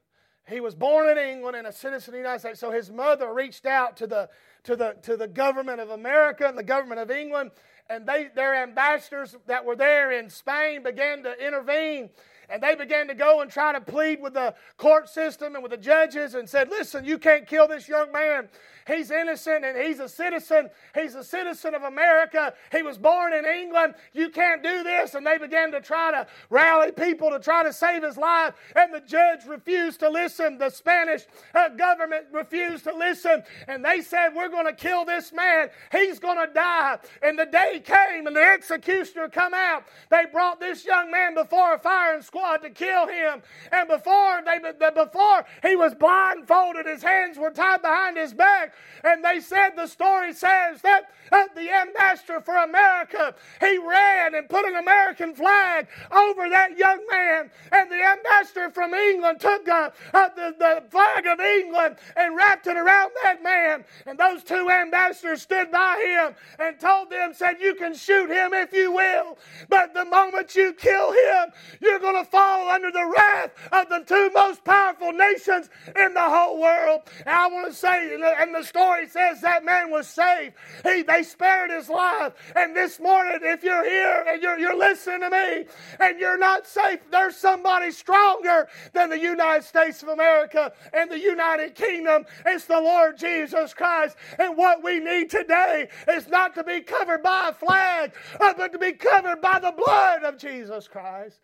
He 0.49 0.61
was 0.61 0.75
born 0.75 1.09
in 1.09 1.19
England 1.19 1.57
and 1.57 1.67
a 1.67 1.73
citizen 1.73 2.11
of 2.11 2.13
the 2.13 2.19
United 2.19 2.41
States. 2.41 2.61
So 2.61 2.71
his 2.71 2.91
mother 2.91 3.33
reached 3.33 3.67
out 3.67 3.97
to 3.97 4.07
the, 4.07 4.29
to 4.65 4.77
the, 4.77 4.97
to 5.03 5.17
the 5.17 5.27
government 5.27 5.81
of 5.81 5.91
America 5.91 6.47
and 6.47 6.57
the 6.57 6.63
government 6.63 7.01
of 7.01 7.11
England, 7.11 7.51
and 7.89 8.07
they, 8.07 8.29
their 8.35 8.55
ambassadors 8.55 9.37
that 9.47 9.65
were 9.65 9.77
there 9.77 10.13
in 10.13 10.31
Spain 10.31 10.83
began 10.83 11.25
to 11.25 11.35
intervene 11.45 12.11
and 12.49 12.63
they 12.63 12.75
began 12.75 13.09
to 13.09 13.15
go 13.15 13.41
and 13.41 13.51
try 13.51 13.73
to 13.73 13.81
plead 13.81 14.21
with 14.21 14.35
the 14.35 14.55
court 14.77 15.09
system 15.09 15.55
and 15.55 15.63
with 15.63 15.73
the 15.73 15.79
judges 15.79 16.35
and 16.35 16.49
said, 16.49 16.69
Listen, 16.69 17.05
you 17.05 17.19
can't 17.19 17.47
kill 17.47 17.67
this 17.67 17.89
young 17.89 18.13
man. 18.13 18.49
He's 18.87 19.11
innocent 19.11 19.65
and 19.65 19.77
he's 19.77 19.99
a 19.99 20.09
citizen. 20.09 20.71
He's 20.95 21.17
a 21.17 21.25
citizen 21.25 21.75
of 21.75 21.83
America. 21.83 22.55
He 22.71 22.83
was 22.83 22.99
born 22.99 23.33
in 23.33 23.45
England. 23.45 23.95
You 24.13 24.31
can't 24.31 24.63
do 24.63 24.85
this. 24.85 25.15
And 25.15 25.27
they 25.27 25.39
began 25.39 25.73
to 25.73 25.81
try 25.81 26.13
to 26.13 26.27
rally 26.51 26.93
people 26.93 27.31
to 27.31 27.41
try 27.41 27.65
to 27.65 27.73
save 27.73 28.05
his 28.05 28.17
life. 28.17 28.55
And 28.77 28.95
the 28.95 29.01
judge 29.01 29.45
refused 29.45 29.99
to 30.01 30.09
listen. 30.09 30.59
The 30.59 30.71
Spanish 30.71 31.23
uh, 31.53 31.71
government 31.71 32.27
refused 32.31 32.85
to 32.85 32.95
listen. 32.97 33.43
And 33.67 33.85
they 33.85 34.03
said, 34.03 34.29
We're 34.37 34.51
going 34.51 34.67
to 34.67 34.73
kill 34.73 35.05
this 35.05 35.33
man. 35.33 35.69
He's 35.91 36.21
going 36.21 36.47
to 36.47 36.53
die. 36.55 36.99
And 37.23 37.37
the 37.37 37.47
day 37.47 37.83
came 37.85 38.29
and 38.29 38.37
the 38.37 38.41
executioner 38.41 39.29
come 39.29 39.53
out. 39.53 39.85
They 40.11 40.27
brought 40.31 40.61
this 40.61 40.85
young 40.85 41.11
man 41.11 41.35
before 41.35 41.75
a 41.75 41.79
firing 41.79 42.23
squad 42.23 42.36
to 42.63 42.71
kill 42.71 43.07
him. 43.07 43.43
And 43.73 43.89
before 43.89 44.43
they 44.45 44.59
before 44.91 45.45
he 45.63 45.77
was 45.77 45.95
blindfolded, 45.95 46.87
his 46.87 47.03
hands 47.03 47.39
were 47.39 47.51
tied 47.51 47.83
behind 47.83 48.17
his 48.17 48.35
back. 48.35 48.73
And 49.05 49.25
they 49.25 49.41
said, 49.41 49.71
the 49.77 49.87
story 49.87 50.33
says 50.33 50.83
that 50.83 51.11
the 51.55 51.71
ambassador 51.71 52.41
for 52.41 52.57
America, 52.57 53.35
he 53.61 53.79
ran 53.79 54.35
and 54.35 54.49
put 54.49 54.65
an 54.67 54.77
American 54.77 55.35
flag 55.35 55.89
over 56.13 56.49
that 56.49 56.77
young 56.77 57.01
man. 57.11 57.51
And 57.73 57.91
the 57.91 58.03
ambassador 58.03 58.71
from 58.71 58.95
England 58.95 59.41
took 59.41 59.69
uh, 59.69 59.91
uh, 60.13 60.29
the, 60.37 60.55
the 60.59 60.83
flag 60.91 61.27
of 61.27 61.41
England 61.41 61.97
and 62.17 62.37
wrapped 62.37 62.67
it 62.67 62.77
around 62.77 63.11
that 63.23 63.43
man. 63.43 63.85
And 64.07 64.19
those 64.19 64.45
two 64.45 64.71
ambassadors 64.71 65.43
stood 65.43 65.71
by 65.71 66.03
him 66.05 66.35
and 66.59 66.79
told 66.79 67.11
them, 67.11 67.33
said, 67.35 67.57
you 67.61 67.75
can 67.75 67.95
shoot 67.95 68.31
him 68.31 68.53
if 68.53 68.73
you 68.73 68.93
will. 68.93 69.39
But 69.69 69.95
the 69.95 70.05
moment 70.05 70.55
you 70.55 70.73
kill 70.75 71.13
him, 71.13 71.53
you're 71.81 71.99
going 71.99 72.23
to 72.23 72.26
fall 72.31 72.69
under 72.69 72.91
the 72.91 73.13
wrath 73.17 73.51
of 73.73 73.89
the 73.89 74.05
two 74.07 74.31
most 74.35 74.65
powerful 74.65 75.13
nations 75.13 75.71
in 75.97 76.15
the 76.15 76.21
whole 76.21 76.61
world. 76.61 77.03
And 77.21 77.35
I 77.35 77.47
want 77.49 77.69
to 77.69 77.75
say, 77.75 78.15
and 78.15 78.55
the 78.55 78.63
story 78.63 79.07
says 79.09 79.41
that 79.41 79.65
man 79.65 79.91
was 79.91 80.07
saved. 80.07 80.55
He, 80.85 81.03
they 81.03 81.23
spared 81.23 81.71
his 81.71 81.89
life. 81.89 82.33
And 82.55 82.75
this 82.75 83.01
morning, 83.01 83.39
if 83.43 83.63
you're 83.63 83.85
here 83.85 84.25
and 84.29 84.43
you're, 84.43 84.59
you're 84.59 84.79
listening 84.79 85.21
to 85.21 85.31
me 85.31 85.65
and 86.01 86.19
you're 86.19 86.39
not 86.39 86.67
safe, 86.67 87.01
there's 87.11 87.37
somebody 87.37 87.91
stronger 87.91 88.69
than 88.93 89.11
the 89.11 89.19
United 89.19 89.65
States 89.65 90.03
of 90.03 90.09
America 90.09 90.73
and 90.93 91.11
the 91.11 91.21
United 91.21 91.75
Kingdom. 91.75 92.25
It's 92.45 92.65
the 92.67 92.81
Lord 92.81 93.19
Jesus 93.19 93.75
Christ. 93.75 94.17
And 94.39 94.57
what 94.57 94.83
we 94.83 95.01
need 95.01 95.31
today 95.31 95.89
is 96.09 96.29
not 96.29 96.55
to 96.55 96.65
be 96.65 96.81
covered 96.81 97.23
by 97.23 97.51
a 97.51 97.53
flag, 97.53 98.13
uh, 98.41 98.55
but 98.57 98.73
to 98.73 98.79
be 98.79 98.93
covered 98.93 99.41
by 99.41 99.59
the 99.59 99.73
blood 99.73 100.25
of 100.25 100.39
Jesus 100.39 100.89
Christ. 100.89 101.41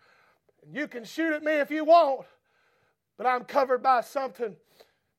And 0.62 0.74
you 0.74 0.86
can 0.86 1.04
shoot 1.04 1.32
at 1.32 1.42
me 1.42 1.52
if 1.52 1.70
you 1.70 1.84
want, 1.84 2.26
but 3.16 3.26
I'm 3.26 3.44
covered 3.44 3.82
by 3.82 4.00
something 4.00 4.56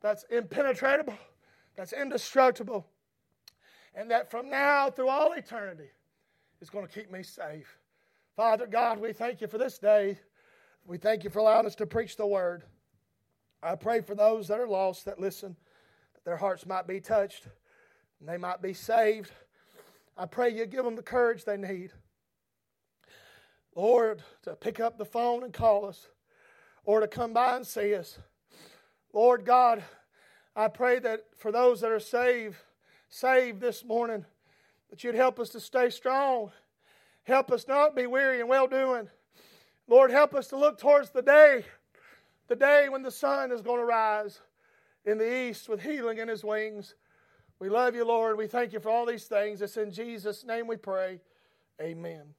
that's 0.02 0.24
impenetrable 0.30 1.18
that's 1.76 1.94
indestructible, 1.94 2.86
and 3.96 4.10
that 4.12 4.30
from 4.30 4.50
now 4.50 4.90
through 4.90 5.10
all 5.10 5.34
eternity 5.34 5.90
is 6.62 6.70
going 6.70 6.86
to 6.86 6.92
keep 6.92 7.12
me 7.12 7.24
safe. 7.24 7.78
Father 8.36 8.68
God, 8.68 9.00
we 9.00 9.14
thank 9.14 9.42
you 9.42 9.48
for 9.48 9.58
this 9.58 9.78
day. 9.78 10.20
We 10.86 10.98
thank 10.98 11.24
you 11.24 11.30
for 11.30 11.40
allowing 11.40 11.66
us 11.66 11.76
to 11.76 11.86
preach 11.86 12.16
the 12.16 12.28
word. 12.28 12.64
I 13.62 13.76
pray 13.76 14.02
for 14.02 14.16
those 14.16 14.48
that 14.50 14.60
are 14.60 14.68
lost 14.68 15.06
that 15.06 15.20
listen, 15.20 15.56
that 16.14 16.26
their 16.26 16.38
hearts 16.38 16.66
might 16.66 16.88
be 16.88 17.00
touched 17.00 17.48
and 18.20 18.28
they 18.28 18.38
might 18.38 18.62
be 18.62 18.74
saved. 18.74 19.32
I 20.18 20.26
pray 20.26 20.50
you 20.50 20.66
give 20.66 20.84
them 20.84 20.96
the 20.96 21.04
courage 21.04 21.46
they 21.46 21.58
need. 21.58 21.92
Lord, 23.76 24.22
to 24.44 24.56
pick 24.56 24.80
up 24.80 24.98
the 24.98 25.06
phone 25.06 25.44
and 25.44 25.54
call 25.54 25.86
us 25.86 26.08
or 26.86 27.00
to 27.00 27.08
come 27.08 27.34
by 27.34 27.56
and 27.56 27.66
see 27.66 27.96
us. 27.96 28.18
Lord 29.14 29.46
God, 29.46 29.84
I 30.56 30.68
pray 30.68 31.00
that 31.00 31.22
for 31.38 31.52
those 31.52 31.82
that 31.82 31.92
are 31.92 32.00
saved, 32.00 32.58
saved 33.10 33.62
this 33.62 33.84
morning, 33.84 34.26
that 34.90 35.04
you'd 35.04 35.16
help 35.16 35.40
us 35.40 35.50
to 35.50 35.60
stay 35.60 35.90
strong. 35.90 36.52
Help 37.24 37.52
us 37.52 37.68
not 37.68 37.96
be 37.96 38.06
weary 38.06 38.40
and 38.40 38.50
well 38.50 38.68
doing. 38.68 39.08
Lord, 39.88 40.12
help 40.12 40.36
us 40.36 40.48
to 40.50 40.58
look 40.58 40.78
towards 40.78 41.10
the 41.10 41.22
day, 41.22 41.66
the 42.48 42.56
day 42.56 42.88
when 42.90 43.02
the 43.02 43.12
sun 43.12 43.52
is 43.52 43.62
going 43.62 43.80
to 43.80 43.86
rise 43.86 44.40
in 45.06 45.18
the 45.18 45.50
east 45.50 45.68
with 45.68 45.82
healing 45.82 46.20
in 46.20 46.28
his 46.28 46.44
wings. 46.44 46.96
We 47.60 47.70
love 47.70 47.96
you, 47.96 48.06
Lord. 48.06 48.38
We 48.38 48.48
thank 48.48 48.74
you 48.74 48.80
for 48.80 48.90
all 48.90 49.06
these 49.06 49.26
things. 49.26 49.62
It's 49.62 49.78
in 49.78 49.92
Jesus' 49.92 50.44
name 50.44 50.68
we 50.68 50.78
pray. 50.78 51.22
Amen. 51.82 52.34